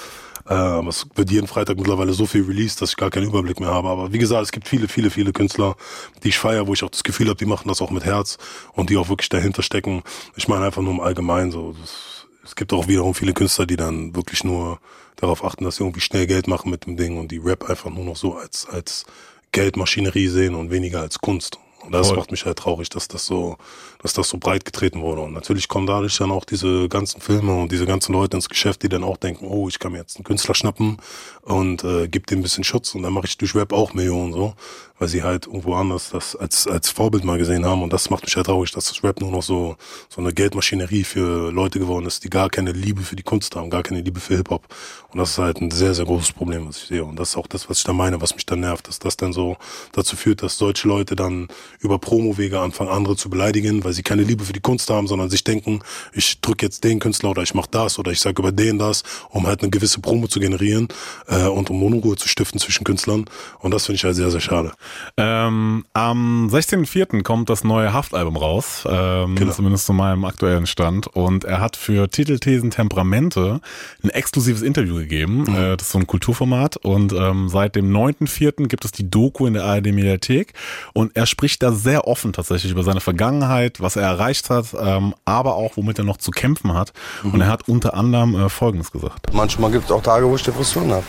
Äh, 0.48 0.54
aber 0.54 0.90
es 0.90 1.06
wird 1.16 1.32
jeden 1.32 1.48
Freitag 1.48 1.78
mittlerweile 1.78 2.14
so 2.14 2.26
viel 2.26 2.44
released, 2.44 2.82
dass 2.82 2.92
ich 2.92 2.98
gar 2.98 3.10
keinen 3.10 3.28
Überblick 3.28 3.60
mehr 3.60 3.70
habe. 3.70 3.90
Aber 3.90 4.14
wie 4.14 4.18
gesagt, 4.18 4.44
es 4.44 4.52
gibt 4.52 4.68
viele, 4.68 4.88
viele, 4.88 5.10
viele 5.10 5.34
Künstler, 5.34 5.76
die 6.24 6.30
ich 6.30 6.38
feiere, 6.38 6.68
wo 6.68 6.74
ich 6.74 6.84
auch 6.84 6.90
das 6.90 7.04
Gefühl 7.04 7.28
habe, 7.28 7.38
die 7.38 7.46
machen 7.46 7.68
das 7.68 7.82
auch 7.82 7.92
mit 7.92 8.06
Herz 8.06 8.38
und 8.74 8.90
die 8.90 8.98
auch 8.98 9.10
wirklich 9.10 9.30
dahinter 9.30 9.64
stecken. 9.64 10.04
Ich 10.36 10.48
meine 10.48 10.66
einfach 10.66 10.82
nur 10.82 10.94
im 10.94 11.00
Allgemeinen 11.00 11.52
so. 11.52 11.76
Das, 11.80 12.28
es 12.44 12.56
gibt 12.56 12.74
auch 12.74 12.88
wiederum 12.88 13.14
viele 13.14 13.34
Künstler, 13.34 13.66
die 13.66 13.76
dann 13.76 14.16
wirklich 14.16 14.44
nur 14.44 14.80
darauf 15.16 15.44
achten, 15.44 15.64
dass 15.64 15.76
sie 15.76 15.84
irgendwie 15.84 16.02
schnell 16.02 16.26
Geld 16.26 16.48
machen 16.48 16.72
mit 16.72 16.86
dem 16.86 16.98
Ding 16.98 17.20
und 17.20 17.32
die 17.32 17.38
Rap 17.38 17.70
einfach 17.70 17.92
nur 17.92 18.04
noch 18.04 18.16
so 18.16 18.36
als, 18.36 18.68
als 18.68 19.06
Geldmaschinerie 19.52 20.28
sehen 20.28 20.56
und 20.56 20.72
weniger 20.72 21.02
als 21.02 21.20
Kunst. 21.20 21.60
Und 21.84 21.92
das 21.94 22.10
Voll. 22.10 22.18
macht 22.18 22.32
mich 22.32 22.46
halt 22.46 22.60
traurig, 22.60 22.90
dass 22.90 23.08
das 23.08 23.26
so, 23.26 23.58
dass 24.02 24.14
das 24.14 24.30
so 24.30 24.38
breit 24.38 24.66
getreten 24.66 25.02
wurde. 25.02 25.22
Und 25.22 25.34
natürlich 25.34 25.68
kommen 25.68 25.88
dadurch 25.88 26.18
dann 26.18 26.32
auch 26.32 26.46
diese 26.46 26.88
ganzen 26.90 27.22
Filme 27.22 27.54
und 27.54 27.72
diese 27.72 27.86
ganzen 27.86 28.14
Leute 28.14 28.38
ins 28.38 28.50
Geschäft, 28.50 28.84
die 28.84 28.90
dann 28.90 29.04
auch 29.04 29.18
denken, 29.18 29.48
oh, 29.48 29.68
ich 29.68 29.80
kann 29.80 29.92
mir 29.92 30.00
jetzt 30.00 30.18
einen 30.18 30.24
Künstler 30.24 30.54
schnappen 30.54 30.98
und 31.42 31.84
äh, 31.84 32.08
gib 32.08 32.28
dem 32.28 32.40
ein 32.40 32.44
bisschen 32.44 32.64
Schutz 32.64 32.94
und 32.96 33.04
dann 33.04 33.14
mache 33.14 33.26
ich 33.26 33.38
durch 33.38 33.56
Rap 33.56 33.74
auch 33.74 33.94
Millionen 33.94 34.34
so 34.34 34.54
weil 35.02 35.08
sie 35.08 35.24
halt 35.24 35.48
irgendwo 35.48 35.74
anders 35.74 36.12
das 36.12 36.36
als, 36.36 36.68
als 36.68 36.92
Vorbild 36.92 37.24
mal 37.24 37.40
gesehen 37.40 37.66
haben. 37.66 37.82
Und 37.82 37.92
das 37.92 38.12
macht 38.12 38.24
mich 38.24 38.36
halt 38.36 38.46
traurig, 38.46 38.72
dass 38.72 38.86
das 38.86 39.04
Rap 39.04 39.20
nur 39.20 39.32
noch 39.32 39.42
so, 39.42 39.76
so 40.10 40.22
eine 40.22 40.32
Geldmaschinerie 40.32 41.04
für 41.04 41.52
Leute 41.52 41.80
geworden 41.80 42.06
ist, 42.06 42.24
die 42.24 42.30
gar 42.30 42.52
keine 42.52 42.72
Liebe 42.72 43.02
für 43.02 43.16
die 43.16 43.24
Kunst 43.24 43.56
haben, 43.56 43.72
gar 43.72 43.82
keine 43.82 44.02
Liebe 44.02 44.20
für 44.20 44.38
Hip-Hop. 44.38 44.68
Und 45.12 45.18
das 45.18 45.32
ist 45.32 45.38
halt 45.40 45.60
ein 45.60 45.72
sehr, 45.72 45.96
sehr 45.96 46.06
großes 46.06 46.34
Problem, 46.34 46.68
was 46.68 46.78
ich 46.78 46.84
sehe. 46.84 47.04
Und 47.04 47.16
das 47.16 47.30
ist 47.30 47.36
auch 47.36 47.48
das, 47.48 47.68
was 47.68 47.80
ich 47.80 47.84
da 47.84 47.94
meine, 47.94 48.22
was 48.22 48.36
mich 48.36 48.46
dann 48.46 48.60
nervt, 48.60 48.88
dass 48.88 49.00
das 49.00 49.18
dann 49.18 49.34
so 49.34 49.58
dazu 49.92 50.16
führt, 50.16 50.44
dass 50.44 50.60
deutsche 50.60 50.88
Leute 50.88 51.16
dann 51.16 51.48
über 51.80 51.98
Promowege 51.98 52.60
anfangen, 52.60 52.92
andere 52.92 53.16
zu 53.16 53.32
beleidigen, 53.32 53.84
weil 53.84 53.94
sie 53.94 54.04
keine 54.04 54.22
Liebe 54.22 54.46
für 54.46 54.54
die 54.54 54.60
Kunst 54.60 54.92
haben, 54.92 55.08
sondern 55.08 55.32
sich 55.32 55.44
denken, 55.44 55.80
ich 56.14 56.42
drücke 56.42 56.64
jetzt 56.64 56.84
den 56.84 57.00
Künstler 57.00 57.32
oder 57.32 57.42
ich 57.42 57.56
mache 57.56 57.70
das 57.72 57.98
oder 57.98 58.12
ich 58.12 58.20
sage 58.20 58.40
über 58.40 58.52
den 58.52 58.78
das, 58.78 59.02
um 59.30 59.48
halt 59.48 59.62
eine 59.62 59.72
gewisse 59.72 60.00
Promo 60.00 60.28
zu 60.28 60.40
generieren 60.40 60.90
äh, 61.28 61.48
und 61.48 61.72
um 61.72 61.82
Unruhe 61.82 62.18
zu 62.18 62.28
stiften 62.28 62.60
zwischen 62.60 62.84
Künstlern. 62.84 63.26
Und 63.60 63.74
das 63.74 63.88
finde 63.88 63.96
ich 63.96 64.04
halt 64.04 64.16
sehr, 64.16 64.30
sehr 64.30 64.42
schade. 64.42 64.74
Ähm, 65.18 65.86
am 65.94 66.48
16.04. 66.48 67.24
kommt 67.24 67.50
das 67.50 67.64
neue 67.64 67.94
Haftalbum 67.94 68.38
raus, 68.38 68.84
ähm, 68.90 69.36
genau. 69.36 69.52
zumindest 69.52 69.86
zu 69.86 69.94
meinem 69.94 70.26
aktuellen 70.26 70.66
Stand. 70.66 71.08
Und 71.08 71.44
er 71.44 71.60
hat 71.60 71.76
für 71.76 72.10
Titelthesen 72.10 72.72
Temperamente 72.72 73.62
ein 74.04 74.10
exklusives 74.10 74.62
Interview 74.62 74.96
gegeben. 74.96 75.44
Mhm. 75.44 75.56
Äh, 75.56 75.78
das 75.78 75.88
ist 75.88 75.92
so 75.92 76.00
ein 76.00 76.08
Kulturformat. 76.08 76.78
Und 76.78 77.14
ähm, 77.14 77.50
seit 77.50 77.76
dem 77.76 77.92
9.04. 77.92 78.68
gibt 78.68 78.86
es 78.86 78.92
die 78.92 79.10
Doku 79.10 79.46
in 79.46 79.54
der 79.54 79.66
ARD-Mediathek. 79.66 80.54
Und 80.94 81.16
er 81.16 81.26
spricht 81.26 81.64
da 81.64 81.72
sehr 81.72 82.08
offen 82.08 82.34
tatsächlich 82.34 82.72
über 82.72 82.84
seine 82.84 83.02
Vergangenheit, 83.02 83.82
was 83.82 83.96
er 83.96 84.04
erreicht 84.04 84.50
hat, 84.50 84.76
ähm, 84.80 85.14
aber 85.26 85.56
auch 85.56 85.78
womit 85.78 86.00
er 86.00 86.06
noch 86.06 86.18
zu 86.18 86.32
kämpfen 86.32 86.74
hat. 86.74 86.94
Mhm. 87.24 87.34
Und 87.34 87.42
er 87.42 87.48
hat 87.48 87.68
unter 87.68 87.94
anderem 87.94 88.36
äh, 88.36 88.50
Folgendes 88.50 88.92
gesagt. 88.92 89.34
Manchmal 89.34 89.72
gibt 89.72 89.86
es 89.86 89.92
auch 89.92 90.02
Tage, 90.02 90.28
wo 90.28 90.36
ich 90.36 90.44
Depressionen 90.44 90.92
habe. 90.92 91.04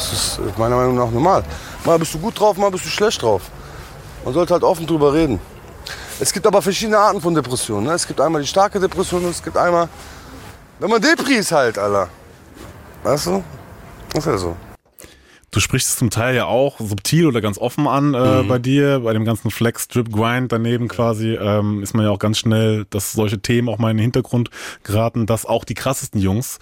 Das 0.00 0.38
ist 0.38 0.58
meiner 0.58 0.76
Meinung 0.76 0.96
nach 0.96 1.10
normal. 1.10 1.44
Mal 1.84 1.98
bist 1.98 2.14
du 2.14 2.18
gut 2.18 2.38
drauf, 2.38 2.56
mal 2.56 2.70
bist 2.70 2.86
du 2.86 2.88
schlecht 2.88 3.20
drauf. 3.20 3.42
Man 4.24 4.32
sollte 4.32 4.54
halt 4.54 4.62
offen 4.62 4.86
drüber 4.86 5.12
reden. 5.12 5.38
Es 6.18 6.32
gibt 6.32 6.46
aber 6.46 6.62
verschiedene 6.62 6.98
Arten 6.98 7.20
von 7.20 7.34
Depressionen. 7.34 7.86
Ne? 7.86 7.92
Es 7.92 8.06
gibt 8.06 8.20
einmal 8.20 8.40
die 8.40 8.48
starke 8.48 8.80
Depression 8.80 9.24
und 9.24 9.30
es 9.30 9.42
gibt 9.42 9.56
einmal, 9.56 9.88
wenn 10.78 10.90
man 10.90 11.00
Depri 11.00 11.34
ist 11.34 11.52
halt, 11.52 11.78
Alter. 11.78 12.08
Weißt 13.02 13.26
du? 13.26 13.44
Das 14.12 14.26
ist 14.26 14.26
ja 14.26 14.38
so. 14.38 14.56
Du 15.50 15.60
sprichst 15.60 15.88
es 15.88 15.96
zum 15.96 16.10
Teil 16.10 16.36
ja 16.36 16.44
auch 16.46 16.78
subtil 16.78 17.26
oder 17.26 17.40
ganz 17.40 17.58
offen 17.58 17.88
an 17.88 18.14
äh, 18.14 18.42
mhm. 18.42 18.48
bei 18.48 18.58
dir, 18.58 19.00
bei 19.00 19.12
dem 19.12 19.24
ganzen 19.24 19.50
Flex, 19.50 19.88
Drip, 19.88 20.12
Grind 20.12 20.52
daneben 20.52 20.86
quasi, 20.86 21.34
ähm, 21.34 21.82
ist 21.82 21.92
man 21.92 22.04
ja 22.04 22.10
auch 22.10 22.20
ganz 22.20 22.38
schnell, 22.38 22.86
dass 22.90 23.12
solche 23.12 23.40
Themen 23.40 23.68
auch 23.68 23.78
mal 23.78 23.90
in 23.90 23.96
den 23.96 24.02
Hintergrund 24.02 24.50
geraten, 24.84 25.26
dass 25.26 25.46
auch 25.46 25.64
die 25.64 25.74
krassesten 25.74 26.20
Jungs 26.20 26.58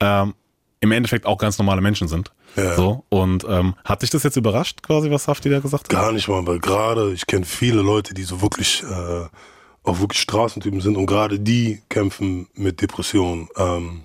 ähm, 0.00 0.34
im 0.82 0.90
Endeffekt 0.90 1.26
auch 1.26 1.38
ganz 1.38 1.58
normale 1.58 1.80
Menschen 1.80 2.08
sind. 2.08 2.32
Ja. 2.56 2.74
So, 2.74 3.04
und 3.08 3.46
ähm, 3.48 3.74
hat 3.84 4.02
dich 4.02 4.10
das 4.10 4.24
jetzt 4.24 4.36
überrascht, 4.36 4.82
quasi, 4.82 5.10
was 5.10 5.28
Hafti 5.28 5.48
da 5.48 5.60
gesagt 5.60 5.84
hat? 5.84 5.88
Gar 5.88 6.12
nicht 6.12 6.28
mal, 6.28 6.44
weil 6.46 6.58
gerade, 6.58 7.12
ich 7.12 7.26
kenne 7.26 7.44
viele 7.44 7.82
Leute, 7.82 8.14
die 8.14 8.24
so 8.24 8.42
wirklich 8.42 8.82
äh, 8.82 9.26
auch 9.84 10.00
wirklich 10.00 10.20
Straßentypen 10.20 10.80
sind 10.80 10.96
und 10.96 11.06
gerade 11.06 11.38
die 11.38 11.80
kämpfen 11.88 12.48
mit 12.54 12.82
Depressionen. 12.82 13.48
Ähm, 13.56 14.02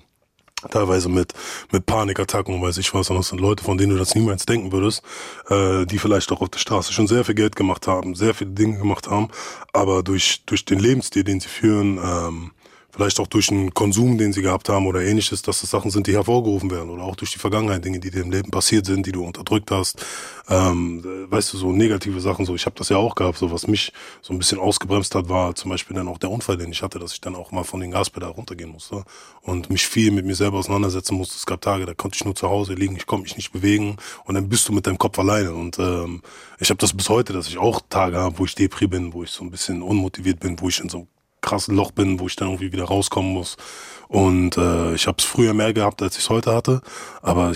teilweise 0.70 1.08
mit, 1.08 1.34
mit 1.70 1.86
Panikattacken 1.86 2.52
und 2.54 2.62
weiß 2.62 2.78
ich 2.78 2.92
was. 2.92 3.10
Und 3.10 3.16
das 3.16 3.28
sind 3.28 3.40
Leute, 3.40 3.62
von 3.62 3.78
denen 3.78 3.92
du 3.92 3.98
das 3.98 4.16
niemals 4.16 4.44
denken 4.44 4.72
würdest, 4.72 5.02
äh, 5.48 5.84
die 5.86 5.98
vielleicht 5.98 6.32
auch 6.32 6.40
auf 6.40 6.48
der 6.48 6.58
Straße 6.58 6.92
schon 6.92 7.06
sehr 7.06 7.24
viel 7.24 7.36
Geld 7.36 7.54
gemacht 7.54 7.86
haben, 7.86 8.16
sehr 8.16 8.34
viele 8.34 8.50
Dinge 8.50 8.78
gemacht 8.78 9.08
haben, 9.08 9.28
aber 9.72 10.02
durch, 10.02 10.42
durch 10.46 10.64
den 10.64 10.80
Lebensstil, 10.80 11.22
den 11.22 11.38
sie 11.38 11.48
führen, 11.48 11.98
ähm, 11.98 12.50
vielleicht 12.98 13.20
auch 13.20 13.28
durch 13.28 13.48
einen 13.52 13.72
Konsum, 13.74 14.18
den 14.18 14.32
sie 14.32 14.42
gehabt 14.42 14.68
haben 14.68 14.84
oder 14.88 15.00
ähnliches, 15.00 15.40
dass 15.42 15.60
das 15.60 15.70
Sachen 15.70 15.92
sind, 15.92 16.08
die 16.08 16.14
hervorgerufen 16.14 16.68
werden 16.68 16.90
oder 16.90 17.04
auch 17.04 17.14
durch 17.14 17.30
die 17.30 17.38
Vergangenheit, 17.38 17.84
Dinge, 17.84 18.00
die 18.00 18.10
dir 18.10 18.22
im 18.22 18.32
Leben 18.32 18.50
passiert 18.50 18.86
sind, 18.86 19.06
die 19.06 19.12
du 19.12 19.24
unterdrückt 19.24 19.70
hast. 19.70 20.04
Ähm, 20.48 21.04
weißt 21.30 21.52
du, 21.52 21.58
so 21.58 21.70
negative 21.70 22.20
Sachen, 22.20 22.44
so 22.44 22.56
ich 22.56 22.66
habe 22.66 22.74
das 22.76 22.88
ja 22.88 22.96
auch 22.96 23.14
gehabt, 23.14 23.38
so 23.38 23.52
was 23.52 23.68
mich 23.68 23.92
so 24.20 24.34
ein 24.34 24.38
bisschen 24.38 24.58
ausgebremst 24.58 25.14
hat, 25.14 25.28
war 25.28 25.54
zum 25.54 25.70
Beispiel 25.70 25.94
dann 25.96 26.08
auch 26.08 26.18
der 26.18 26.28
Unfall, 26.28 26.56
den 26.56 26.72
ich 26.72 26.82
hatte, 26.82 26.98
dass 26.98 27.12
ich 27.12 27.20
dann 27.20 27.36
auch 27.36 27.52
mal 27.52 27.62
von 27.62 27.78
den 27.78 27.92
Gaspedal 27.92 28.30
runtergehen 28.30 28.70
musste 28.70 29.04
und 29.42 29.70
mich 29.70 29.86
viel 29.86 30.10
mit 30.10 30.26
mir 30.26 30.34
selber 30.34 30.58
auseinandersetzen 30.58 31.14
musste. 31.14 31.36
Es 31.36 31.46
gab 31.46 31.60
Tage, 31.60 31.86
da 31.86 31.94
konnte 31.94 32.16
ich 32.16 32.24
nur 32.24 32.34
zu 32.34 32.48
Hause 32.48 32.74
liegen, 32.74 32.96
ich 32.96 33.06
konnte 33.06 33.22
mich 33.22 33.36
nicht 33.36 33.52
bewegen 33.52 33.96
und 34.24 34.34
dann 34.34 34.48
bist 34.48 34.68
du 34.68 34.72
mit 34.72 34.88
deinem 34.88 34.98
Kopf 34.98 35.20
alleine 35.20 35.54
und 35.54 35.78
ähm, 35.78 36.20
ich 36.58 36.70
habe 36.70 36.78
das 36.78 36.92
bis 36.92 37.08
heute, 37.08 37.32
dass 37.32 37.46
ich 37.46 37.58
auch 37.58 37.80
Tage 37.88 38.16
habe, 38.16 38.40
wo 38.40 38.44
ich 38.44 38.56
Depri 38.56 38.88
bin, 38.88 39.12
wo 39.12 39.22
ich 39.22 39.30
so 39.30 39.44
ein 39.44 39.52
bisschen 39.52 39.82
unmotiviert 39.82 40.40
bin, 40.40 40.58
wo 40.58 40.68
ich 40.68 40.80
in 40.80 40.88
so 40.88 41.06
krassen 41.40 41.76
Loch 41.76 41.92
bin, 41.92 42.20
wo 42.20 42.26
ich 42.26 42.36
dann 42.36 42.48
irgendwie 42.48 42.72
wieder 42.72 42.84
rauskommen 42.84 43.32
muss. 43.32 43.56
Und 44.08 44.56
äh, 44.56 44.94
ich 44.94 45.06
habe 45.06 45.18
es 45.18 45.24
früher 45.24 45.52
mehr 45.52 45.74
gehabt, 45.74 46.00
als 46.00 46.16
ich 46.16 46.24
es 46.24 46.30
heute 46.30 46.54
hatte. 46.54 46.80
Aber 47.20 47.52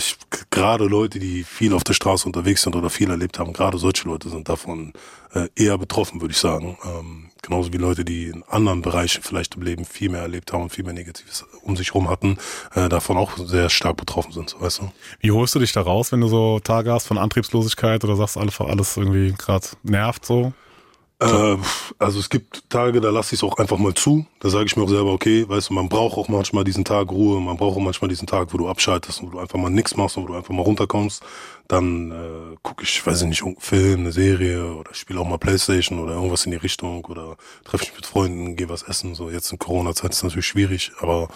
gerade 0.51 0.85
Leute, 0.85 1.17
die 1.17 1.43
viel 1.43 1.73
auf 1.73 1.83
der 1.83 1.93
Straße 1.93 2.27
unterwegs 2.27 2.61
sind 2.61 2.75
oder 2.75 2.91
viel 2.91 3.09
erlebt 3.09 3.39
haben, 3.39 3.53
gerade 3.53 3.79
solche 3.79 4.07
Leute 4.07 4.29
sind 4.29 4.49
davon 4.49 4.93
äh, 5.33 5.47
eher 5.55 5.79
betroffen, 5.79 6.21
würde 6.21 6.33
ich 6.33 6.37
sagen. 6.37 6.77
Ähm, 6.85 7.31
genauso 7.41 7.73
wie 7.73 7.77
Leute, 7.77 8.05
die 8.05 8.25
in 8.25 8.43
anderen 8.43 8.83
Bereichen 8.83 9.23
vielleicht 9.23 9.55
im 9.55 9.63
Leben 9.63 9.83
viel 9.83 10.09
mehr 10.09 10.21
erlebt 10.21 10.53
haben 10.53 10.61
und 10.61 10.69
viel 10.69 10.85
mehr 10.85 10.93
Negatives 10.93 11.43
um 11.63 11.75
sich 11.75 11.95
rum 11.95 12.07
hatten, 12.07 12.37
äh, 12.75 12.87
davon 12.87 13.17
auch 13.17 13.35
sehr 13.37 13.69
stark 13.71 13.97
betroffen 13.97 14.31
sind, 14.31 14.55
weißt 14.59 14.81
du. 14.81 14.91
Wie 15.21 15.31
holst 15.31 15.55
du 15.55 15.59
dich 15.59 15.73
da 15.73 15.81
raus, 15.81 16.11
wenn 16.11 16.21
du 16.21 16.27
so 16.27 16.59
Tage 16.59 16.91
hast 16.91 17.07
von 17.07 17.17
Antriebslosigkeit 17.17 18.03
oder 18.03 18.15
sagst, 18.15 18.37
alles, 18.37 18.59
alles 18.61 18.95
irgendwie 18.95 19.33
gerade 19.33 19.65
nervt 19.81 20.23
so? 20.23 20.53
Äh, 21.19 21.57
also 21.99 22.19
es 22.19 22.29
gibt 22.29 22.69
Tage, 22.69 22.99
da 22.99 23.09
lasse 23.09 23.35
ich 23.35 23.41
es 23.41 23.43
auch 23.43 23.57
einfach 23.57 23.77
mal 23.77 23.93
zu. 23.93 24.25
Da 24.39 24.49
sage 24.49 24.65
ich 24.65 24.75
mir 24.75 24.83
auch 24.83 24.89
selber, 24.89 25.11
okay, 25.11 25.47
weißt 25.47 25.69
du, 25.69 25.73
man 25.73 25.89
braucht 25.89 26.17
auch 26.17 26.27
manchmal 26.27 26.63
diesen 26.63 26.83
Tag 26.83 27.11
Ruhe, 27.11 27.39
man 27.39 27.57
braucht 27.57 27.77
auch 27.77 27.81
manchmal 27.81 28.09
diesen 28.09 28.27
Tag, 28.27 28.53
wo 28.53 28.57
du 28.57 28.67
abschaltest, 28.67 29.23
wo 29.23 29.27
du 29.27 29.39
einfach 29.39 29.57
mal 29.57 29.69
nichts 29.69 29.95
machst 29.95 30.17
und 30.17 30.23
wo 30.23 30.27
du 30.27 30.35
einfach 30.35 30.53
mal 30.53 30.63
runterkommst. 30.63 31.23
Dann 31.67 32.11
äh, 32.11 32.55
gucke 32.61 32.83
ich, 32.83 33.05
weiß 33.05 33.21
ich 33.21 33.27
nicht, 33.27 33.43
einen 33.43 33.57
Film, 33.59 34.01
eine 34.01 34.11
Serie 34.11 34.73
oder 34.73 34.93
spiele 34.93 35.19
auch 35.19 35.27
mal 35.27 35.37
Playstation 35.37 35.99
oder 35.99 36.13
irgendwas 36.13 36.45
in 36.45 36.51
die 36.51 36.57
Richtung 36.57 37.05
oder 37.05 37.37
treffe 37.63 37.85
ich 37.85 37.95
mit 37.95 38.05
Freunden, 38.05 38.55
gehe 38.55 38.69
was 38.69 38.83
essen. 38.83 39.15
So 39.15 39.29
jetzt 39.29 39.51
in 39.51 39.59
Corona-Zeit 39.59 40.11
ist 40.11 40.23
natürlich 40.23 40.47
schwierig, 40.47 40.91
aber 40.99 41.29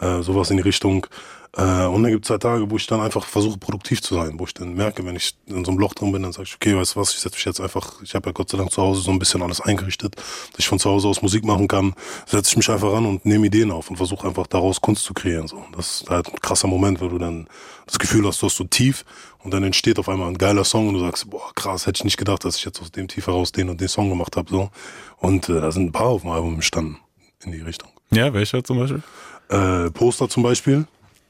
äh, 0.00 0.22
sowas 0.22 0.50
in 0.50 0.58
die 0.58 0.62
Richtung. 0.62 1.06
Äh, 1.54 1.84
und 1.84 2.02
dann 2.02 2.12
gibt 2.12 2.24
es 2.24 2.30
halt 2.30 2.42
Tage, 2.42 2.70
wo 2.70 2.76
ich 2.76 2.86
dann 2.86 3.00
einfach 3.00 3.26
versuche, 3.26 3.58
produktiv 3.58 4.00
zu 4.00 4.14
sein, 4.14 4.38
wo 4.38 4.44
ich 4.44 4.54
dann 4.54 4.72
merke, 4.74 5.04
wenn 5.04 5.16
ich 5.16 5.36
in 5.46 5.64
so 5.64 5.70
einem 5.70 5.80
Loch 5.80 5.92
drin 5.92 6.10
bin, 6.10 6.22
dann 6.22 6.32
sage 6.32 6.44
ich, 6.48 6.54
okay, 6.54 6.74
weißt 6.74 6.94
du 6.94 7.00
was, 7.00 7.12
ich 7.12 7.20
setze 7.20 7.36
mich 7.36 7.44
jetzt 7.44 7.60
einfach, 7.60 8.00
ich 8.02 8.14
habe 8.14 8.30
ja 8.30 8.32
Gott 8.32 8.48
sei 8.48 8.56
Dank 8.56 8.70
zu 8.70 8.80
Hause 8.80 9.02
so 9.02 9.10
ein 9.10 9.18
bisschen 9.18 9.42
alles 9.42 9.60
eingerichtet, 9.60 10.16
dass 10.16 10.58
ich 10.58 10.68
von 10.68 10.78
zu 10.78 10.88
Hause 10.88 11.08
aus 11.08 11.20
Musik 11.20 11.44
machen 11.44 11.68
kann, 11.68 11.94
setze 12.26 12.50
ich 12.50 12.56
mich 12.56 12.70
einfach 12.70 12.90
ran 12.92 13.04
und 13.04 13.26
nehme 13.26 13.46
Ideen 13.46 13.70
auf 13.70 13.90
und 13.90 13.96
versuche 13.96 14.26
einfach 14.26 14.46
daraus 14.46 14.80
Kunst 14.80 15.04
zu 15.04 15.12
kreieren. 15.12 15.46
So. 15.46 15.62
Das 15.76 16.00
ist 16.00 16.10
halt 16.10 16.28
ein 16.28 16.40
krasser 16.40 16.68
Moment, 16.68 17.02
weil 17.02 17.10
du 17.10 17.18
dann 17.18 17.46
das 17.84 17.98
Gefühl 17.98 18.26
hast, 18.26 18.40
du 18.40 18.46
hast 18.46 18.56
so 18.56 18.64
tief 18.64 19.04
und 19.40 19.52
dann 19.52 19.62
entsteht 19.62 19.98
auf 19.98 20.08
einmal 20.08 20.28
ein 20.28 20.38
geiler 20.38 20.64
Song 20.64 20.88
und 20.88 20.94
du 20.94 21.00
sagst, 21.00 21.28
boah, 21.28 21.52
krass, 21.54 21.86
hätte 21.86 21.98
ich 21.98 22.04
nicht 22.04 22.16
gedacht, 22.16 22.46
dass 22.46 22.56
ich 22.56 22.64
jetzt 22.64 22.80
aus 22.80 22.92
dem 22.92 23.08
Tief 23.08 23.26
heraus 23.26 23.52
den 23.52 23.68
und 23.68 23.78
den 23.78 23.88
Song 23.88 24.08
gemacht 24.08 24.36
habe. 24.36 24.48
So. 24.48 24.70
Und 25.18 25.50
äh, 25.50 25.60
da 25.60 25.70
sind 25.70 25.86
ein 25.86 25.92
paar 25.92 26.06
auf 26.06 26.22
dem 26.22 26.30
Album 26.30 26.54
entstanden 26.54 26.98
in 27.44 27.52
die 27.52 27.60
Richtung. 27.60 27.90
Ja, 28.10 28.32
welcher 28.32 28.64
zum 28.64 28.78
Beispiel? 28.78 29.02
Äh, 29.50 29.90
Poster 29.90 30.30
zum 30.30 30.42
Beispiel. 30.42 30.86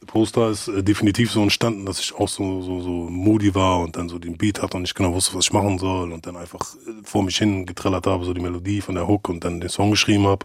Poster 0.07 0.51
ist 0.51 0.69
äh, 0.69 0.83
definitiv 0.83 1.31
so 1.31 1.43
entstanden, 1.43 1.87
dass 1.87 2.01
ich 2.01 2.15
auch 2.15 2.29
so, 2.29 2.63
so, 2.63 2.81
so 2.81 2.91
moody 2.91 3.55
war 3.55 3.81
und 3.81 3.97
dann 3.97 4.09
so 4.09 4.19
den 4.19 4.37
Beat 4.37 4.63
hatte 4.63 4.77
und 4.77 4.83
nicht 4.83 4.95
genau 4.95 5.15
wusste, 5.15 5.35
was 5.35 5.47
ich 5.47 5.53
machen 5.53 5.79
soll 5.79 6.13
und 6.13 6.27
dann 6.27 6.37
einfach 6.37 6.75
äh, 6.75 6.91
vor 7.05 7.23
mich 7.23 7.37
hin 7.39 7.67
getrellert 7.67 8.07
habe, 8.07 8.25
so 8.25 8.35
die 8.35 8.41
Melodie 8.41 8.81
von 8.81 8.95
der 8.95 9.07
Hook 9.09 9.29
und 9.29 9.45
dann 9.45 9.61
den 9.61 9.69
Song 9.69 9.91
geschrieben 9.91 10.27
habe. 10.27 10.45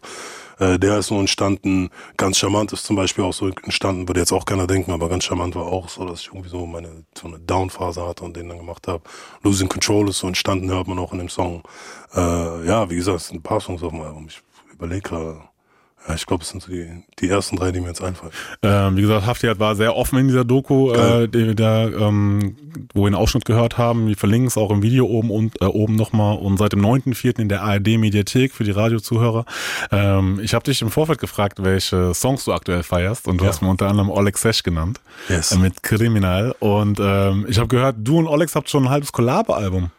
Äh, 0.59 0.79
der 0.79 0.99
ist 0.99 1.07
so 1.07 1.19
entstanden. 1.19 1.89
Ganz 2.17 2.37
charmant 2.37 2.73
ist 2.73 2.85
zum 2.85 2.95
Beispiel 2.95 3.23
auch 3.23 3.33
so 3.33 3.47
entstanden, 3.47 4.07
würde 4.07 4.19
jetzt 4.19 4.31
auch 4.31 4.45
keiner 4.45 4.67
denken, 4.67 4.91
aber 4.91 5.09
ganz 5.09 5.23
charmant 5.23 5.55
war 5.55 5.65
auch 5.65 5.89
so, 5.89 6.05
dass 6.05 6.21
ich 6.21 6.27
irgendwie 6.27 6.49
so 6.49 6.65
meine 6.65 7.05
so 7.15 7.27
eine 7.27 7.39
Down-Phase 7.39 8.05
hatte 8.05 8.23
und 8.23 8.35
den 8.35 8.49
dann 8.49 8.57
gemacht 8.57 8.87
habe. 8.87 9.03
Losing 9.43 9.69
Control 9.69 10.09
ist 10.09 10.19
so 10.19 10.27
entstanden, 10.27 10.69
hört 10.69 10.87
man 10.87 10.99
auch 10.99 11.13
in 11.13 11.19
dem 11.19 11.29
Song. 11.29 11.63
Äh, 12.15 12.67
ja, 12.67 12.89
wie 12.89 12.95
gesagt, 12.95 13.17
es 13.21 13.27
sind 13.27 13.37
ein 13.37 13.43
paar 13.43 13.61
Songs 13.61 13.83
auf 13.83 13.91
dem 13.91 14.01
Album. 14.01 14.27
Ich 14.27 14.41
überlege 14.71 15.01
gerade. 15.01 15.41
Ja, 16.07 16.15
ich 16.15 16.25
glaube, 16.25 16.43
es 16.43 16.49
sind 16.49 16.61
so 16.61 16.71
die, 16.71 17.03
die 17.19 17.29
ersten 17.29 17.57
drei, 17.57 17.71
die 17.71 17.81
mir 17.81 17.87
jetzt 17.87 18.01
einfallen. 18.01 18.31
Ähm, 18.61 18.95
wie 18.95 19.01
gesagt, 19.01 19.25
Haftiat 19.25 19.59
war 19.59 19.75
sehr 19.75 19.95
offen 19.95 20.19
in 20.19 20.27
dieser 20.27 20.45
Doku, 20.45 20.91
äh, 20.93 21.27
die 21.27 21.53
da, 21.53 21.87
ähm, 21.87 22.55
wo 22.93 23.01
wir 23.01 23.07
einen 23.07 23.15
Ausschnitt 23.15 23.43
gehört 23.43 23.77
haben. 23.77 24.07
Wir 24.07 24.15
verlinken 24.15 24.47
es 24.47 24.57
auch 24.57 24.71
im 24.71 24.81
Video 24.81 25.05
oben 25.05 25.31
und 25.31 25.61
äh, 25.61 25.65
oben 25.65 25.95
nochmal 25.95 26.37
und 26.37 26.57
seit 26.57 26.71
dem 26.71 26.81
9.4. 26.81 27.39
in 27.39 27.49
der 27.49 27.61
ARD-Mediathek 27.63 28.53
für 28.53 28.63
die 28.63 28.71
Radiozuhörer. 28.71 29.45
Ähm, 29.91 30.39
ich 30.41 30.53
habe 30.53 30.63
dich 30.63 30.81
im 30.81 30.91
Vorfeld 30.91 31.19
gefragt, 31.19 31.61
welche 31.61 32.13
Songs 32.13 32.45
du 32.45 32.53
aktuell 32.53 32.83
feierst 32.83 33.27
und 33.27 33.39
du 33.39 33.43
ja. 33.43 33.49
hast 33.49 33.61
mir 33.61 33.69
unter 33.69 33.87
anderem 33.87 34.09
Oleg 34.09 34.37
Sesh 34.37 34.63
genannt 34.63 35.01
yes. 35.27 35.51
äh, 35.51 35.57
mit 35.57 35.83
Kriminal 35.83 36.55
und 36.59 36.99
ähm, 37.01 37.45
ich 37.49 37.57
habe 37.57 37.67
gehört, 37.67 37.97
du 37.99 38.19
und 38.19 38.27
Olex 38.27 38.55
habt 38.55 38.69
schon 38.69 38.85
ein 38.85 38.89
halbes 38.89 39.11
Collab-Album 39.11 39.91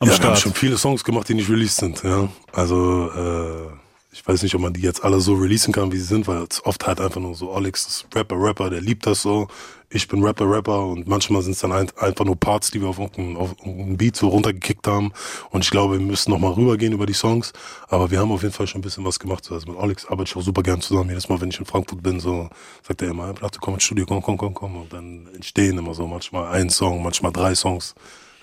am 0.00 0.08
ja, 0.08 0.14
Start. 0.14 0.22
wir 0.22 0.30
haben 0.30 0.40
schon 0.40 0.54
viele 0.54 0.76
Songs 0.76 1.02
gemacht, 1.02 1.30
die 1.30 1.34
nicht 1.34 1.48
released 1.48 1.78
sind. 1.78 2.02
Ja, 2.02 2.28
also 2.52 3.10
äh 3.10 3.85
ich 4.16 4.26
weiß 4.26 4.42
nicht, 4.42 4.54
ob 4.54 4.62
man 4.62 4.72
die 4.72 4.80
jetzt 4.80 5.04
alle 5.04 5.20
so 5.20 5.34
releasen 5.34 5.74
kann, 5.74 5.92
wie 5.92 5.98
sie 5.98 6.06
sind, 6.06 6.26
weil 6.26 6.46
es 6.48 6.64
oft 6.64 6.86
halt 6.86 7.02
einfach 7.02 7.20
nur 7.20 7.34
so, 7.34 7.52
Alex 7.52 7.86
ist 7.86 8.06
Rapper, 8.14 8.36
Rapper, 8.40 8.70
der 8.70 8.80
liebt 8.80 9.06
das 9.06 9.20
so. 9.20 9.46
Ich 9.90 10.08
bin 10.08 10.24
Rapper, 10.24 10.50
Rapper 10.50 10.86
und 10.86 11.06
manchmal 11.06 11.42
sind 11.42 11.52
es 11.52 11.58
dann 11.58 11.70
ein, 11.70 11.90
einfach 11.98 12.24
nur 12.24 12.34
Parts, 12.34 12.70
die 12.70 12.80
wir 12.80 12.88
auf 12.88 12.98
irgendeinen 12.98 13.98
Beat 13.98 14.16
so 14.16 14.28
runtergekickt 14.28 14.86
haben. 14.86 15.12
Und 15.50 15.64
ich 15.64 15.70
glaube, 15.70 15.98
wir 15.98 16.04
müssen 16.04 16.30
nochmal 16.30 16.52
rübergehen 16.52 16.94
über 16.94 17.04
die 17.04 17.12
Songs. 17.12 17.52
Aber 17.88 18.10
wir 18.10 18.18
haben 18.18 18.32
auf 18.32 18.42
jeden 18.42 18.54
Fall 18.54 18.66
schon 18.66 18.78
ein 18.78 18.82
bisschen 18.82 19.04
was 19.04 19.18
gemacht. 19.18 19.46
Also 19.52 19.70
mit 19.70 19.78
Alex 19.78 20.06
arbeite 20.06 20.30
ich 20.30 20.36
auch 20.36 20.42
super 20.42 20.62
gern 20.62 20.80
zusammen. 20.80 21.10
Jedes 21.10 21.28
Mal, 21.28 21.38
wenn 21.42 21.50
ich 21.50 21.58
in 21.58 21.66
Frankfurt 21.66 22.02
bin, 22.02 22.18
so 22.18 22.48
sagt 22.82 23.02
er 23.02 23.10
immer, 23.10 23.34
komm 23.60 23.74
ins 23.74 23.84
Studio, 23.84 24.06
komm, 24.06 24.22
komm, 24.22 24.38
komm, 24.38 24.54
komm. 24.54 24.76
Und 24.76 24.92
dann 24.94 25.28
entstehen 25.34 25.76
immer 25.76 25.92
so 25.92 26.06
manchmal 26.06 26.52
ein 26.52 26.70
Song, 26.70 27.02
manchmal 27.02 27.32
drei 27.32 27.54
Songs. 27.54 27.94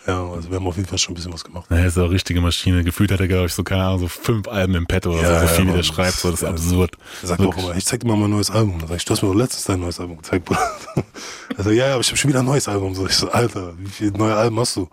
Ja, 0.05 0.27
also 0.27 0.49
wir 0.49 0.57
haben 0.57 0.67
auf 0.67 0.75
jeden 0.75 0.87
Fall 0.87 0.97
schon 0.97 1.13
ein 1.13 1.15
bisschen 1.15 1.31
was 1.31 1.43
gemacht. 1.43 1.65
Ja, 1.69 1.77
ist 1.77 1.97
eine 1.97 2.09
richtige 2.09 2.41
Maschine. 2.41 2.83
Gefühlt 2.83 3.11
hat 3.11 3.21
er, 3.21 3.27
glaube 3.27 3.45
ich, 3.45 3.53
so, 3.53 3.63
keine 3.63 3.83
Ahnung, 3.83 3.99
so 3.99 4.07
fünf 4.09 4.47
Alben 4.49 4.75
im 4.75 4.85
Petto 4.85 5.11
oder 5.11 5.21
ja, 5.21 5.41
so, 5.41 5.47
so 5.47 5.53
viel, 5.53 5.65
ja, 5.65 5.71
wie 5.71 5.77
der 5.77 5.83
schreibt, 5.83 6.17
so, 6.17 6.29
das 6.29 6.41
ist 6.41 6.43
ja, 6.43 6.49
absurd. 6.49 6.97
Er 7.21 7.27
sagt 7.29 7.39
Wirklich. 7.39 7.63
auch 7.63 7.69
immer, 7.69 7.77
ich 7.77 7.85
zeig 7.85 8.01
dir 8.01 8.07
mal 8.07 8.17
mein 8.17 8.29
neues 8.29 8.51
Album. 8.51 8.79
Dann 8.79 8.89
sag 8.89 8.97
ich, 8.97 9.05
du 9.05 9.11
hast 9.11 9.21
mir 9.21 9.29
doch 9.29 9.35
letztens 9.35 9.63
dein 9.63 9.79
neues 9.79 9.99
Album 9.99 10.17
gezeigt, 10.17 10.45
Bruder. 10.45 10.71
Also, 11.55 11.69
ja, 11.69 11.87
ja, 11.87 11.93
aber 11.93 12.01
ich 12.01 12.07
habe 12.07 12.17
schon 12.17 12.29
wieder 12.29 12.39
ein 12.39 12.45
neues 12.45 12.67
Album. 12.67 12.95
So, 12.95 13.05
ich 13.05 13.13
so, 13.13 13.29
Alter, 13.29 13.73
wie 13.77 13.87
viele 13.87 14.11
neue 14.11 14.35
Alben 14.35 14.59
hast 14.59 14.75
du? 14.75 14.89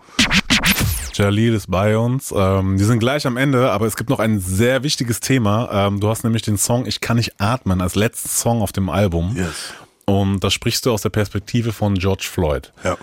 Jalil 1.14 1.55
ist 1.55 1.70
bei 1.70 1.96
uns. 1.96 2.33
Ähm, 2.37 2.77
die 2.77 2.85
sind 2.85 2.99
gleich 2.99 3.27
am 3.27 3.37
Ende, 3.37 3.70
aber 3.70 3.87
es 3.87 3.96
gibt 3.96 4.11
noch 4.11 4.18
ein 4.18 4.40
sehr 4.40 4.83
wichtiges 4.83 5.20
Thema. 5.20 5.68
Ähm, 5.73 6.01
du 6.01 6.09
hast 6.09 6.23
nämlich 6.23 6.42
den 6.42 6.59
Song 6.59 6.87
Ich 6.87 7.01
kann 7.01 7.16
nicht 7.16 7.40
atmen 7.40 7.81
als 7.81 7.94
letzten 7.94 8.29
Song 8.29 8.62
auf 8.62 8.73
dem 8.73 8.88
Album. 8.90 9.37
Yes. 9.37 9.73
Und 10.05 10.40
da 10.40 10.51
sprichst 10.51 10.87
du 10.87 10.92
aus 10.92 11.03
der 11.03 11.11
Perspektive 11.11 11.73
von 11.73 11.94
George 11.94 12.27
Floyd. 12.31 12.73
Ja. 12.85 12.96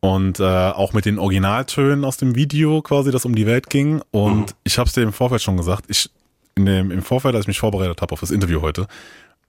Und 0.00 0.38
äh, 0.38 0.44
auch 0.44 0.92
mit 0.92 1.06
den 1.06 1.18
Originaltönen 1.18 2.04
aus 2.04 2.18
dem 2.18 2.36
Video 2.36 2.82
quasi, 2.82 3.10
das 3.10 3.24
um 3.24 3.34
die 3.34 3.46
Welt 3.46 3.68
ging. 3.68 4.00
Und 4.10 4.40
mhm. 4.40 4.56
ich 4.64 4.78
habe 4.78 4.86
es 4.86 4.94
dir 4.94 5.02
im 5.02 5.12
Vorfeld 5.12 5.42
schon 5.42 5.56
gesagt, 5.56 5.86
ich 5.88 6.10
in 6.58 6.66
dem, 6.66 6.90
im 6.90 7.02
Vorfeld, 7.02 7.34
als 7.34 7.44
ich 7.44 7.48
mich 7.48 7.60
vorbereitet 7.60 8.02
habe 8.02 8.12
auf 8.12 8.20
das 8.20 8.30
Interview 8.30 8.60
heute, 8.60 8.86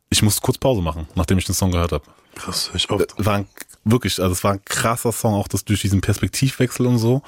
ich 0.10 0.22
musste 0.22 0.42
kurz 0.42 0.58
Pause 0.58 0.82
machen, 0.82 1.08
nachdem 1.16 1.38
ich 1.38 1.46
den 1.46 1.56
Song 1.56 1.72
gehört 1.72 1.92
habe. 1.92 2.04
Krass, 2.36 2.72
ich 2.74 2.90
oft. 2.90 3.14
War 3.24 3.36
ein, 3.36 3.48
wirklich, 3.84 4.20
also 4.22 4.32
es 4.32 4.44
war 4.44 4.54
ein 4.54 4.64
krasser 4.66 5.12
Song, 5.12 5.34
auch 5.34 5.48
das 5.48 5.66
durch 5.66 5.82
diesen 5.82 6.02
Perspektivwechsel 6.02 6.86
und 6.86 6.98
so. 6.98 7.22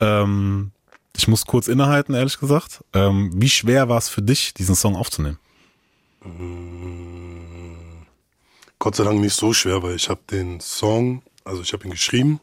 Ähm, 0.00 0.70
ich 1.16 1.28
muss 1.28 1.46
kurz 1.46 1.68
innehalten, 1.68 2.14
ehrlich 2.14 2.38
gesagt. 2.38 2.84
Ähm, 2.94 3.32
wie 3.34 3.50
schwer 3.50 3.88
war 3.88 3.98
es 3.98 4.08
für 4.08 4.22
dich, 4.22 4.54
diesen 4.54 4.74
Song 4.74 4.96
aufzunehmen? 4.96 5.38
Gott 8.78 8.96
sei 8.96 9.04
Dank 9.04 9.20
nicht 9.20 9.34
so 9.34 9.52
schwer, 9.52 9.82
weil 9.82 9.96
ich 9.96 10.08
habe 10.08 10.20
den 10.30 10.60
Song, 10.60 11.22
also 11.44 11.62
ich 11.62 11.72
habe 11.72 11.84
ihn 11.84 11.90
geschrieben 11.90 12.40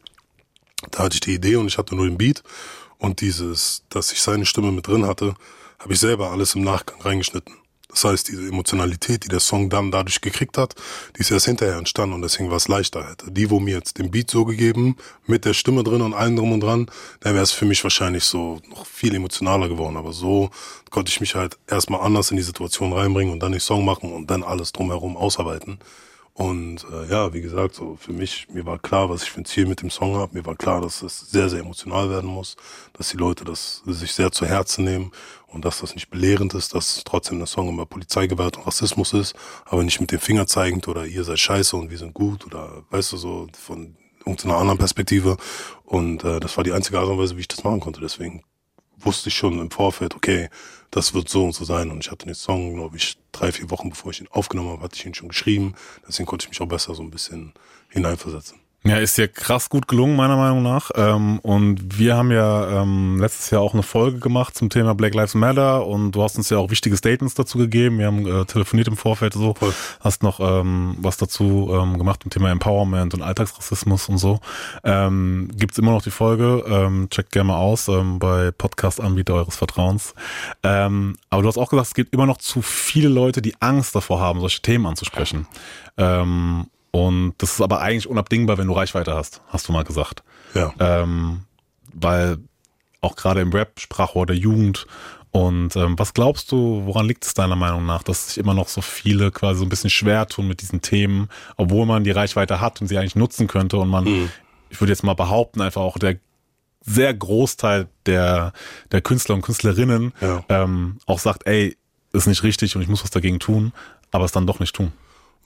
da 0.91 1.03
hatte 1.03 1.15
ich 1.15 1.21
die 1.21 1.35
Idee 1.35 1.55
und 1.55 1.67
ich 1.67 1.77
hatte 1.77 1.95
nur 1.95 2.05
den 2.05 2.17
Beat. 2.17 2.43
Und 2.97 3.21
dieses, 3.21 3.83
dass 3.89 4.11
ich 4.11 4.21
seine 4.21 4.45
Stimme 4.45 4.71
mit 4.71 4.87
drin 4.87 5.05
hatte, 5.05 5.35
habe 5.79 5.93
ich 5.93 5.99
selber 5.99 6.31
alles 6.31 6.55
im 6.55 6.63
Nachgang 6.63 7.01
reingeschnitten. 7.01 7.55
Das 7.89 8.03
heißt, 8.03 8.27
diese 8.27 8.47
Emotionalität, 8.47 9.23
die 9.23 9.29
der 9.29 9.39
Song 9.39 9.69
dann 9.69 9.89
dadurch 9.89 10.21
gekriegt 10.21 10.59
hat, 10.59 10.75
die 11.15 11.21
ist 11.21 11.31
erst 11.31 11.47
hinterher 11.47 11.77
entstanden 11.77 12.13
und 12.13 12.21
deswegen 12.21 12.49
war 12.51 12.57
es 12.57 12.67
leichter. 12.67 13.09
Hätte 13.09 13.31
die, 13.31 13.49
wo 13.49 13.59
mir 13.59 13.75
jetzt 13.75 13.97
den 13.97 14.11
Beat 14.11 14.29
so 14.29 14.45
gegeben, 14.45 14.95
mit 15.25 15.43
der 15.43 15.55
Stimme 15.55 15.83
drin 15.83 16.03
und 16.03 16.13
allem 16.13 16.35
drum 16.35 16.51
und 16.51 16.59
dran, 16.59 16.91
dann 17.21 17.33
wäre 17.33 17.43
es 17.43 17.51
für 17.51 17.65
mich 17.65 17.83
wahrscheinlich 17.83 18.25
so 18.25 18.61
noch 18.69 18.85
viel 18.85 19.15
emotionaler 19.15 19.69
geworden. 19.69 19.97
Aber 19.97 20.13
so 20.13 20.51
konnte 20.91 21.09
ich 21.09 21.19
mich 21.19 21.33
halt 21.33 21.57
erstmal 21.67 22.01
anders 22.01 22.29
in 22.29 22.37
die 22.37 22.43
Situation 22.43 22.93
reinbringen 22.93 23.33
und 23.33 23.39
dann 23.39 23.53
den 23.53 23.61
Song 23.61 23.83
machen 23.83 24.13
und 24.13 24.29
dann 24.29 24.43
alles 24.43 24.71
drumherum 24.71 25.17
ausarbeiten. 25.17 25.79
Und 26.39 26.85
äh, 26.89 27.11
ja, 27.11 27.33
wie 27.33 27.41
gesagt, 27.41 27.75
so 27.75 27.97
für 27.99 28.13
mich, 28.13 28.47
mir 28.49 28.65
war 28.65 28.79
klar, 28.79 29.09
was 29.09 29.23
ich 29.23 29.29
für 29.29 29.41
ein 29.41 29.45
Ziel 29.45 29.65
mit 29.65 29.81
dem 29.81 29.89
Song 29.89 30.15
habe. 30.15 30.37
Mir 30.37 30.45
war 30.45 30.55
klar, 30.55 30.79
dass 30.79 31.01
es 31.01 31.19
sehr, 31.19 31.49
sehr 31.49 31.59
emotional 31.59 32.09
werden 32.09 32.29
muss, 32.29 32.55
dass 32.93 33.09
die 33.09 33.17
Leute 33.17 33.43
das 33.43 33.83
sich 33.85 34.13
sehr 34.13 34.31
zu 34.31 34.45
Herzen 34.45 34.85
nehmen 34.85 35.11
und 35.47 35.65
dass 35.65 35.81
das 35.81 35.95
nicht 35.95 36.09
belehrend 36.09 36.53
ist, 36.53 36.73
dass 36.73 37.03
trotzdem 37.03 37.39
der 37.39 37.45
Song 37.45 37.67
immer 37.67 37.85
Polizeigewalt 37.85 38.55
und 38.55 38.65
Rassismus 38.65 39.11
ist, 39.11 39.35
aber 39.65 39.83
nicht 39.83 39.99
mit 39.99 40.13
dem 40.13 40.21
Finger 40.21 40.47
zeigend 40.47 40.87
oder 40.87 41.05
ihr 41.05 41.25
seid 41.25 41.39
scheiße 41.39 41.75
und 41.75 41.89
wir 41.91 41.97
sind 41.97 42.13
gut 42.13 42.45
oder 42.45 42.83
weißt 42.89 43.11
du 43.11 43.17
so 43.17 43.47
von 43.51 43.97
irgendeiner 44.19 44.59
anderen 44.59 44.77
Perspektive. 44.77 45.35
Und 45.83 46.23
äh, 46.23 46.39
das 46.39 46.55
war 46.55 46.63
die 46.63 46.71
einzige 46.71 46.99
Art 46.99 47.09
und 47.09 47.17
Weise, 47.17 47.35
wie 47.35 47.41
ich 47.41 47.49
das 47.49 47.65
machen 47.65 47.81
konnte. 47.81 47.99
Deswegen 47.99 48.45
wusste 48.95 49.27
ich 49.27 49.35
schon 49.35 49.59
im 49.59 49.71
Vorfeld, 49.71 50.15
okay, 50.15 50.47
das 50.91 51.13
wird 51.13 51.29
so 51.29 51.45
und 51.45 51.53
so 51.53 51.65
sein. 51.65 51.91
Und 51.91 52.03
ich 52.03 52.11
hatte 52.11 52.25
den 52.25 52.35
Song, 52.35 52.75
glaube 52.75 52.97
ich, 52.97 53.17
drei, 53.31 53.51
vier 53.51 53.69
Wochen 53.69 53.89
bevor 53.89 54.11
ich 54.11 54.21
ihn 54.21 54.27
aufgenommen 54.29 54.69
habe, 54.69 54.83
hatte 54.83 54.95
ich 54.95 55.05
ihn 55.05 55.13
schon 55.13 55.29
geschrieben. 55.29 55.75
Deswegen 56.07 56.27
konnte 56.27 56.45
ich 56.45 56.49
mich 56.49 56.61
auch 56.61 56.67
besser 56.67 56.95
so 56.95 57.03
ein 57.03 57.11
bisschen 57.11 57.53
hineinversetzen. 57.89 58.59
Ja, 58.85 58.95
ist 58.95 59.17
dir 59.17 59.27
krass 59.27 59.69
gut 59.69 59.89
gelungen, 59.89 60.15
meiner 60.15 60.37
Meinung 60.37 60.63
nach. 60.63 60.89
Ähm, 60.95 61.39
und 61.39 61.99
wir 61.99 62.15
haben 62.15 62.31
ja 62.31 62.81
ähm, 62.81 63.19
letztes 63.19 63.49
Jahr 63.49 63.61
auch 63.61 63.73
eine 63.73 63.83
Folge 63.83 64.19
gemacht 64.19 64.55
zum 64.55 64.69
Thema 64.69 64.95
Black 64.95 65.13
Lives 65.13 65.35
Matter 65.35 65.85
und 65.85 66.13
du 66.13 66.23
hast 66.23 66.37
uns 66.37 66.49
ja 66.49 66.59
auch 66.59 66.71
wichtige 66.71 66.95
Statements 66.95 67.35
dazu 67.35 67.57
gegeben. 67.57 67.99
Wir 67.99 68.07
haben 68.07 68.25
äh, 68.25 68.45
telefoniert 68.45 68.87
im 68.87 68.95
Vorfeld 68.95 69.33
so, 69.33 69.53
Voll. 69.53 69.73
hast 69.99 70.23
noch 70.23 70.39
ähm, 70.39 70.95
was 70.97 71.17
dazu 71.17 71.69
ähm, 71.73 71.97
gemacht 71.97 72.23
zum 72.23 72.31
Thema 72.31 72.51
Empowerment 72.51 73.13
und 73.13 73.21
Alltagsrassismus 73.21 74.07
und 74.07 74.17
so. 74.17 74.39
Ähm, 74.85 75.51
gibt's 75.55 75.77
immer 75.77 75.91
noch 75.91 76.01
die 76.01 76.11
Folge, 76.11 76.63
ähm, 76.65 77.09
checkt 77.09 77.33
gerne 77.33 77.49
mal 77.49 77.57
aus 77.57 77.89
ähm, 77.89 78.17
bei 78.17 78.51
Podcast-Anbieter 78.51 79.33
eures 79.33 79.57
Vertrauens. 79.57 80.13
Ähm, 80.63 81.17
aber 81.29 81.41
du 81.41 81.49
hast 81.49 81.57
auch 81.57 81.69
gesagt, 81.69 81.87
es 81.87 81.93
gibt 81.93 82.13
immer 82.13 82.25
noch 82.25 82.37
zu 82.37 82.61
viele 82.61 83.09
Leute, 83.09 83.41
die 83.41 83.55
Angst 83.59 83.93
davor 83.93 84.21
haben, 84.21 84.39
solche 84.39 84.61
Themen 84.61 84.85
anzusprechen. 84.85 85.47
Ähm, 85.97 86.67
und 86.91 87.33
das 87.37 87.53
ist 87.53 87.61
aber 87.61 87.81
eigentlich 87.81 88.07
unabdingbar, 88.07 88.57
wenn 88.57 88.67
du 88.67 88.73
Reichweite 88.73 89.13
hast, 89.13 89.41
hast 89.47 89.67
du 89.67 89.71
mal 89.71 89.83
gesagt. 89.83 90.23
Ja. 90.53 90.73
Ähm, 90.79 91.41
weil 91.93 92.37
auch 93.01 93.15
gerade 93.15 93.41
im 93.41 93.51
Rap, 93.51 93.79
Sprachrohr 93.79 94.25
der 94.25 94.35
Jugend. 94.35 94.87
Und 95.31 95.75
ähm, 95.75 95.97
was 95.99 96.13
glaubst 96.13 96.51
du, 96.51 96.81
woran 96.85 97.05
liegt 97.05 97.23
es 97.23 97.35
deiner 97.35 97.55
Meinung 97.55 97.85
nach, 97.85 98.01
dass 98.01 98.29
sich 98.29 98.37
immer 98.39 98.55
noch 98.55 98.67
so 98.67 98.81
viele 98.81 99.31
quasi 99.31 99.59
so 99.59 99.65
ein 99.65 99.69
bisschen 99.69 99.91
schwer 99.91 100.27
tun 100.27 100.47
mit 100.47 100.61
diesen 100.61 100.81
Themen, 100.81 101.29
obwohl 101.55 101.85
man 101.85 102.03
die 102.03 102.11
Reichweite 102.11 102.59
hat 102.59 102.81
und 102.81 102.87
sie 102.87 102.97
eigentlich 102.97 103.15
nutzen 103.15 103.45
könnte 103.45 103.77
und 103.77 103.89
man, 103.89 104.05
mhm. 104.05 104.31
ich 104.69 104.81
würde 104.81 104.91
jetzt 104.91 105.03
mal 105.03 105.13
behaupten, 105.13 105.61
einfach 105.61 105.81
auch 105.81 105.99
der 105.99 106.17
sehr 106.81 107.13
Großteil 107.13 107.87
der, 108.07 108.53
der 108.91 109.01
Künstler 109.01 109.35
und 109.35 109.43
Künstlerinnen 109.43 110.13
ja. 110.19 110.43
ähm, 110.49 110.97
auch 111.05 111.19
sagt, 111.19 111.45
ey, 111.45 111.77
ist 112.11 112.25
nicht 112.25 112.41
richtig 112.41 112.75
und 112.75 112.81
ich 112.81 112.87
muss 112.87 113.03
was 113.03 113.11
dagegen 113.11 113.39
tun, 113.39 113.71
aber 114.09 114.25
es 114.25 114.31
dann 114.31 114.47
doch 114.47 114.59
nicht 114.59 114.75
tun 114.75 114.91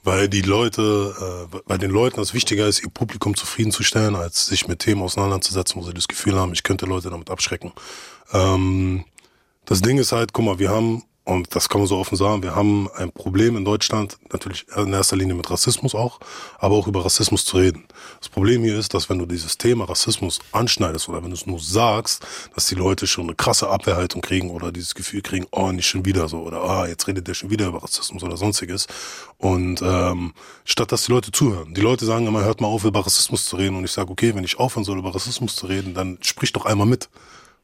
weil 0.04 0.28
die 0.28 0.42
Leute, 0.42 1.48
äh, 1.52 1.58
bei 1.66 1.78
den 1.78 1.90
Leuten 1.90 2.18
das 2.18 2.34
wichtiger 2.34 2.66
ist, 2.68 2.82
ihr 2.82 2.90
Publikum 2.90 3.34
zufriedenzustellen, 3.34 4.14
als 4.14 4.46
sich 4.46 4.68
mit 4.68 4.80
Themen 4.80 5.02
auseinanderzusetzen, 5.02 5.80
wo 5.80 5.84
sie 5.84 5.94
das 5.94 6.08
Gefühl 6.08 6.38
haben, 6.38 6.52
ich 6.52 6.62
könnte 6.62 6.86
Leute 6.86 7.10
damit 7.10 7.30
abschrecken. 7.30 7.72
Ähm, 8.32 9.04
das 9.64 9.80
Ding 9.80 9.98
ist 9.98 10.12
halt, 10.12 10.34
guck 10.34 10.44
mal, 10.44 10.58
wir 10.58 10.70
haben 10.70 11.04
und 11.24 11.54
das 11.54 11.70
kann 11.70 11.80
man 11.80 11.88
so 11.88 11.96
offen 11.96 12.16
sagen. 12.16 12.42
Wir 12.42 12.54
haben 12.54 12.88
ein 12.96 13.10
Problem 13.10 13.56
in 13.56 13.64
Deutschland, 13.64 14.18
natürlich 14.30 14.66
in 14.76 14.92
erster 14.92 15.16
Linie 15.16 15.34
mit 15.34 15.50
Rassismus 15.50 15.94
auch, 15.94 16.20
aber 16.58 16.76
auch 16.76 16.86
über 16.86 17.02
Rassismus 17.02 17.46
zu 17.46 17.56
reden. 17.56 17.86
Das 18.20 18.28
Problem 18.28 18.62
hier 18.62 18.78
ist, 18.78 18.92
dass 18.92 19.08
wenn 19.08 19.18
du 19.18 19.24
dieses 19.24 19.56
Thema 19.56 19.86
Rassismus 19.86 20.40
anschneidest 20.52 21.08
oder 21.08 21.22
wenn 21.22 21.30
du 21.30 21.36
es 21.36 21.46
nur 21.46 21.58
sagst, 21.58 22.26
dass 22.54 22.66
die 22.66 22.74
Leute 22.74 23.06
schon 23.06 23.24
eine 23.24 23.34
krasse 23.34 23.68
Abwehrhaltung 23.70 24.20
kriegen 24.20 24.50
oder 24.50 24.70
dieses 24.70 24.94
Gefühl 24.94 25.22
kriegen, 25.22 25.46
oh, 25.50 25.72
nicht 25.72 25.88
schon 25.88 26.04
wieder 26.04 26.28
so 26.28 26.40
oder 26.40 26.62
ah, 26.62 26.86
jetzt 26.86 27.08
redet 27.08 27.26
der 27.26 27.34
schon 27.34 27.48
wieder 27.48 27.68
über 27.68 27.82
Rassismus 27.82 28.22
oder 28.22 28.36
sonstiges. 28.36 28.86
Und 29.38 29.80
ähm, 29.82 30.34
statt 30.64 30.92
dass 30.92 31.06
die 31.06 31.12
Leute 31.12 31.32
zuhören. 31.32 31.72
Die 31.72 31.80
Leute 31.80 32.04
sagen 32.04 32.26
immer, 32.26 32.44
hört 32.44 32.60
mal 32.60 32.68
auf, 32.68 32.84
über 32.84 33.04
Rassismus 33.04 33.46
zu 33.46 33.56
reden. 33.56 33.76
Und 33.76 33.84
ich 33.84 33.92
sage, 33.92 34.10
okay, 34.10 34.34
wenn 34.34 34.44
ich 34.44 34.58
aufhören 34.58 34.84
soll, 34.84 34.98
über 34.98 35.14
Rassismus 35.14 35.56
zu 35.56 35.66
reden, 35.66 35.94
dann 35.94 36.18
sprich 36.20 36.52
doch 36.52 36.66
einmal 36.66 36.86
mit. 36.86 37.08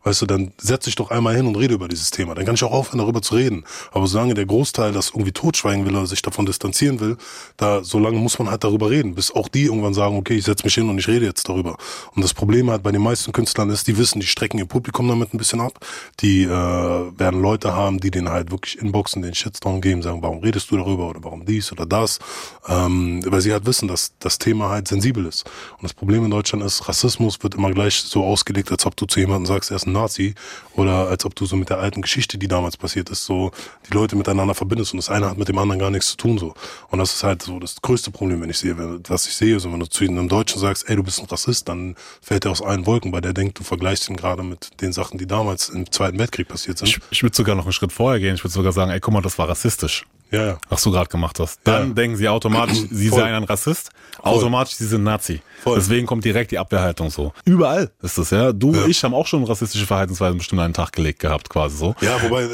Weißt 0.02 0.22
du, 0.22 0.26
dann 0.26 0.52
setz 0.56 0.86
dich 0.86 0.94
doch 0.94 1.10
einmal 1.10 1.36
hin 1.36 1.46
und 1.46 1.56
rede 1.56 1.74
über 1.74 1.86
dieses 1.86 2.10
Thema. 2.10 2.34
Dann 2.34 2.46
kann 2.46 2.54
ich 2.54 2.64
auch 2.64 2.72
aufhören, 2.72 3.00
darüber 3.00 3.20
zu 3.20 3.34
reden. 3.34 3.64
Aber 3.92 4.06
solange 4.06 4.32
der 4.32 4.46
Großteil 4.46 4.92
das 4.92 5.10
irgendwie 5.10 5.32
totschweigen 5.32 5.84
will 5.84 5.94
oder 5.94 6.06
sich 6.06 6.22
davon 6.22 6.46
distanzieren 6.46 7.00
will, 7.00 7.18
da, 7.58 7.84
solange 7.84 8.16
muss 8.16 8.38
man 8.38 8.50
halt 8.50 8.64
darüber 8.64 8.88
reden, 8.88 9.14
bis 9.14 9.30
auch 9.30 9.48
die 9.48 9.64
irgendwann 9.64 9.92
sagen, 9.92 10.16
okay, 10.16 10.36
ich 10.36 10.44
setz 10.44 10.64
mich 10.64 10.74
hin 10.74 10.88
und 10.88 10.98
ich 10.98 11.06
rede 11.06 11.26
jetzt 11.26 11.50
darüber. 11.50 11.76
Und 12.14 12.22
das 12.22 12.32
Problem 12.32 12.70
halt 12.70 12.82
bei 12.82 12.92
den 12.92 13.02
meisten 13.02 13.32
Künstlern 13.32 13.68
ist, 13.68 13.88
die 13.88 13.98
wissen, 13.98 14.20
die 14.20 14.26
strecken 14.26 14.58
ihr 14.58 14.64
Publikum 14.64 15.06
damit 15.06 15.34
ein 15.34 15.38
bisschen 15.38 15.60
ab. 15.60 15.84
Die 16.20 16.44
äh, 16.44 16.48
werden 16.48 17.42
Leute 17.42 17.74
haben, 17.74 18.00
die 18.00 18.10
den 18.10 18.30
halt 18.30 18.50
wirklich 18.50 18.78
inboxen, 18.78 19.20
den 19.20 19.34
Shitstorm 19.34 19.82
geben, 19.82 20.00
sagen, 20.00 20.22
warum 20.22 20.38
redest 20.38 20.70
du 20.70 20.78
darüber 20.78 21.10
oder 21.10 21.22
warum 21.22 21.44
dies 21.44 21.72
oder 21.72 21.84
das. 21.84 22.20
Ähm, 22.66 23.20
weil 23.26 23.42
sie 23.42 23.52
halt 23.52 23.66
wissen, 23.66 23.86
dass 23.86 24.12
das 24.18 24.38
Thema 24.38 24.70
halt 24.70 24.88
sensibel 24.88 25.26
ist. 25.26 25.44
Und 25.72 25.82
das 25.82 25.92
Problem 25.92 26.24
in 26.24 26.30
Deutschland 26.30 26.64
ist, 26.64 26.88
Rassismus 26.88 27.42
wird 27.42 27.54
immer 27.54 27.70
gleich 27.70 28.00
so 28.00 28.24
ausgelegt, 28.24 28.72
als 28.72 28.86
ob 28.86 28.96
du 28.96 29.04
zu 29.04 29.20
jemandem 29.20 29.44
sagst, 29.44 29.70
er 29.70 29.76
ist 29.76 29.89
ein 29.90 29.92
Nazi 29.92 30.34
oder 30.74 31.08
als 31.08 31.24
ob 31.24 31.34
du 31.34 31.46
so 31.46 31.56
mit 31.56 31.68
der 31.68 31.78
alten 31.78 32.02
Geschichte, 32.02 32.38
die 32.38 32.48
damals 32.48 32.76
passiert 32.76 33.10
ist, 33.10 33.24
so 33.24 33.50
die 33.88 33.94
Leute 33.94 34.16
miteinander 34.16 34.54
verbindest 34.54 34.92
und 34.92 34.98
das 34.98 35.10
eine 35.10 35.28
hat 35.28 35.38
mit 35.38 35.48
dem 35.48 35.58
anderen 35.58 35.80
gar 35.80 35.90
nichts 35.90 36.10
zu 36.10 36.16
tun 36.16 36.38
so. 36.38 36.54
Und 36.88 36.98
das 36.98 37.14
ist 37.14 37.24
halt 37.24 37.42
so 37.42 37.58
das 37.58 37.80
größte 37.82 38.10
Problem, 38.10 38.40
wenn 38.40 38.50
ich 38.50 38.58
sehe, 38.58 38.76
was 39.08 39.26
ich 39.26 39.34
sehe, 39.34 39.60
so 39.60 39.72
wenn 39.72 39.80
du 39.80 39.86
zu 39.86 40.04
einem 40.04 40.28
Deutschen 40.28 40.60
sagst, 40.60 40.88
ey, 40.88 40.96
du 40.96 41.02
bist 41.02 41.20
ein 41.20 41.26
Rassist, 41.26 41.68
dann 41.68 41.96
fällt 42.22 42.44
er 42.44 42.50
aus 42.50 42.62
allen 42.62 42.86
Wolken, 42.86 43.12
weil 43.12 43.20
der 43.20 43.32
denkt, 43.32 43.58
du 43.58 43.64
vergleichst 43.64 44.08
ihn 44.08 44.16
gerade 44.16 44.42
mit 44.42 44.80
den 44.80 44.92
Sachen, 44.92 45.18
die 45.18 45.26
damals 45.26 45.68
im 45.68 45.90
Zweiten 45.90 46.18
Weltkrieg 46.18 46.48
passiert 46.48 46.78
sind. 46.78 46.88
Ich, 46.88 46.98
ich 47.10 47.22
würde 47.22 47.36
sogar 47.36 47.54
noch 47.54 47.64
einen 47.64 47.72
Schritt 47.72 47.92
vorher 47.92 48.20
gehen. 48.20 48.34
Ich 48.34 48.44
würde 48.44 48.54
sogar 48.54 48.72
sagen, 48.72 48.90
ey, 48.90 49.00
guck 49.00 49.12
mal, 49.12 49.22
das 49.22 49.38
war 49.38 49.48
rassistisch. 49.48 50.04
Ja, 50.30 50.46
ja. 50.46 50.58
Was 50.68 50.82
du 50.82 50.90
gerade 50.90 51.08
gemacht 51.08 51.38
hast. 51.40 51.60
Dann 51.64 51.88
ja. 51.88 51.94
denken 51.94 52.16
sie 52.16 52.28
automatisch, 52.28 52.78
sie 52.90 53.08
Voll. 53.08 53.20
seien 53.20 53.34
ein 53.34 53.44
Rassist. 53.44 53.90
Voll. 54.22 54.32
Automatisch, 54.32 54.74
sie 54.74 54.86
sind 54.86 55.02
Nazi. 55.02 55.40
Voll. 55.62 55.76
Deswegen 55.76 56.06
kommt 56.06 56.24
direkt 56.24 56.50
die 56.50 56.58
Abwehrhaltung 56.58 57.10
so. 57.10 57.32
Überall 57.44 57.90
ist 58.02 58.18
das, 58.18 58.30
ja. 58.30 58.52
Du 58.52 58.72
ja. 58.72 58.84
und 58.84 58.90
ich 58.90 59.02
haben 59.02 59.14
auch 59.14 59.26
schon 59.26 59.44
rassistische 59.44 59.86
Verhaltensweisen 59.86 60.38
bestimmt 60.38 60.60
einen 60.60 60.74
Tag 60.74 60.92
gelegt 60.92 61.20
gehabt, 61.20 61.48
quasi 61.48 61.76
so. 61.76 61.94
Ja, 62.00 62.22
wobei, 62.22 62.48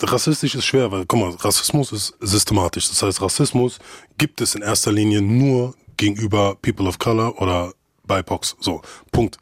rassistisch 0.00 0.54
ist 0.54 0.64
schwer, 0.64 0.90
weil, 0.90 1.04
guck 1.06 1.20
mal, 1.20 1.30
Rassismus 1.30 1.92
ist 1.92 2.14
systematisch. 2.20 2.88
Das 2.88 3.02
heißt, 3.02 3.22
Rassismus 3.22 3.78
gibt 4.18 4.40
es 4.40 4.54
in 4.54 4.62
erster 4.62 4.92
Linie 4.92 5.22
nur 5.22 5.74
gegenüber 5.96 6.56
People 6.60 6.88
of 6.88 6.98
Color 6.98 7.40
oder 7.40 7.72
BIPOX. 8.06 8.56
So, 8.60 8.82
Punkt. 9.12 9.38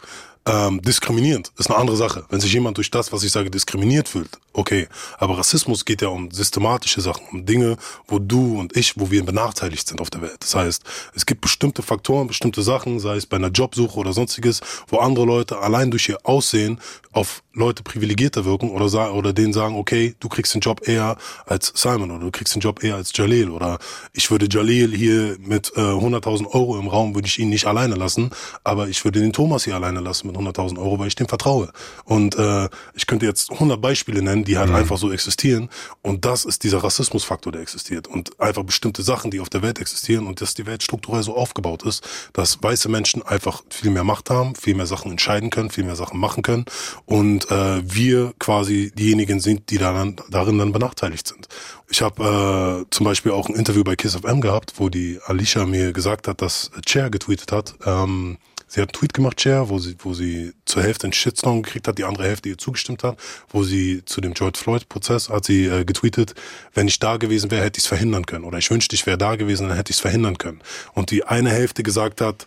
Ähm, 0.46 0.80
diskriminierend 0.80 1.52
ist 1.58 1.70
eine 1.70 1.78
andere 1.78 1.96
Sache. 1.96 2.24
Wenn 2.30 2.40
sich 2.40 2.52
jemand 2.52 2.78
durch 2.78 2.90
das, 2.90 3.12
was 3.12 3.22
ich 3.22 3.30
sage, 3.30 3.50
diskriminiert 3.50 4.08
fühlt, 4.08 4.30
okay. 4.54 4.88
Aber 5.18 5.36
Rassismus 5.36 5.84
geht 5.84 6.00
ja 6.00 6.08
um 6.08 6.30
systematische 6.30 7.02
Sachen, 7.02 7.26
um 7.30 7.44
Dinge, 7.44 7.76
wo 8.08 8.18
du 8.18 8.58
und 8.58 8.74
ich, 8.74 8.98
wo 8.98 9.10
wir 9.10 9.22
benachteiligt 9.22 9.86
sind 9.86 10.00
auf 10.00 10.08
der 10.08 10.22
Welt. 10.22 10.38
Das 10.40 10.54
heißt, 10.54 10.82
es 11.14 11.26
gibt 11.26 11.42
bestimmte 11.42 11.82
Faktoren, 11.82 12.26
bestimmte 12.26 12.62
Sachen, 12.62 13.00
sei 13.00 13.16
es 13.16 13.26
bei 13.26 13.36
einer 13.36 13.50
Jobsuche 13.50 13.98
oder 13.98 14.14
sonstiges, 14.14 14.60
wo 14.88 14.96
andere 14.98 15.26
Leute 15.26 15.58
allein 15.58 15.90
durch 15.90 16.08
ihr 16.08 16.18
Aussehen 16.24 16.80
auf 17.12 17.42
Leute 17.52 17.82
privilegierter 17.82 18.44
wirken 18.44 18.70
oder, 18.70 19.12
oder 19.12 19.32
denen 19.32 19.52
sagen, 19.52 19.74
okay, 19.74 20.14
du 20.20 20.28
kriegst 20.28 20.54
den 20.54 20.60
Job 20.60 20.86
eher 20.88 21.16
als 21.46 21.72
Simon 21.74 22.12
oder 22.12 22.24
du 22.24 22.30
kriegst 22.30 22.54
den 22.54 22.60
Job 22.60 22.82
eher 22.84 22.94
als 22.94 23.10
Jalil 23.14 23.50
oder 23.50 23.78
ich 24.12 24.30
würde 24.30 24.46
Jalil 24.48 24.96
hier 24.96 25.36
mit 25.40 25.72
äh, 25.76 25.80
100.000 25.80 26.46
Euro 26.46 26.78
im 26.78 26.86
Raum, 26.86 27.14
würde 27.14 27.26
ich 27.26 27.38
ihn 27.40 27.50
nicht 27.50 27.66
alleine 27.66 27.96
lassen, 27.96 28.30
aber 28.62 28.88
ich 28.88 29.04
würde 29.04 29.20
den 29.20 29.32
Thomas 29.32 29.64
hier 29.64 29.74
alleine 29.74 30.00
lassen 30.00 30.29
mit 30.30 30.40
100.000 30.40 30.78
Euro, 30.78 30.98
weil 30.98 31.08
ich 31.08 31.14
dem 31.14 31.28
vertraue. 31.28 31.70
Und 32.04 32.36
äh, 32.36 32.68
ich 32.94 33.06
könnte 33.06 33.26
jetzt 33.26 33.50
100 33.50 33.80
Beispiele 33.80 34.22
nennen, 34.22 34.44
die 34.44 34.58
halt 34.58 34.70
mhm. 34.70 34.76
einfach 34.76 34.98
so 34.98 35.12
existieren 35.12 35.68
und 36.02 36.24
das 36.24 36.44
ist 36.44 36.64
dieser 36.64 36.82
Rassismusfaktor, 36.82 37.52
der 37.52 37.62
existiert 37.62 38.06
und 38.06 38.38
einfach 38.40 38.62
bestimmte 38.62 39.02
Sachen, 39.02 39.30
die 39.30 39.40
auf 39.40 39.48
der 39.48 39.62
Welt 39.62 39.78
existieren 39.78 40.26
und 40.26 40.40
dass 40.40 40.54
die 40.54 40.66
Welt 40.66 40.82
strukturell 40.82 41.22
so 41.22 41.36
aufgebaut 41.36 41.82
ist, 41.82 42.06
dass 42.32 42.62
weiße 42.62 42.88
Menschen 42.88 43.22
einfach 43.22 43.62
viel 43.70 43.90
mehr 43.90 44.04
Macht 44.04 44.30
haben, 44.30 44.54
viel 44.54 44.74
mehr 44.74 44.86
Sachen 44.86 45.10
entscheiden 45.10 45.50
können, 45.50 45.70
viel 45.70 45.84
mehr 45.84 45.96
Sachen 45.96 46.18
machen 46.18 46.42
können 46.42 46.64
und 47.06 47.50
äh, 47.50 47.82
wir 47.84 48.32
quasi 48.38 48.92
diejenigen 48.94 49.40
sind, 49.40 49.70
die 49.70 49.78
daran, 49.78 50.16
darin 50.30 50.58
dann 50.58 50.72
benachteiligt 50.72 51.26
sind. 51.26 51.48
Ich 51.88 52.02
habe 52.02 52.84
äh, 52.86 52.90
zum 52.90 53.04
Beispiel 53.04 53.32
auch 53.32 53.48
ein 53.48 53.56
Interview 53.56 53.82
bei 53.82 53.96
Kiss 53.96 54.14
of 54.14 54.24
M 54.24 54.40
gehabt, 54.40 54.74
wo 54.76 54.88
die 54.88 55.18
Alicia 55.26 55.66
mir 55.66 55.92
gesagt 55.92 56.28
hat, 56.28 56.40
dass 56.40 56.70
Chair 56.86 57.10
getweetet 57.10 57.50
hat. 57.50 57.74
Ähm, 57.84 58.38
sie 58.70 58.80
hat 58.80 58.88
einen 58.88 58.92
Tweet 58.92 59.14
gemacht, 59.14 59.36
Chair, 59.36 59.68
wo 59.68 59.78
sie, 59.78 59.96
wo 59.98 60.14
sie 60.14 60.52
zur 60.64 60.82
Hälfte 60.82 61.04
einen 61.04 61.12
Shitstorm 61.12 61.62
gekriegt 61.62 61.88
hat, 61.88 61.98
die 61.98 62.04
andere 62.04 62.24
Hälfte 62.24 62.48
ihr 62.48 62.56
zugestimmt 62.56 63.02
hat, 63.02 63.18
wo 63.48 63.64
sie 63.64 64.04
zu 64.04 64.20
dem 64.20 64.32
George 64.32 64.58
Floyd-Prozess 64.58 65.28
hat 65.28 65.44
sie 65.44 65.66
äh, 65.66 65.84
getweetet, 65.84 66.34
wenn 66.72 66.86
ich 66.86 67.00
da 67.00 67.16
gewesen 67.16 67.50
wäre, 67.50 67.64
hätte 67.64 67.78
ich 67.78 67.84
es 67.84 67.88
verhindern 67.88 68.26
können. 68.26 68.44
Oder 68.44 68.58
ich 68.58 68.70
wünschte, 68.70 68.94
ich 68.94 69.06
wäre 69.06 69.18
da 69.18 69.34
gewesen, 69.34 69.68
dann 69.68 69.76
hätte 69.76 69.90
ich 69.90 69.96
es 69.96 70.00
verhindern 70.00 70.38
können. 70.38 70.60
Und 70.94 71.10
die 71.10 71.24
eine 71.24 71.50
Hälfte 71.50 71.82
gesagt 71.82 72.20
hat, 72.20 72.46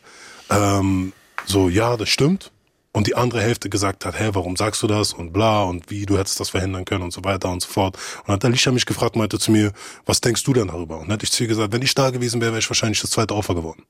ähm, 0.50 1.12
so, 1.46 1.68
ja, 1.68 1.98
das 1.98 2.08
stimmt, 2.10 2.52
und 2.94 3.08
die 3.08 3.16
andere 3.16 3.42
Hälfte 3.42 3.70
gesagt 3.70 4.06
hat, 4.06 4.20
hä, 4.20 4.30
warum 4.34 4.56
sagst 4.56 4.82
du 4.84 4.88
das 4.88 5.14
und 5.14 5.34
bla 5.34 5.64
und 5.64 5.90
wie, 5.90 6.06
du 6.06 6.18
hättest 6.18 6.40
das 6.40 6.52
verhindern 6.52 6.86
können 6.86 7.04
und 7.04 7.12
so 7.12 7.24
weiter 7.24 7.50
und 7.50 7.62
so 7.62 7.68
fort. 7.68 7.98
Und 8.20 8.28
dann 8.28 8.36
hat 8.36 8.46
Alicia 8.46 8.72
mich 8.72 8.86
gefragt, 8.86 9.16
meinte 9.16 9.40
zu 9.40 9.52
mir, 9.52 9.74
was 10.06 10.22
denkst 10.22 10.44
du 10.44 10.54
denn 10.54 10.68
darüber? 10.68 10.98
Und 10.98 11.06
dann 11.06 11.14
hätte 11.14 11.26
ich 11.26 11.32
zu 11.32 11.44
ihr 11.44 11.50
gesagt, 11.50 11.74
wenn 11.74 11.82
ich 11.82 11.96
da 11.96 12.12
gewesen 12.12 12.40
wäre, 12.40 12.52
wäre 12.52 12.60
ich 12.60 12.70
wahrscheinlich 12.70 13.02
das 13.02 13.10
zweite 13.10 13.36
Opfer 13.36 13.56
geworden. 13.56 13.84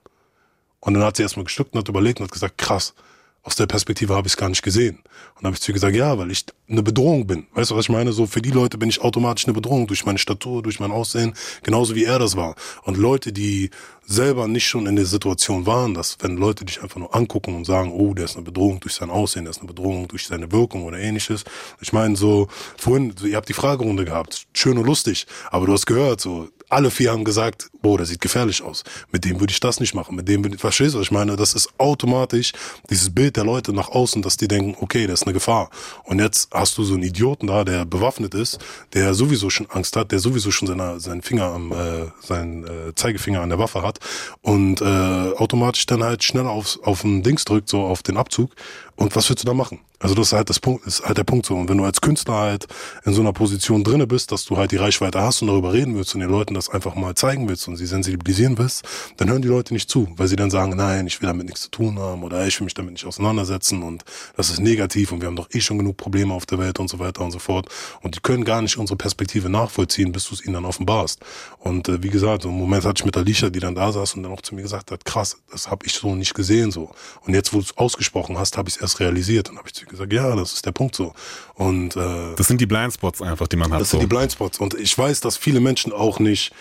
Und 0.83 0.95
dann 0.95 1.03
hat 1.03 1.15
sie 1.15 1.23
erstmal 1.23 1.45
gestückt 1.45 1.73
und 1.73 1.79
hat 1.79 1.87
überlegt 1.87 2.19
und 2.19 2.25
hat 2.25 2.31
gesagt, 2.33 2.57
krass, 2.57 2.93
aus 3.41 3.55
der 3.55 3.67
Perspektive 3.67 4.15
habe 4.15 4.27
ich 4.27 4.33
es 4.33 4.37
gar 4.37 4.49
nicht 4.49 4.63
gesehen. 4.63 4.97
Und 4.97 5.43
dann 5.43 5.47
habe 5.47 5.55
ich 5.55 5.61
zu 5.61 5.71
ihr 5.71 5.73
gesagt, 5.73 5.95
ja, 5.95 6.17
weil 6.17 6.29
ich 6.31 6.45
eine 6.69 6.83
Bedrohung 6.83 7.25
bin. 7.25 7.47
Weißt 7.53 7.71
du, 7.71 7.75
was 7.75 7.85
ich 7.85 7.89
meine? 7.89 8.11
So 8.11 8.25
für 8.25 8.41
die 8.41 8.51
Leute 8.51 8.77
bin 8.77 8.89
ich 8.89 9.01
automatisch 9.01 9.45
eine 9.45 9.53
Bedrohung 9.53 9.87
durch 9.87 10.05
meine 10.05 10.17
Statur, 10.17 10.61
durch 10.61 10.81
mein 10.81 10.91
Aussehen, 10.91 11.33
genauso 11.61 11.95
wie 11.95 12.03
er 12.03 12.19
das 12.19 12.35
war. 12.35 12.55
Und 12.83 12.97
Leute, 12.97 13.31
die 13.31 13.69
selber 14.05 14.47
nicht 14.49 14.67
schon 14.67 14.85
in 14.85 14.97
der 14.97 15.05
Situation 15.05 15.65
waren, 15.65 15.93
dass 15.93 16.17
wenn 16.19 16.35
Leute 16.35 16.65
dich 16.65 16.81
einfach 16.81 16.99
nur 16.99 17.15
angucken 17.15 17.55
und 17.55 17.65
sagen, 17.65 17.91
oh, 17.93 18.13
der 18.13 18.25
ist 18.25 18.35
eine 18.35 18.43
Bedrohung 18.43 18.81
durch 18.81 18.95
sein 18.95 19.09
Aussehen, 19.09 19.45
der 19.45 19.51
ist 19.51 19.59
eine 19.59 19.67
Bedrohung 19.67 20.09
durch 20.09 20.27
seine 20.27 20.51
Wirkung 20.51 20.83
oder 20.83 20.99
ähnliches. 20.99 21.43
Ich 21.81 21.93
meine, 21.93 22.17
so 22.17 22.47
vorhin, 22.77 23.13
ihr 23.23 23.37
habt 23.37 23.47
die 23.47 23.53
Fragerunde 23.53 24.03
gehabt, 24.03 24.47
schön 24.53 24.77
und 24.77 24.85
lustig, 24.85 25.27
aber 25.49 25.65
du 25.65 25.73
hast 25.73 25.85
gehört, 25.85 26.19
so 26.19 26.49
alle 26.73 26.91
vier 26.91 27.11
haben 27.11 27.23
gesagt, 27.23 27.69
boah, 27.81 27.97
der 27.97 28.05
sieht 28.05 28.21
gefährlich 28.21 28.63
aus. 28.63 28.83
Mit 29.11 29.25
dem 29.25 29.39
würde 29.39 29.51
ich 29.51 29.59
das 29.59 29.79
nicht 29.79 29.93
machen. 29.93 30.15
Mit 30.15 30.27
dem 30.27 30.43
würde 30.43 30.55
ich, 30.55 30.61
verstehst 30.61 30.95
du, 30.95 30.99
was 30.99 31.05
ich 31.05 31.11
meine? 31.11 31.35
Das 31.35 31.53
ist 31.53 31.69
automatisch 31.77 32.51
dieses 32.89 33.13
Bild 33.13 33.37
der 33.37 33.43
Leute 33.43 33.73
nach 33.73 33.89
außen, 33.89 34.21
dass 34.21 34.37
die 34.37 34.47
denken, 34.47 34.75
okay, 34.81 35.07
das 35.07 35.21
ist 35.21 35.27
eine 35.27 35.33
Gefahr. 35.33 35.69
Und 36.03 36.19
jetzt 36.19 36.49
hast 36.51 36.77
du 36.77 36.83
so 36.83 36.95
einen 36.95 37.03
Idioten 37.03 37.47
da, 37.47 37.63
der 37.63 37.85
bewaffnet 37.85 38.33
ist, 38.33 38.59
der 38.93 39.13
sowieso 39.13 39.49
schon 39.49 39.69
Angst 39.69 39.95
hat, 39.95 40.11
der 40.11 40.19
sowieso 40.19 40.51
schon 40.51 40.67
seine, 40.67 40.99
seinen 40.99 41.21
Finger 41.21 41.45
am, 41.45 41.71
äh, 41.71 42.07
seinen 42.21 42.65
äh, 42.65 42.95
Zeigefinger 42.95 43.41
an 43.41 43.49
der 43.49 43.59
Waffe 43.59 43.81
hat 43.81 43.99
und 44.41 44.81
äh, 44.81 44.85
automatisch 44.85 45.85
dann 45.85 46.03
halt 46.03 46.23
schneller 46.23 46.49
aufs, 46.49 46.79
auf 46.83 47.01
den 47.01 47.23
Dings 47.23 47.45
drückt, 47.45 47.69
so 47.69 47.81
auf 47.81 48.03
den 48.03 48.17
Abzug. 48.17 48.51
Und 48.95 49.15
was 49.15 49.29
willst 49.29 49.43
du 49.43 49.47
da 49.47 49.53
machen? 49.53 49.79
Also 50.03 50.15
das 50.15 50.27
ist 50.27 50.33
halt 50.33 50.49
das 50.49 50.59
Punkt, 50.59 50.85
ist 50.85 51.05
halt 51.05 51.17
der 51.17 51.23
Punkt 51.23 51.45
so. 51.45 51.55
Und 51.55 51.69
wenn 51.69 51.77
du 51.77 51.85
als 51.85 52.01
Künstler 52.01 52.33
halt 52.33 52.67
in 53.05 53.13
so 53.13 53.21
einer 53.21 53.31
Position 53.31 53.85
drinne 53.85 54.05
bist, 54.05 54.33
dass 54.33 54.43
du 54.43 54.57
halt 54.57 54.71
die 54.71 54.75
Reichweite 54.75 55.21
hast 55.21 55.41
und 55.41 55.47
darüber 55.47 55.71
reden 55.71 55.95
willst 55.95 56.13
und 56.13 56.19
den 56.19 56.29
Leuten 56.29 56.53
das 56.53 56.67
einfach 56.67 56.93
mal 56.95 57.15
zeigen 57.15 57.47
willst 57.47 57.69
und 57.69 57.77
sie 57.77 57.85
sensibilisieren 57.85 58.57
willst, 58.57 58.83
dann 59.15 59.29
hören 59.29 59.41
die 59.41 59.47
Leute 59.47 59.73
nicht 59.73 59.89
zu, 59.89 60.09
weil 60.17 60.27
sie 60.27 60.35
dann 60.35 60.51
sagen, 60.51 60.75
nein, 60.75 61.07
ich 61.07 61.21
will 61.21 61.27
damit 61.27 61.45
nichts 61.45 61.61
zu 61.61 61.71
tun 61.71 61.97
haben 61.99 62.21
oder 62.23 62.45
ich 62.45 62.59
will 62.59 62.65
mich 62.65 62.73
damit 62.73 62.91
nicht 62.93 63.05
auseinandersetzen 63.05 63.81
und 63.81 64.03
das 64.35 64.49
ist 64.49 64.59
negativ 64.59 65.13
und 65.13 65.21
wir 65.21 65.27
haben 65.27 65.37
doch 65.37 65.49
eh 65.53 65.61
schon 65.61 65.77
genug 65.77 65.95
Probleme 65.95 66.33
auf 66.33 66.45
der 66.45 66.59
Welt 66.59 66.79
und 66.79 66.89
so 66.89 66.99
weiter 66.99 67.23
und 67.23 67.31
so 67.31 67.39
fort. 67.39 67.69
Und 68.01 68.17
die 68.17 68.19
können 68.19 68.43
gar 68.43 68.61
nicht 68.61 68.77
unsere 68.77 68.97
Perspektive 68.97 69.49
nachvollziehen, 69.49 70.11
bis 70.11 70.27
du 70.27 70.35
es 70.35 70.43
ihnen 70.43 70.55
dann 70.55 70.65
offenbarst. 70.65 71.21
Und 71.59 71.87
äh, 71.87 72.03
wie 72.03 72.09
gesagt, 72.09 72.43
so 72.43 72.49
einen 72.49 72.57
Moment 72.57 72.83
hatte 72.83 72.99
ich 72.99 73.05
mit 73.05 73.15
Alicia, 73.15 73.49
die 73.49 73.61
dann 73.61 73.75
da 73.75 73.89
saß 73.89 74.15
und 74.15 74.23
dann 74.23 74.33
auch 74.33 74.41
zu 74.41 74.53
mir 74.53 74.63
gesagt 74.63 74.91
hat, 74.91 75.05
krass, 75.05 75.37
das 75.49 75.71
habe 75.71 75.85
ich 75.85 75.93
so 75.93 76.13
nicht 76.13 76.33
gesehen 76.33 76.71
so. 76.71 76.91
Und 77.21 77.33
jetzt, 77.33 77.53
wo 77.53 77.59
du 77.59 77.63
es 77.63 77.77
ausgesprochen 77.77 78.37
hast, 78.37 78.57
habe 78.57 78.67
ich 78.67 78.81
erst 78.83 78.99
realisiert. 78.99 79.49
Und 79.49 79.57
habe 79.57 79.67
ich 79.67 79.73
zu 79.73 79.85
ihr 79.85 79.89
gesagt, 79.89 80.13
ja, 80.13 80.35
das 80.35 80.53
ist 80.53 80.65
der 80.65 80.71
Punkt 80.71 80.95
so. 80.95 81.13
Und 81.55 81.95
äh, 81.95 82.35
das 82.35 82.47
sind 82.47 82.61
die 82.61 82.67
Blindspots 82.67 83.21
einfach, 83.21 83.47
die 83.47 83.55
man 83.55 83.71
hat. 83.71 83.81
Das 83.81 83.89
sind 83.89 84.01
so. 84.01 84.05
die 84.05 84.13
Blindspots. 84.13 84.59
Und 84.59 84.75
ich 84.75 84.95
weiß, 84.95 85.21
dass 85.21 85.37
viele 85.37 85.59
Menschen 85.59 85.91
auch 85.91 86.19
nicht 86.19 86.53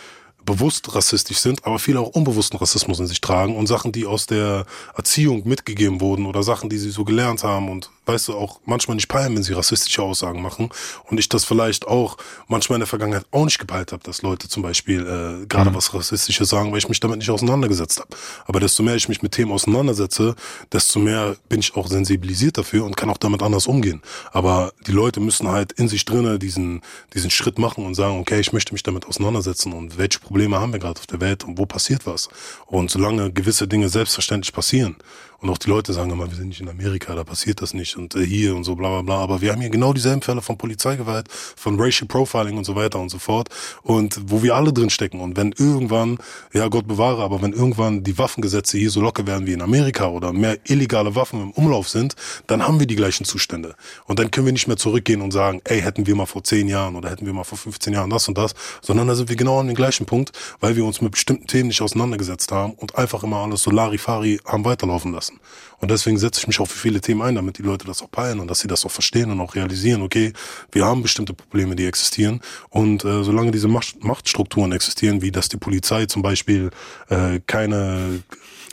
bewusst 0.45 0.95
rassistisch 0.95 1.39
sind, 1.39 1.65
aber 1.65 1.79
viele 1.79 2.01
auch 2.01 2.09
unbewussten 2.09 2.59
Rassismus 2.59 2.99
in 2.99 3.07
sich 3.07 3.21
tragen 3.21 3.57
und 3.57 3.67
Sachen, 3.67 3.93
die 3.93 4.07
aus 4.07 4.27
der 4.27 4.67
Erziehung 4.97 5.47
mitgegeben 5.47 6.01
wurden 6.01 6.27
oder 6.27 6.43
Sachen, 6.43 6.69
die 6.69 6.79
sie 6.79 6.91
so 6.91 7.05
gelernt 7.05 7.45
haben 7.45 7.69
und 7.69 7.91
weißt 8.07 8.29
du, 8.29 8.35
auch 8.35 8.61
manchmal 8.65 8.97
nicht 8.97 9.09
peilen, 9.09 9.35
wenn 9.37 9.43
sie 9.43 9.53
rassistische 9.53 10.03
Aussagen 10.03 10.43
machen 10.43 10.71
und 11.05 11.19
ich 11.19 11.29
das 11.29 11.45
vielleicht 11.45 11.87
auch 11.87 12.17
manchmal 12.49 12.77
in 12.77 12.81
der 12.81 12.87
Vergangenheit 12.89 13.27
auch 13.31 13.45
nicht 13.45 13.59
gepeilt 13.59 13.93
habe, 13.93 14.03
dass 14.03 14.23
Leute 14.23 14.49
zum 14.49 14.63
Beispiel 14.63 15.01
äh, 15.01 15.47
gerade 15.47 15.71
mhm. 15.71 15.75
was 15.75 15.95
Rassistisches 15.95 16.49
sagen, 16.49 16.73
weil 16.73 16.79
ich 16.79 16.89
mich 16.89 17.01
damit 17.01 17.19
nicht 17.19 17.31
auseinandergesetzt 17.31 18.01
habe. 18.01 18.09
Aber 18.47 18.61
desto 18.61 18.83
mehr 18.83 18.97
ich 18.97 19.09
mich 19.09 19.23
mit 19.23 19.33
Themen 19.33 19.53
auseinandersetze, 19.53 20.35
desto 20.73 20.99
mehr 20.99 21.37
bin 21.49 21.61
ich 21.61 21.77
auch 21.77 21.87
sensibilisiert 21.87 22.59
dafür 22.59 22.85
und 22.85 22.97
kann 22.97 23.11
auch 23.11 23.19
damit 23.19 23.43
anders 23.43 23.67
umgehen. 23.67 24.03
Aber 24.33 24.73
die 24.87 24.93
Leute 24.93 25.21
müssen 25.21 25.49
halt 25.49 25.73
in 25.73 25.89
sich 25.89 26.05
drinnen 26.05 26.39
diesen, 26.39 26.83
diesen 27.15 27.31
Schritt 27.31 27.59
machen 27.59 27.87
und 27.87 27.95
sagen, 27.95 28.19
okay, 28.19 28.41
ich 28.41 28.53
möchte 28.53 28.73
mich 28.73 28.83
damit 28.83 29.07
auseinandersetzen 29.07 29.73
und 29.73 29.99
welche 29.99 30.19
Probleme 30.19 30.61
haben 30.61 30.73
wir 30.73 30.81
gerade 30.81 30.99
auf 30.99 31.07
der 31.07 31.21
Welt 31.21 31.45
und 31.45 31.59
wo 31.59 31.67
passiert 31.67 32.07
was. 32.07 32.29
Und 32.67 32.91
solange 32.91 33.33
gewisse 33.33 33.69
Dinge 33.69 33.89
selbstverständlich 33.89 34.53
passieren 34.53 34.97
und 35.43 35.51
auch 35.51 35.59
die 35.59 35.69
Leute 35.69 35.93
sagen 35.93 36.11
immer, 36.11 36.31
wir 36.31 36.37
sind 36.37 36.49
nicht 36.49 36.61
in 36.61 36.69
Amerika, 36.69 37.17
da 37.17 37.25
passiert 37.25 37.61
das 37.63 37.75
nicht 37.75 37.97
und 37.97 38.15
äh, 38.15 38.25
hier 38.25 38.55
und 38.55 38.63
so 38.63 38.77
bla 38.77 38.89
bla 38.89 39.03
bla. 39.03 39.17
Aber 39.17 39.41
wir 39.41 39.51
haben 39.51 39.61
hier 39.61 39.71
genau 39.71 39.93
dieselben 39.93 40.23
Fälle 40.23 40.41
von 40.41 40.57
Polizeigewalt, 40.57 41.27
von 41.31 41.81
Racial 41.81 42.07
Profiling 42.07 42.57
und 42.57 42.65
so 42.65 42.77
weiter 42.77 43.01
und 43.01 43.09
so 43.09 43.19
fort. 43.19 43.49
Und 43.83 44.21
wo 44.27 44.45
wir 44.45 44.55
alle 44.55 44.73
drin 44.73 44.89
stecken. 44.89 45.21
Und 45.21 45.37
wenn 45.37 45.51
irgendwann, 45.59 46.19
ja 46.53 46.69
Gott 46.69 46.87
bewahre, 46.87 47.25
aber 47.25 47.43
wenn 47.43 47.53
irgendwann 47.53 48.05
die 48.05 48.17
Waffengesetze 48.19 48.79
hier 48.79 48.91
so 48.91 49.01
locker 49.01 49.27
werden 49.27 49.45
wie 49.49 49.53
in 49.53 49.63
Amerika 49.63 50.07
oder 50.07 50.33
mehr 50.33 50.59
illegale 50.65 51.17
Waffen 51.17 51.43
im 51.43 51.51
Umlauf 51.51 51.89
sind, 51.89 52.15
dann 52.47 52.63
haben 52.63 52.79
wir 52.79 52.87
die 52.87 52.97
gleichen 52.97 53.25
Zustände. 53.25 53.75
Und 54.07 54.21
dann 54.21 54.31
können 54.31 54.47
wir 54.47 54.53
nicht 54.53 54.69
mehr 54.69 54.77
zurückgehen 54.77 55.23
und 55.23 55.33
sagen, 55.33 55.61
ey, 55.65 55.81
hätten 55.81 56.07
wir 56.07 56.15
mal 56.15 56.27
vor 56.27 56.45
zehn 56.45 56.69
Jahren 56.69 56.95
oder 56.95 57.11
hätten 57.11 57.27
wir 57.27 57.33
mal 57.33 57.43
vor 57.43 57.59
15 57.59 57.93
Jahren 57.93 58.11
das 58.11 58.29
und 58.29 58.39
das, 58.39 58.55
sondern 58.81 59.09
da 59.09 59.17
sind 59.17 59.29
wir 59.29 59.37
genau 59.37 59.59
an 59.59 59.67
dem 59.67 59.75
gleichen 59.75 60.07
Punkt, 60.07 60.31
weil 60.61 60.77
wir 60.77 60.85
uns 60.85 61.01
mit 61.01 61.11
bestimmten 61.11 61.49
Themen 61.49 61.67
nicht 61.67 61.83
auseinandergesetzt 61.83 62.53
haben 62.53 62.75
und 62.75 62.97
einfach 62.97 63.25
immer 63.25 63.39
alles 63.39 63.63
so 63.63 63.73
Larifari 63.73 64.39
haben 64.47 64.65
weiterlaufen 64.65 65.13
lassen 65.13 65.32
lassen. 65.33 65.41
Und 65.81 65.91
deswegen 65.91 66.17
setze 66.17 66.41
ich 66.41 66.47
mich 66.47 66.61
auch 66.61 66.67
für 66.67 66.79
viele 66.79 67.01
Themen 67.01 67.23
ein, 67.23 67.35
damit 67.35 67.59
die 67.59 67.63
Leute 67.63 67.87
das 67.87 68.03
auch 68.03 68.11
peilen 68.11 68.39
und 68.39 68.49
dass 68.49 68.61
sie 68.61 68.69
das 68.69 68.85
auch 68.85 68.91
verstehen 68.91 69.31
und 69.31 69.41
auch 69.41 69.55
realisieren, 69.55 70.03
okay, 70.03 70.33
wir 70.71 70.85
haben 70.85 71.03
bestimmte 71.03 71.35
Probleme, 71.35 71.75
die 71.75 71.87
existieren. 71.87 72.41
Und 72.71 73.05
äh, 73.05 73.25
solange 73.25 73.51
diese 73.51 73.69
Macht 73.69 74.03
Machtstrukturen 74.05 74.73
existieren, 74.73 75.23
wie 75.23 75.33
dass 75.33 75.49
die 75.49 75.57
Polizei 75.57 76.07
zum 76.07 76.23
Beispiel 76.23 76.71
äh, 77.09 77.41
keine 77.47 78.23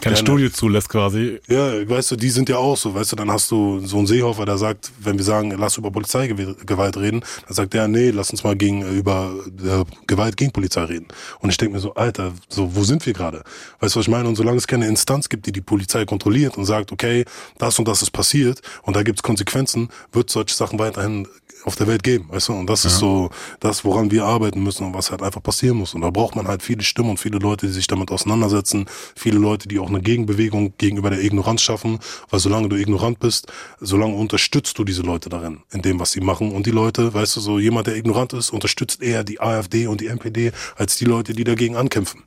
keine 0.01 0.15
Studie 0.15 0.51
zulässt 0.51 0.89
quasi. 0.89 1.39
Ja, 1.47 1.87
weißt 1.87 2.11
du, 2.11 2.15
die 2.15 2.29
sind 2.29 2.47
ja 2.47 2.57
auch 2.57 2.77
so, 2.77 2.93
weißt 2.95 3.11
du, 3.11 3.15
dann 3.17 3.31
hast 3.31 3.51
du 3.51 3.79
so 3.85 3.97
einen 3.97 4.07
Seehofer, 4.07 4.45
der 4.45 4.57
sagt, 4.57 4.91
wenn 4.99 5.17
wir 5.17 5.25
sagen, 5.25 5.51
lass 5.57 5.77
über 5.77 5.91
Polizeigewalt 5.91 6.97
reden, 6.97 7.21
dann 7.45 7.53
sagt 7.53 7.73
der, 7.73 7.87
nee, 7.87 8.11
lass 8.11 8.29
uns 8.31 8.43
mal 8.43 8.55
gegen, 8.55 8.81
über 8.97 9.33
äh, 9.63 9.83
Gewalt 10.07 10.37
gegen 10.37 10.51
Polizei 10.51 10.83
reden. 10.83 11.07
Und 11.39 11.49
ich 11.49 11.57
denke 11.57 11.75
mir 11.75 11.81
so, 11.81 11.93
Alter, 11.95 12.33
so, 12.47 12.75
wo 12.75 12.83
sind 12.83 13.05
wir 13.05 13.13
gerade? 13.13 13.43
Weißt 13.79 13.95
du, 13.95 13.99
was 13.99 14.05
ich 14.05 14.11
meine? 14.11 14.29
Und 14.29 14.35
solange 14.35 14.57
es 14.57 14.67
keine 14.67 14.87
Instanz 14.87 15.27
gibt, 15.27 15.45
die 15.45 15.51
die 15.51 15.61
Polizei 15.61 16.05
kontrolliert 16.05 16.57
und 16.57 16.65
sagt, 16.65 16.91
okay, 16.91 17.25
das 17.57 17.77
und 17.77 17.87
das 17.87 18.01
ist 18.01 18.11
passiert 18.11 18.61
und 18.83 18.95
da 18.95 19.03
gibt's 19.03 19.23
Konsequenzen, 19.23 19.89
wird 20.11 20.29
solche 20.29 20.55
Sachen 20.55 20.79
weiterhin 20.79 21.27
auf 21.65 21.75
der 21.75 21.87
Welt 21.87 22.03
geben, 22.03 22.27
weißt 22.29 22.49
du? 22.49 22.53
Und 22.53 22.69
das 22.69 22.83
ja. 22.83 22.89
ist 22.89 22.99
so 22.99 23.29
das, 23.59 23.83
woran 23.85 24.11
wir 24.11 24.25
arbeiten 24.25 24.63
müssen 24.63 24.85
und 24.85 24.93
was 24.93 25.11
halt 25.11 25.21
einfach 25.21 25.41
passieren 25.43 25.77
muss. 25.77 25.93
Und 25.93 26.01
da 26.01 26.09
braucht 26.09 26.35
man 26.35 26.47
halt 26.47 26.63
viele 26.63 26.83
Stimmen 26.83 27.11
und 27.11 27.19
viele 27.19 27.39
Leute, 27.39 27.67
die 27.67 27.73
sich 27.73 27.87
damit 27.87 28.11
auseinandersetzen, 28.11 28.85
viele 29.15 29.39
Leute, 29.39 29.67
die 29.67 29.79
auch 29.79 29.89
eine 29.89 30.01
Gegenbewegung 30.01 30.73
gegenüber 30.77 31.09
der 31.09 31.21
Ignoranz 31.21 31.61
schaffen, 31.61 31.99
weil 32.29 32.39
solange 32.39 32.69
du 32.69 32.75
ignorant 32.75 33.19
bist, 33.19 33.47
solange 33.79 34.15
unterstützt 34.15 34.77
du 34.77 34.83
diese 34.83 35.01
Leute 35.01 35.29
darin, 35.29 35.61
in 35.71 35.81
dem, 35.81 35.99
was 35.99 36.11
sie 36.11 36.21
machen. 36.21 36.51
Und 36.51 36.65
die 36.65 36.71
Leute, 36.71 37.13
weißt 37.13 37.35
du, 37.35 37.39
so 37.41 37.59
jemand, 37.59 37.87
der 37.87 37.95
ignorant 37.95 38.33
ist, 38.33 38.51
unterstützt 38.51 39.01
eher 39.01 39.23
die 39.23 39.39
AfD 39.39 39.87
und 39.87 40.01
die 40.01 40.07
NPD 40.07 40.51
als 40.75 40.97
die 40.97 41.05
Leute, 41.05 41.33
die 41.33 41.43
dagegen 41.43 41.75
ankämpfen. 41.75 42.23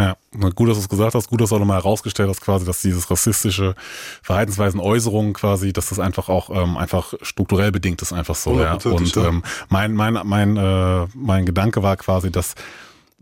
Ja, 0.00 0.16
gut, 0.54 0.68
dass 0.70 0.78
du 0.78 0.82
es 0.82 0.88
gesagt 0.88 1.14
hast, 1.14 1.28
gut, 1.28 1.42
dass 1.42 1.50
du 1.50 1.56
auch 1.56 1.60
nochmal 1.60 1.76
herausgestellt 1.76 2.30
hast, 2.30 2.40
quasi, 2.40 2.64
dass 2.64 2.80
dieses 2.80 3.10
rassistische 3.10 3.74
Verhaltensweisen, 4.22 4.80
Äußerungen 4.80 5.34
quasi, 5.34 5.74
dass 5.74 5.90
das 5.90 5.98
einfach 5.98 6.30
auch 6.30 6.48
ähm, 6.48 6.78
einfach 6.78 7.12
strukturell 7.20 7.70
bedingt 7.70 8.00
ist, 8.00 8.14
einfach 8.14 8.34
so. 8.34 8.58
Ja. 8.58 8.78
Und 8.82 9.14
ähm, 9.18 9.42
mein, 9.68 9.92
mein, 9.92 10.18
mein, 10.24 10.56
äh, 10.56 11.06
mein 11.14 11.44
Gedanke 11.44 11.82
war 11.82 11.98
quasi, 11.98 12.32
dass 12.32 12.54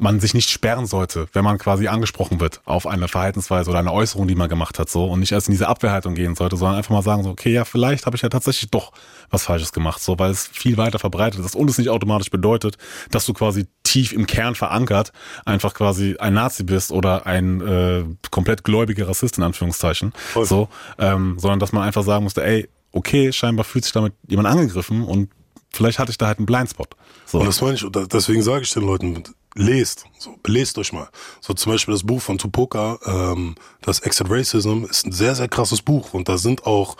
man 0.00 0.20
sich 0.20 0.32
nicht 0.32 0.48
sperren 0.48 0.86
sollte, 0.86 1.26
wenn 1.32 1.42
man 1.42 1.58
quasi 1.58 1.88
angesprochen 1.88 2.38
wird 2.38 2.60
auf 2.64 2.86
eine 2.86 3.08
Verhaltensweise 3.08 3.68
oder 3.68 3.80
eine 3.80 3.92
Äußerung, 3.92 4.28
die 4.28 4.36
man 4.36 4.48
gemacht 4.48 4.78
hat, 4.78 4.88
so 4.88 5.06
und 5.06 5.18
nicht 5.18 5.32
erst 5.32 5.48
in 5.48 5.52
diese 5.52 5.66
Abwehrhaltung 5.66 6.14
gehen 6.14 6.36
sollte, 6.36 6.56
sondern 6.56 6.76
einfach 6.76 6.92
mal 6.92 7.02
sagen 7.02 7.24
so, 7.24 7.30
okay, 7.30 7.52
ja, 7.52 7.64
vielleicht 7.64 8.06
habe 8.06 8.14
ich 8.14 8.22
ja 8.22 8.28
tatsächlich 8.28 8.70
doch 8.70 8.92
was 9.28 9.42
Falsches 9.42 9.72
gemacht, 9.72 10.00
so, 10.00 10.16
weil 10.16 10.30
es 10.30 10.46
viel 10.46 10.76
weiter 10.76 11.00
verbreitet 11.00 11.44
ist 11.44 11.56
und 11.56 11.68
es 11.68 11.78
nicht 11.78 11.90
automatisch 11.90 12.30
bedeutet, 12.30 12.78
dass 13.10 13.26
du 13.26 13.34
quasi 13.34 13.66
tief 13.82 14.12
im 14.12 14.26
Kern 14.26 14.54
verankert 14.54 15.12
einfach 15.44 15.74
quasi 15.74 16.16
ein 16.18 16.34
Nazi 16.34 16.62
bist 16.62 16.92
oder 16.92 17.26
ein 17.26 17.60
äh, 17.60 18.04
komplett 18.30 18.62
gläubiger 18.62 19.08
Rassist 19.08 19.36
in 19.36 19.42
Anführungszeichen, 19.42 20.12
Voll. 20.32 20.46
so, 20.46 20.68
ähm, 20.98 21.40
sondern 21.40 21.58
dass 21.58 21.72
man 21.72 21.82
einfach 21.82 22.04
sagen 22.04 22.22
musste, 22.22 22.44
ey, 22.44 22.68
okay, 22.92 23.32
scheinbar 23.32 23.64
fühlt 23.64 23.82
sich 23.82 23.92
damit 23.92 24.12
jemand 24.28 24.46
angegriffen 24.46 25.02
und 25.02 25.28
vielleicht 25.70 25.98
hatte 25.98 26.12
ich 26.12 26.18
da 26.18 26.28
halt 26.28 26.38
einen 26.38 26.46
Blindspot. 26.46 26.94
So. 27.26 27.40
Und 27.40 27.46
das 27.46 27.60
meine 27.60 27.74
ich, 27.74 27.84
deswegen 28.12 28.42
sage 28.42 28.62
ich 28.62 28.72
den 28.72 28.84
Leuten, 28.84 29.24
lest, 29.58 30.04
so, 30.18 30.36
belest 30.42 30.78
euch 30.78 30.92
mal. 30.92 31.08
So 31.40 31.52
zum 31.52 31.72
Beispiel 31.72 31.92
das 31.92 32.04
Buch 32.04 32.22
von 32.22 32.38
Tupoka, 32.38 32.98
ähm, 33.04 33.56
das 33.82 34.00
Exit 34.00 34.30
Racism, 34.30 34.84
ist 34.84 35.06
ein 35.06 35.12
sehr, 35.12 35.34
sehr 35.34 35.48
krasses 35.48 35.82
Buch. 35.82 36.14
Und 36.14 36.28
da 36.28 36.38
sind 36.38 36.64
auch, 36.64 36.96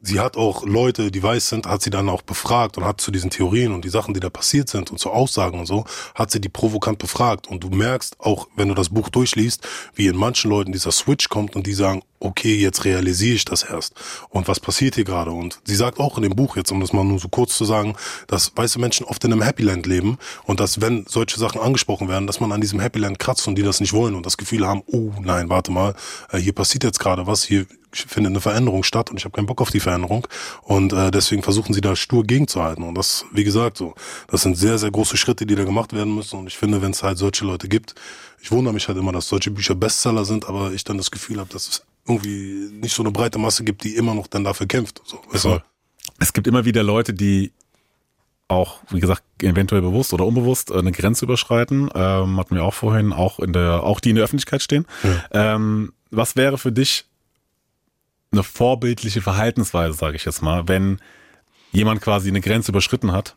sie 0.00 0.20
hat 0.20 0.36
auch 0.36 0.64
Leute, 0.66 1.10
die 1.10 1.22
weiß 1.22 1.48
sind, 1.48 1.66
hat 1.66 1.82
sie 1.82 1.90
dann 1.90 2.08
auch 2.08 2.22
befragt 2.22 2.76
und 2.76 2.84
hat 2.84 3.00
zu 3.00 3.10
diesen 3.10 3.30
Theorien 3.30 3.72
und 3.72 3.84
die 3.84 3.88
Sachen, 3.88 4.12
die 4.12 4.20
da 4.20 4.28
passiert 4.28 4.68
sind 4.68 4.90
und 4.90 4.98
zu 4.98 5.10
Aussagen 5.10 5.58
und 5.58 5.66
so, 5.66 5.84
hat 6.14 6.30
sie 6.30 6.40
die 6.40 6.50
provokant 6.50 6.98
befragt. 6.98 7.48
Und 7.48 7.64
du 7.64 7.70
merkst 7.70 8.20
auch, 8.20 8.48
wenn 8.54 8.68
du 8.68 8.74
das 8.74 8.90
Buch 8.90 9.08
durchliest, 9.08 9.66
wie 9.94 10.06
in 10.06 10.16
manchen 10.16 10.50
Leuten 10.50 10.72
dieser 10.72 10.92
Switch 10.92 11.30
kommt 11.30 11.56
und 11.56 11.66
die 11.66 11.74
sagen, 11.74 12.02
okay, 12.24 12.56
jetzt 12.56 12.84
realisiere 12.84 13.36
ich 13.36 13.44
das 13.44 13.62
erst. 13.62 13.94
Und 14.30 14.48
was 14.48 14.58
passiert 14.58 14.94
hier 14.94 15.04
gerade? 15.04 15.30
Und 15.30 15.60
sie 15.64 15.74
sagt 15.74 16.00
auch 16.00 16.16
in 16.16 16.22
dem 16.22 16.34
Buch 16.34 16.56
jetzt, 16.56 16.72
um 16.72 16.80
das 16.80 16.92
mal 16.92 17.04
nur 17.04 17.18
so 17.18 17.28
kurz 17.28 17.56
zu 17.56 17.64
sagen, 17.64 17.94
dass 18.26 18.52
weiße 18.56 18.80
Menschen 18.80 19.04
oft 19.06 19.22
in 19.24 19.32
einem 19.32 19.42
Happy 19.42 19.62
Land 19.62 19.86
leben 19.86 20.18
und 20.44 20.60
dass, 20.60 20.80
wenn 20.80 21.04
solche 21.06 21.38
Sachen 21.38 21.60
angesprochen 21.60 22.08
werden, 22.08 22.26
dass 22.26 22.40
man 22.40 22.50
an 22.52 22.60
diesem 22.60 22.80
Happy 22.80 22.98
Land 22.98 23.18
kratzt 23.18 23.46
und 23.46 23.56
die 23.56 23.62
das 23.62 23.80
nicht 23.80 23.92
wollen 23.92 24.14
und 24.14 24.24
das 24.24 24.36
Gefühl 24.36 24.66
haben, 24.66 24.82
oh 24.86 25.12
nein, 25.22 25.50
warte 25.50 25.70
mal, 25.70 25.94
äh, 26.32 26.38
hier 26.38 26.54
passiert 26.54 26.84
jetzt 26.84 26.98
gerade 26.98 27.26
was, 27.26 27.44
hier 27.44 27.66
findet 27.92 28.32
eine 28.32 28.40
Veränderung 28.40 28.82
statt 28.82 29.10
und 29.10 29.18
ich 29.18 29.24
habe 29.24 29.36
keinen 29.36 29.46
Bock 29.46 29.60
auf 29.60 29.70
die 29.70 29.80
Veränderung. 29.80 30.26
Und 30.62 30.92
äh, 30.92 31.10
deswegen 31.10 31.42
versuchen 31.42 31.74
sie 31.74 31.80
da 31.80 31.94
stur 31.94 32.24
gegenzuhalten. 32.24 32.82
Und 32.82 32.96
das, 32.96 33.24
wie 33.32 33.44
gesagt, 33.44 33.76
so, 33.76 33.94
das 34.28 34.42
sind 34.42 34.56
sehr, 34.56 34.78
sehr 34.78 34.90
große 34.90 35.16
Schritte, 35.16 35.46
die 35.46 35.54
da 35.54 35.64
gemacht 35.64 35.92
werden 35.92 36.14
müssen. 36.14 36.38
Und 36.40 36.48
ich 36.48 36.56
finde, 36.56 36.82
wenn 36.82 36.90
es 36.90 37.02
halt 37.02 37.18
solche 37.18 37.44
Leute 37.44 37.68
gibt, 37.68 37.94
ich 38.42 38.50
wundere 38.50 38.74
mich 38.74 38.88
halt 38.88 38.98
immer, 38.98 39.12
dass 39.12 39.28
solche 39.28 39.50
Bücher 39.50 39.74
Bestseller 39.74 40.24
sind, 40.24 40.48
aber 40.48 40.72
ich 40.72 40.84
dann 40.84 40.98
das 40.98 41.10
Gefühl 41.10 41.38
habe, 41.38 41.50
dass 41.50 41.68
es 41.68 41.82
irgendwie 42.06 42.70
nicht 42.80 42.94
so 42.94 43.02
eine 43.02 43.10
breite 43.10 43.38
Masse 43.38 43.64
gibt, 43.64 43.84
die 43.84 43.96
immer 43.96 44.14
noch 44.14 44.26
dann 44.26 44.44
dafür 44.44 44.66
kämpft. 44.66 45.00
So, 45.04 45.20
weißt 45.30 45.44
du? 45.44 45.62
Es 46.18 46.32
gibt 46.32 46.46
immer 46.46 46.64
wieder 46.64 46.82
Leute, 46.82 47.14
die 47.14 47.52
auch, 48.48 48.80
wie 48.90 49.00
gesagt, 49.00 49.22
eventuell 49.42 49.80
bewusst 49.80 50.12
oder 50.12 50.26
unbewusst 50.26 50.70
eine 50.70 50.92
Grenze 50.92 51.24
überschreiten. 51.24 51.90
Ähm, 51.94 52.38
hatten 52.38 52.54
wir 52.54 52.64
auch 52.64 52.74
vorhin, 52.74 53.12
auch 53.12 53.40
in 53.40 53.52
der, 53.52 53.82
auch 53.82 54.00
die 54.00 54.10
in 54.10 54.16
der 54.16 54.24
Öffentlichkeit 54.24 54.62
stehen. 54.62 54.86
Ja. 55.02 55.54
Ähm, 55.54 55.92
was 56.10 56.36
wäre 56.36 56.58
für 56.58 56.72
dich 56.72 57.06
eine 58.32 58.42
vorbildliche 58.42 59.22
Verhaltensweise, 59.22 59.94
sage 59.94 60.16
ich 60.16 60.24
jetzt 60.24 60.42
mal, 60.42 60.68
wenn 60.68 61.00
jemand 61.72 62.00
quasi 62.02 62.28
eine 62.28 62.40
Grenze 62.40 62.72
überschritten 62.72 63.12
hat 63.12 63.34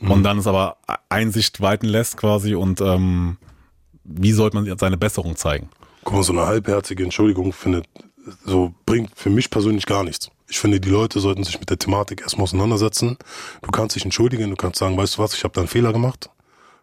mhm. 0.00 0.10
und 0.10 0.22
dann 0.22 0.38
es 0.38 0.46
aber 0.46 0.76
Einsicht 1.08 1.60
walten 1.60 1.86
lässt 1.86 2.16
quasi 2.16 2.54
und 2.54 2.80
ähm, 2.80 3.38
wie 4.04 4.32
sollte 4.32 4.56
man 4.56 4.78
seine 4.78 4.96
Besserung 4.96 5.36
zeigen? 5.36 5.70
Guck 6.04 6.14
mal, 6.14 6.22
so 6.22 6.32
eine 6.32 6.46
halbherzige 6.46 7.04
Entschuldigung 7.04 7.52
findet, 7.52 7.86
so 8.44 8.74
bringt 8.86 9.10
für 9.14 9.30
mich 9.30 9.50
persönlich 9.50 9.86
gar 9.86 10.04
nichts. 10.04 10.30
Ich 10.48 10.58
finde, 10.58 10.80
die 10.80 10.90
Leute 10.90 11.20
sollten 11.20 11.44
sich 11.44 11.58
mit 11.58 11.70
der 11.70 11.78
Thematik 11.78 12.20
erstmal 12.20 12.44
auseinandersetzen. 12.44 13.16
Du 13.62 13.70
kannst 13.70 13.96
dich 13.96 14.04
entschuldigen, 14.04 14.50
du 14.50 14.56
kannst 14.56 14.78
sagen, 14.78 14.96
weißt 14.96 15.16
du 15.16 15.22
was, 15.22 15.34
ich 15.34 15.44
habe 15.44 15.54
da 15.54 15.62
einen 15.62 15.68
Fehler 15.68 15.92
gemacht 15.92 16.28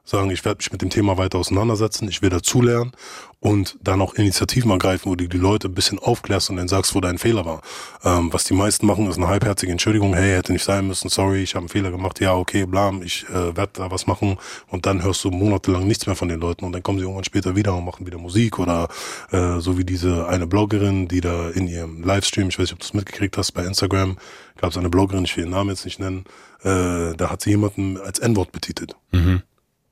sagen, 0.09 0.31
ich 0.31 0.43
werde 0.45 0.57
mich 0.57 0.71
mit 0.71 0.81
dem 0.81 0.89
Thema 0.89 1.17
weiter 1.17 1.37
auseinandersetzen, 1.37 2.07
ich 2.07 2.21
will 2.21 2.29
dazulernen 2.29 2.91
und 3.39 3.77
dann 3.81 4.01
auch 4.01 4.15
Initiativen 4.15 4.71
ergreifen, 4.71 5.09
wo 5.09 5.15
du 5.15 5.27
die 5.27 5.37
Leute 5.37 5.69
ein 5.69 5.73
bisschen 5.73 5.97
aufklärst 5.97 6.49
und 6.49 6.57
dann 6.57 6.67
sagst, 6.67 6.93
wo 6.93 6.99
dein 6.99 7.17
Fehler 7.17 7.45
war. 7.45 7.61
Ähm, 8.03 8.33
was 8.33 8.43
die 8.43 8.53
meisten 8.53 8.85
machen, 8.85 9.07
ist 9.07 9.17
eine 9.17 9.27
halbherzige 9.27 9.71
Entschuldigung, 9.71 10.13
hey, 10.13 10.35
hätte 10.35 10.51
nicht 10.51 10.63
sein 10.63 10.87
müssen, 10.87 11.09
sorry, 11.09 11.43
ich 11.43 11.55
habe 11.55 11.61
einen 11.61 11.69
Fehler 11.69 11.91
gemacht, 11.91 12.19
ja, 12.19 12.35
okay, 12.35 12.65
blam, 12.65 13.01
ich 13.01 13.25
äh, 13.29 13.55
werde 13.55 13.71
da 13.73 13.91
was 13.91 14.07
machen 14.07 14.37
und 14.67 14.85
dann 14.85 15.03
hörst 15.03 15.23
du 15.23 15.31
monatelang 15.31 15.87
nichts 15.87 16.05
mehr 16.05 16.15
von 16.15 16.27
den 16.27 16.39
Leuten 16.39 16.65
und 16.65 16.73
dann 16.73 16.83
kommen 16.83 16.99
sie 16.99 17.03
irgendwann 17.03 17.23
später 17.23 17.55
wieder 17.55 17.75
und 17.75 17.85
machen 17.85 18.05
wieder 18.05 18.17
Musik 18.17 18.59
oder 18.59 18.89
äh, 19.31 19.59
so 19.59 19.77
wie 19.77 19.85
diese 19.85 20.27
eine 20.27 20.47
Bloggerin, 20.47 21.07
die 21.07 21.21
da 21.21 21.49
in 21.49 21.67
ihrem 21.67 22.03
Livestream, 22.03 22.49
ich 22.49 22.59
weiß 22.59 22.63
nicht, 22.63 22.73
ob 22.73 22.79
du 22.79 22.85
es 22.85 22.93
mitgekriegt 22.93 23.37
hast, 23.37 23.53
bei 23.53 23.63
Instagram 23.63 24.17
gab 24.57 24.71
es 24.71 24.77
eine 24.77 24.89
Bloggerin, 24.89 25.23
ich 25.23 25.37
will 25.37 25.45
ihren 25.45 25.51
Namen 25.51 25.69
jetzt 25.69 25.85
nicht 25.85 25.99
nennen, 25.99 26.25
äh, 26.63 27.15
da 27.15 27.29
hat 27.29 27.41
sie 27.41 27.51
jemanden 27.51 27.97
als 27.97 28.19
N-Wort 28.19 28.51
betitelt. 28.51 28.95
Mhm 29.11 29.43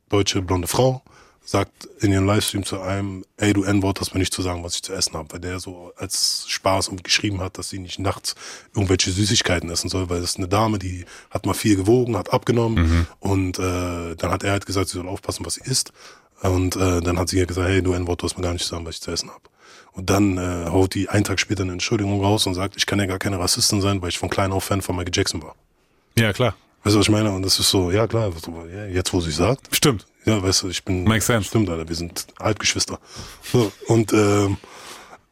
deutsche 0.10 0.42
blonde 0.42 0.68
Frau 0.68 1.02
sagt 1.48 1.88
in 2.02 2.12
ihrem 2.12 2.26
Livestream 2.26 2.66
zu 2.66 2.82
einem, 2.82 3.24
ey, 3.38 3.54
du 3.54 3.64
N-Wort 3.64 4.02
hast 4.02 4.14
mir 4.14 4.20
nicht 4.20 4.34
zu 4.34 4.42
sagen, 4.42 4.66
was 4.66 4.76
ich 4.76 4.84
zu 4.84 4.94
essen 4.94 5.14
habe, 5.14 5.32
weil 5.32 5.40
der 5.40 5.62
so 5.62 5.94
als 5.96 6.44
Spaß 6.50 6.90
und 6.90 7.06
geschrieben 7.06 7.40
hat, 7.40 7.58
dass 7.58 7.70
sie 7.70 7.80
nicht 7.80 8.00
nachts 8.00 8.36
irgendwelche 8.76 9.12
Süßigkeiten 9.12 9.70
essen 9.70 9.90
soll, 9.90 10.10
weil 10.10 10.20
das 10.20 10.32
ist 10.32 10.38
eine 10.40 10.50
Dame, 10.50 10.78
die 10.78 11.06
hat 11.30 11.46
mal 11.46 11.54
viel 11.54 11.78
gewogen, 11.78 12.18
hat 12.18 12.34
abgenommen 12.34 12.84
mhm. 12.84 13.08
und 13.22 13.60
äh, 13.60 14.16
dann 14.16 14.32
hat 14.32 14.44
er 14.44 14.52
halt 14.52 14.66
gesagt, 14.66 14.90
sie 14.90 14.98
soll 14.98 15.08
aufpassen, 15.08 15.46
was 15.46 15.54
sie 15.54 15.64
isst 15.64 15.94
und 16.42 16.76
äh, 16.76 17.00
dann 17.00 17.18
hat 17.18 17.30
sie 17.30 17.40
halt 17.40 17.48
gesagt, 17.48 17.70
hey, 17.70 17.82
du 17.82 17.94
N-Wort, 17.94 18.22
du 18.22 18.26
hast 18.26 18.36
mir 18.36 18.44
gar 18.44 18.52
nicht 18.52 18.66
zu 18.66 18.70
sagen, 18.70 18.86
was 18.86 18.96
ich 18.96 19.02
zu 19.02 19.12
essen 19.12 19.30
habe. 19.30 19.44
Und 19.94 20.10
dann 20.10 20.38
äh, 20.38 20.70
haut 20.70 20.94
die 20.94 21.08
einen 21.08 21.24
Tag 21.24 21.40
später 21.40 21.64
eine 21.64 21.72
Entschuldigung 21.72 22.22
raus 22.22 22.46
und 22.46 22.54
sagt, 22.56 22.76
ich 22.76 22.86
kann 22.86 23.00
ja 23.00 23.06
gar 23.06 23.20
keine 23.20 23.40
Rassistin 23.40 23.82
sein, 23.82 24.02
weil 24.02 24.10
ich 24.10 24.20
von 24.20 24.30
klein 24.30 24.52
auf 24.52 24.66
Fan 24.66 24.82
von 24.82 24.96
Michael 24.96 25.16
Jackson 25.16 25.42
war. 25.42 25.56
Ja, 26.16 26.34
klar. 26.34 26.56
Weißt 26.88 26.96
du, 26.96 27.00
was 27.00 27.08
ich 27.08 27.12
meine? 27.12 27.34
Und 27.34 27.42
das 27.42 27.60
ist 27.60 27.70
so, 27.70 27.92
ja 27.92 28.08
klar, 28.08 28.32
jetzt 28.94 29.12
wo 29.12 29.20
sie 29.20 29.32
sagt. 29.32 29.76
Stimmt. 29.76 30.08
Ja, 30.24 30.42
weißt 30.42 30.64
du, 30.64 30.70
ich 30.70 30.86
bin. 30.86 31.04
Makes 31.04 31.26
sense. 31.26 31.50
Stimmt, 31.50 31.70
Alter, 31.70 31.90
wir 31.90 31.96
sind 31.98 32.28
Halbgeschwister. 32.40 32.98
So, 33.44 33.74
und 33.88 34.14
äh, 34.14 34.48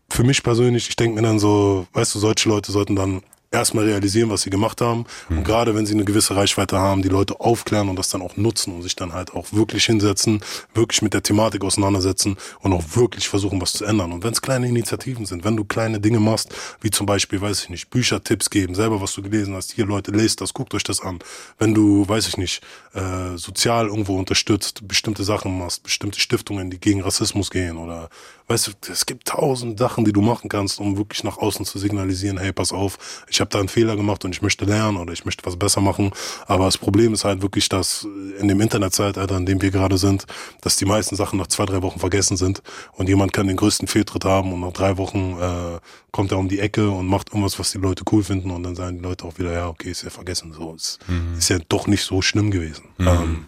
für 0.09 0.23
mich 0.25 0.43
persönlich, 0.43 0.89
ich 0.89 0.97
denke 0.97 1.15
mir 1.15 1.25
dann 1.25 1.39
so, 1.39 1.87
weißt 1.93 2.13
du, 2.13 2.19
solche 2.19 2.49
Leute 2.49 2.73
sollten 2.73 2.97
dann 2.97 3.23
erstmal 3.55 3.85
realisieren, 3.85 4.29
was 4.29 4.43
sie 4.43 4.49
gemacht 4.49 4.81
haben. 4.81 5.05
Mhm. 5.29 5.39
Und 5.39 5.43
gerade 5.43 5.75
wenn 5.75 5.85
sie 5.85 5.93
eine 5.93 6.05
gewisse 6.05 6.35
Reichweite 6.35 6.77
haben, 6.77 7.01
die 7.01 7.09
Leute 7.09 7.39
aufklären 7.39 7.89
und 7.89 7.97
das 7.97 8.09
dann 8.09 8.21
auch 8.21 8.37
nutzen 8.37 8.73
und 8.73 8.81
sich 8.81 8.95
dann 8.95 9.13
halt 9.13 9.33
auch 9.33 9.51
wirklich 9.51 9.85
hinsetzen, 9.85 10.41
wirklich 10.73 11.01
mit 11.01 11.13
der 11.13 11.23
Thematik 11.23 11.63
auseinandersetzen 11.63 12.37
und 12.59 12.73
auch 12.73 12.83
wirklich 12.95 13.27
versuchen, 13.27 13.61
was 13.61 13.73
zu 13.73 13.85
ändern. 13.85 14.11
Und 14.11 14.23
wenn 14.23 14.33
es 14.33 14.41
kleine 14.41 14.67
Initiativen 14.67 15.25
sind, 15.25 15.43
wenn 15.43 15.55
du 15.55 15.65
kleine 15.65 15.99
Dinge 15.99 16.19
machst, 16.19 16.53
wie 16.81 16.91
zum 16.91 17.05
Beispiel, 17.05 17.41
weiß 17.41 17.63
ich 17.63 17.69
nicht, 17.69 17.89
Büchertipps 17.89 18.49
geben, 18.49 18.75
selber 18.75 19.01
was 19.01 19.13
du 19.13 19.21
gelesen 19.21 19.55
hast, 19.55 19.73
hier 19.73 19.85
Leute, 19.85 20.11
lest 20.11 20.41
das, 20.41 20.53
guckt 20.53 20.73
euch 20.73 20.83
das 20.83 21.01
an. 21.01 21.19
Wenn 21.57 21.73
du, 21.73 22.07
weiß 22.07 22.27
ich 22.27 22.37
nicht, 22.37 22.61
äh, 22.93 23.37
sozial 23.37 23.87
irgendwo 23.87 24.17
unterstützt, 24.17 24.87
bestimmte 24.87 25.23
Sachen 25.23 25.57
machst, 25.57 25.83
bestimmte 25.83 26.19
Stiftungen, 26.19 26.69
die 26.69 26.79
gegen 26.79 27.01
Rassismus 27.01 27.49
gehen 27.49 27.77
oder 27.77 28.09
weißt 28.47 28.67
du, 28.67 28.91
es 28.91 29.05
gibt 29.05 29.27
tausend 29.27 29.79
Sachen, 29.79 30.05
die 30.05 30.13
du 30.13 30.21
machen 30.21 30.49
kannst, 30.49 30.79
um 30.79 30.97
wirklich 30.97 31.23
nach 31.23 31.37
außen 31.37 31.65
zu 31.65 31.79
signalisieren, 31.79 32.37
hey, 32.37 32.53
pass 32.53 32.71
auf, 32.71 33.25
ich 33.27 33.39
habe 33.39 33.49
da 33.49 33.59
einen 33.59 33.69
Fehler 33.69 33.95
gemacht 33.95 34.23
und 34.23 34.31
ich 34.31 34.41
möchte 34.41 34.65
lernen 34.65 34.97
oder 34.97 35.13
ich 35.13 35.25
möchte 35.25 35.45
was 35.45 35.57
besser 35.57 35.81
machen. 35.81 36.11
Aber 36.45 36.65
das 36.65 36.77
Problem 36.77 37.13
ist 37.13 37.25
halt 37.25 37.41
wirklich, 37.41 37.69
dass 37.69 38.07
in 38.39 38.47
dem 38.47 38.61
Internetzeitalter, 38.61 39.37
in 39.37 39.45
dem 39.45 39.61
wir 39.61 39.71
gerade 39.71 39.97
sind, 39.97 40.25
dass 40.61 40.77
die 40.77 40.85
meisten 40.85 41.15
Sachen 41.15 41.39
nach 41.39 41.47
zwei, 41.47 41.65
drei 41.65 41.81
Wochen 41.81 41.99
vergessen 41.99 42.37
sind 42.37 42.61
und 42.93 43.09
jemand 43.09 43.33
kann 43.33 43.47
den 43.47 43.57
größten 43.57 43.87
Fehltritt 43.87 44.25
haben 44.25 44.53
und 44.53 44.59
nach 44.59 44.73
drei 44.73 44.97
Wochen 44.97 45.37
äh, 45.39 45.79
kommt 46.11 46.31
er 46.31 46.37
um 46.37 46.47
die 46.47 46.59
Ecke 46.59 46.89
und 46.89 47.07
macht 47.07 47.29
irgendwas, 47.29 47.57
was 47.59 47.71
die 47.71 47.77
Leute 47.79 48.03
cool 48.11 48.23
finden 48.23 48.51
und 48.51 48.63
dann 48.63 48.75
sagen 48.75 48.97
die 48.97 49.03
Leute 49.03 49.25
auch 49.25 49.37
wieder, 49.39 49.51
ja, 49.51 49.67
okay, 49.67 49.89
ist 49.89 50.03
ja 50.03 50.09
vergessen, 50.09 50.53
so, 50.53 50.73
ist, 50.73 50.99
mhm. 51.07 51.37
ist 51.37 51.49
ja 51.49 51.57
doch 51.67 51.87
nicht 51.87 52.03
so 52.03 52.21
schlimm 52.21 52.51
gewesen. 52.51 52.85
Mhm. 52.97 53.07
Ähm, 53.07 53.47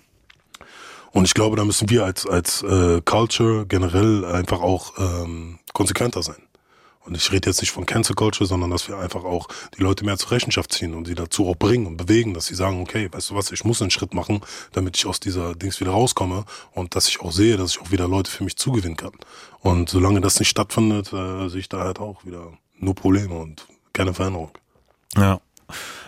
und 1.18 1.26
ich 1.26 1.34
glaube, 1.34 1.56
da 1.56 1.66
müssen 1.66 1.90
wir 1.90 2.06
als, 2.06 2.28
als 2.28 2.62
äh, 2.62 3.02
Culture 3.02 3.66
generell 3.66 4.24
einfach 4.24 4.62
auch 4.62 4.94
ähm, 5.00 5.58
konsequenter 5.74 6.22
sein. 6.22 6.36
Und 7.00 7.18
ich 7.18 7.32
rede 7.32 7.50
jetzt 7.50 7.60
nicht 7.60 7.72
von 7.72 7.88
Cancel 7.88 8.16
Culture, 8.16 8.48
sondern 8.48 8.70
dass 8.70 8.88
wir 8.88 9.00
einfach 9.00 9.24
auch 9.24 9.48
die 9.76 9.82
Leute 9.82 10.06
mehr 10.06 10.20
zur 10.20 10.30
Rechenschaft 10.30 10.72
ziehen 10.72 10.94
und 10.94 11.08
sie 11.08 11.16
dazu 11.16 11.48
auch 11.48 11.56
bringen 11.56 11.88
und 11.88 11.98
bewegen, 11.98 12.36
dass 12.36 12.46
sie 12.46 12.54
sagen, 12.54 12.82
okay, 12.82 13.10
weißt 13.12 13.32
du 13.32 13.36
was, 13.36 13.52
ich 13.52 13.66
muss 13.66 13.82
einen 13.82 13.90
Schritt 13.90 14.14
machen, 14.14 14.42
damit 14.74 14.96
ich 14.96 15.08
aus 15.08 15.20
dieser 15.20 15.56
Dings 15.56 15.80
wieder 15.80 15.90
rauskomme 15.90 16.46
und 16.74 16.96
dass 16.96 17.08
ich 17.08 17.20
auch 17.20 17.32
sehe, 17.32 17.58
dass 17.58 17.72
ich 17.72 17.82
auch 17.82 17.90
wieder 17.90 18.08
Leute 18.08 18.30
für 18.30 18.44
mich 18.44 18.56
zugewinnen 18.56 18.96
kann. 18.96 19.14
Und 19.62 19.90
solange 19.90 20.22
das 20.22 20.38
nicht 20.38 20.50
stattfindet, 20.50 21.12
äh, 21.14 21.50
sehe 21.50 21.62
ich 21.62 21.70
da 21.70 21.80
halt 21.80 21.98
auch 21.98 22.26
wieder 22.26 22.52
nur 22.78 22.94
Probleme 22.94 23.34
und 23.40 23.66
keine 23.92 24.14
Veränderung. 24.14 24.52
Ja. 25.16 25.40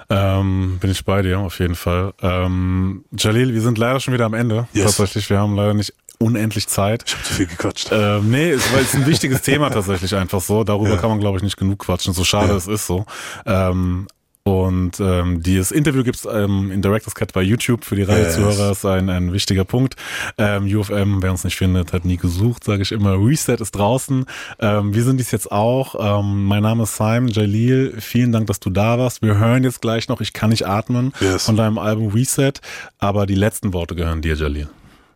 Ähm, 0.09 0.77
bin 0.79 0.89
ich 0.89 1.05
bei 1.05 1.21
dir, 1.21 1.39
auf 1.39 1.59
jeden 1.59 1.75
Fall. 1.75 2.13
Ähm, 2.21 3.05
Jalil, 3.17 3.53
wir 3.53 3.61
sind 3.61 3.77
leider 3.77 3.99
schon 3.99 4.13
wieder 4.13 4.25
am 4.25 4.33
Ende. 4.33 4.67
Yes. 4.73 4.85
Tatsächlich, 4.85 5.29
wir 5.29 5.39
haben 5.39 5.55
leider 5.55 5.73
nicht 5.73 5.93
unendlich 6.19 6.67
Zeit. 6.67 7.03
Ich 7.05 7.13
habe 7.13 7.23
zu 7.23 7.33
viel 7.33 7.45
gequatscht. 7.45 7.89
Ähm, 7.91 8.29
nee, 8.29 8.49
es 8.51 8.65
ist 8.65 8.95
ein 8.95 9.05
wichtiges 9.07 9.41
Thema 9.41 9.69
tatsächlich 9.69 10.15
einfach 10.15 10.41
so. 10.41 10.63
Darüber 10.63 10.91
ja. 10.91 10.97
kann 10.97 11.09
man, 11.09 11.19
glaube 11.19 11.37
ich, 11.37 11.43
nicht 11.43 11.57
genug 11.57 11.79
quatschen. 11.79 12.13
So 12.13 12.23
schade 12.23 12.49
ja. 12.49 12.55
es 12.55 12.67
ist 12.67 12.87
so. 12.87 13.05
Ähm, 13.45 14.07
und 14.49 14.99
ähm, 14.99 15.43
dieses 15.43 15.71
Interview 15.71 16.03
gibt's 16.03 16.25
ähm, 16.25 16.71
in 16.71 16.81
Director's 16.81 17.13
Cut 17.13 17.33
bei 17.33 17.43
YouTube 17.43 17.85
für 17.85 17.95
die 17.95 18.01
Reihe-Zuhörer. 18.01 18.69
Yes. 18.69 18.79
ist 18.79 18.85
ein, 18.85 19.09
ein 19.09 19.31
wichtiger 19.31 19.63
Punkt. 19.63 19.95
Ähm, 20.39 20.65
UFM, 20.65 21.21
wer 21.21 21.29
uns 21.29 21.43
nicht 21.43 21.55
findet, 21.55 21.93
hat 21.93 22.03
nie 22.03 22.17
gesucht, 22.17 22.63
sage 22.63 22.81
ich 22.81 22.91
immer. 22.91 23.13
Reset 23.13 23.57
ist 23.59 23.75
draußen. 23.75 24.25
Ähm, 24.59 24.93
wir 24.95 25.03
sind 25.03 25.17
dies 25.17 25.29
jetzt 25.29 25.51
auch. 25.51 26.19
Ähm, 26.19 26.45
mein 26.45 26.63
Name 26.63 26.83
ist 26.83 26.97
Simon 26.97 27.27
Jalil. 27.27 27.95
Vielen 27.99 28.31
Dank, 28.31 28.47
dass 28.47 28.59
du 28.59 28.71
da 28.71 28.97
warst. 28.97 29.21
Wir 29.21 29.37
hören 29.37 29.63
jetzt 29.63 29.81
gleich 29.81 30.07
noch 30.09 30.19
Ich 30.19 30.33
kann 30.33 30.49
nicht 30.49 30.65
atmen 30.65 31.13
yes. 31.19 31.45
von 31.45 31.55
deinem 31.55 31.77
Album 31.77 32.07
Reset. 32.07 32.53
Aber 32.97 33.27
die 33.27 33.35
letzten 33.35 33.73
Worte 33.73 33.93
gehören 33.93 34.23
dir, 34.23 34.35
Jalil. 34.35 34.67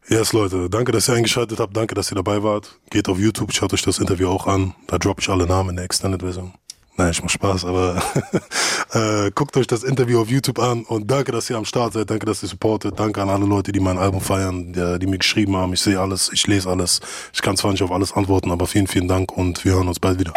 Yes, 0.10 0.34
Leute, 0.34 0.70
danke, 0.70 0.92
dass 0.92 1.10
ihr 1.10 1.16
eingeschaltet 1.16 1.60
habt. 1.60 1.76
Danke, 1.76 1.96
dass 1.96 2.12
ihr 2.12 2.16
dabei 2.16 2.44
wart. 2.44 2.78
Geht 2.90 3.08
auf 3.08 3.18
YouTube, 3.18 3.54
schaut 3.54 3.74
euch 3.74 3.82
das 3.82 4.00
Interview 4.00 4.28
auch 4.28 4.48
an. 4.48 4.76
Da 4.88 4.98
droppe 4.98 5.22
ich 5.22 5.30
alle 5.30 5.48
Namen 5.48 5.72
in 5.72 5.76
der 5.78 5.86
Extended-Version. 5.86 6.54
Nein, 6.96 7.10
ich 7.10 7.24
mach 7.24 7.30
Spaß, 7.30 7.66
aber 7.66 8.04
äh, 8.94 9.32
guckt 9.32 9.58
euch 9.58 9.66
das 9.66 9.84
Interview 9.84 10.22
auf 10.22 10.30
YouTube 10.30 10.60
an 10.60 10.84
und 10.84 11.10
danke, 11.10 11.32
dass 11.32 11.50
ihr 11.50 11.58
am 11.58 11.66
Start 11.66 11.94
seid, 11.94 12.10
danke, 12.10 12.28
dass 12.28 12.44
ihr 12.44 12.50
supportet, 12.50 13.00
danke 13.00 13.22
an 13.22 13.30
alle 13.30 13.46
Leute, 13.46 13.72
die 13.72 13.80
mein 13.80 13.98
Album 13.98 14.22
feiern, 14.22 14.74
die, 14.74 15.00
die 15.00 15.08
mir 15.08 15.18
geschrieben 15.18 15.56
haben. 15.56 15.74
Ich 15.74 15.82
sehe 15.82 16.00
alles, 16.00 16.30
ich 16.32 16.46
lese 16.46 16.70
alles. 16.70 17.02
Ich 17.34 17.42
kann 17.42 17.58
zwar 17.58 17.72
nicht 17.72 17.82
auf 17.82 17.92
alles 17.92 18.14
antworten, 18.14 18.52
aber 18.52 18.68
vielen, 18.68 18.88
vielen 18.88 19.08
Dank 19.08 19.32
und 19.36 19.66
wir 19.66 19.74
hören 19.74 19.88
uns 19.88 20.00
bald 20.00 20.20
wieder. 20.20 20.34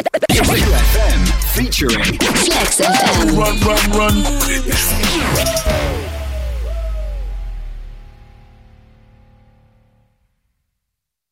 featuring 1.54 2.18
Flex 2.18 2.80
FM. 2.80 3.38
Run, 3.38 3.58
run, 3.62 3.92
run. 3.92 4.24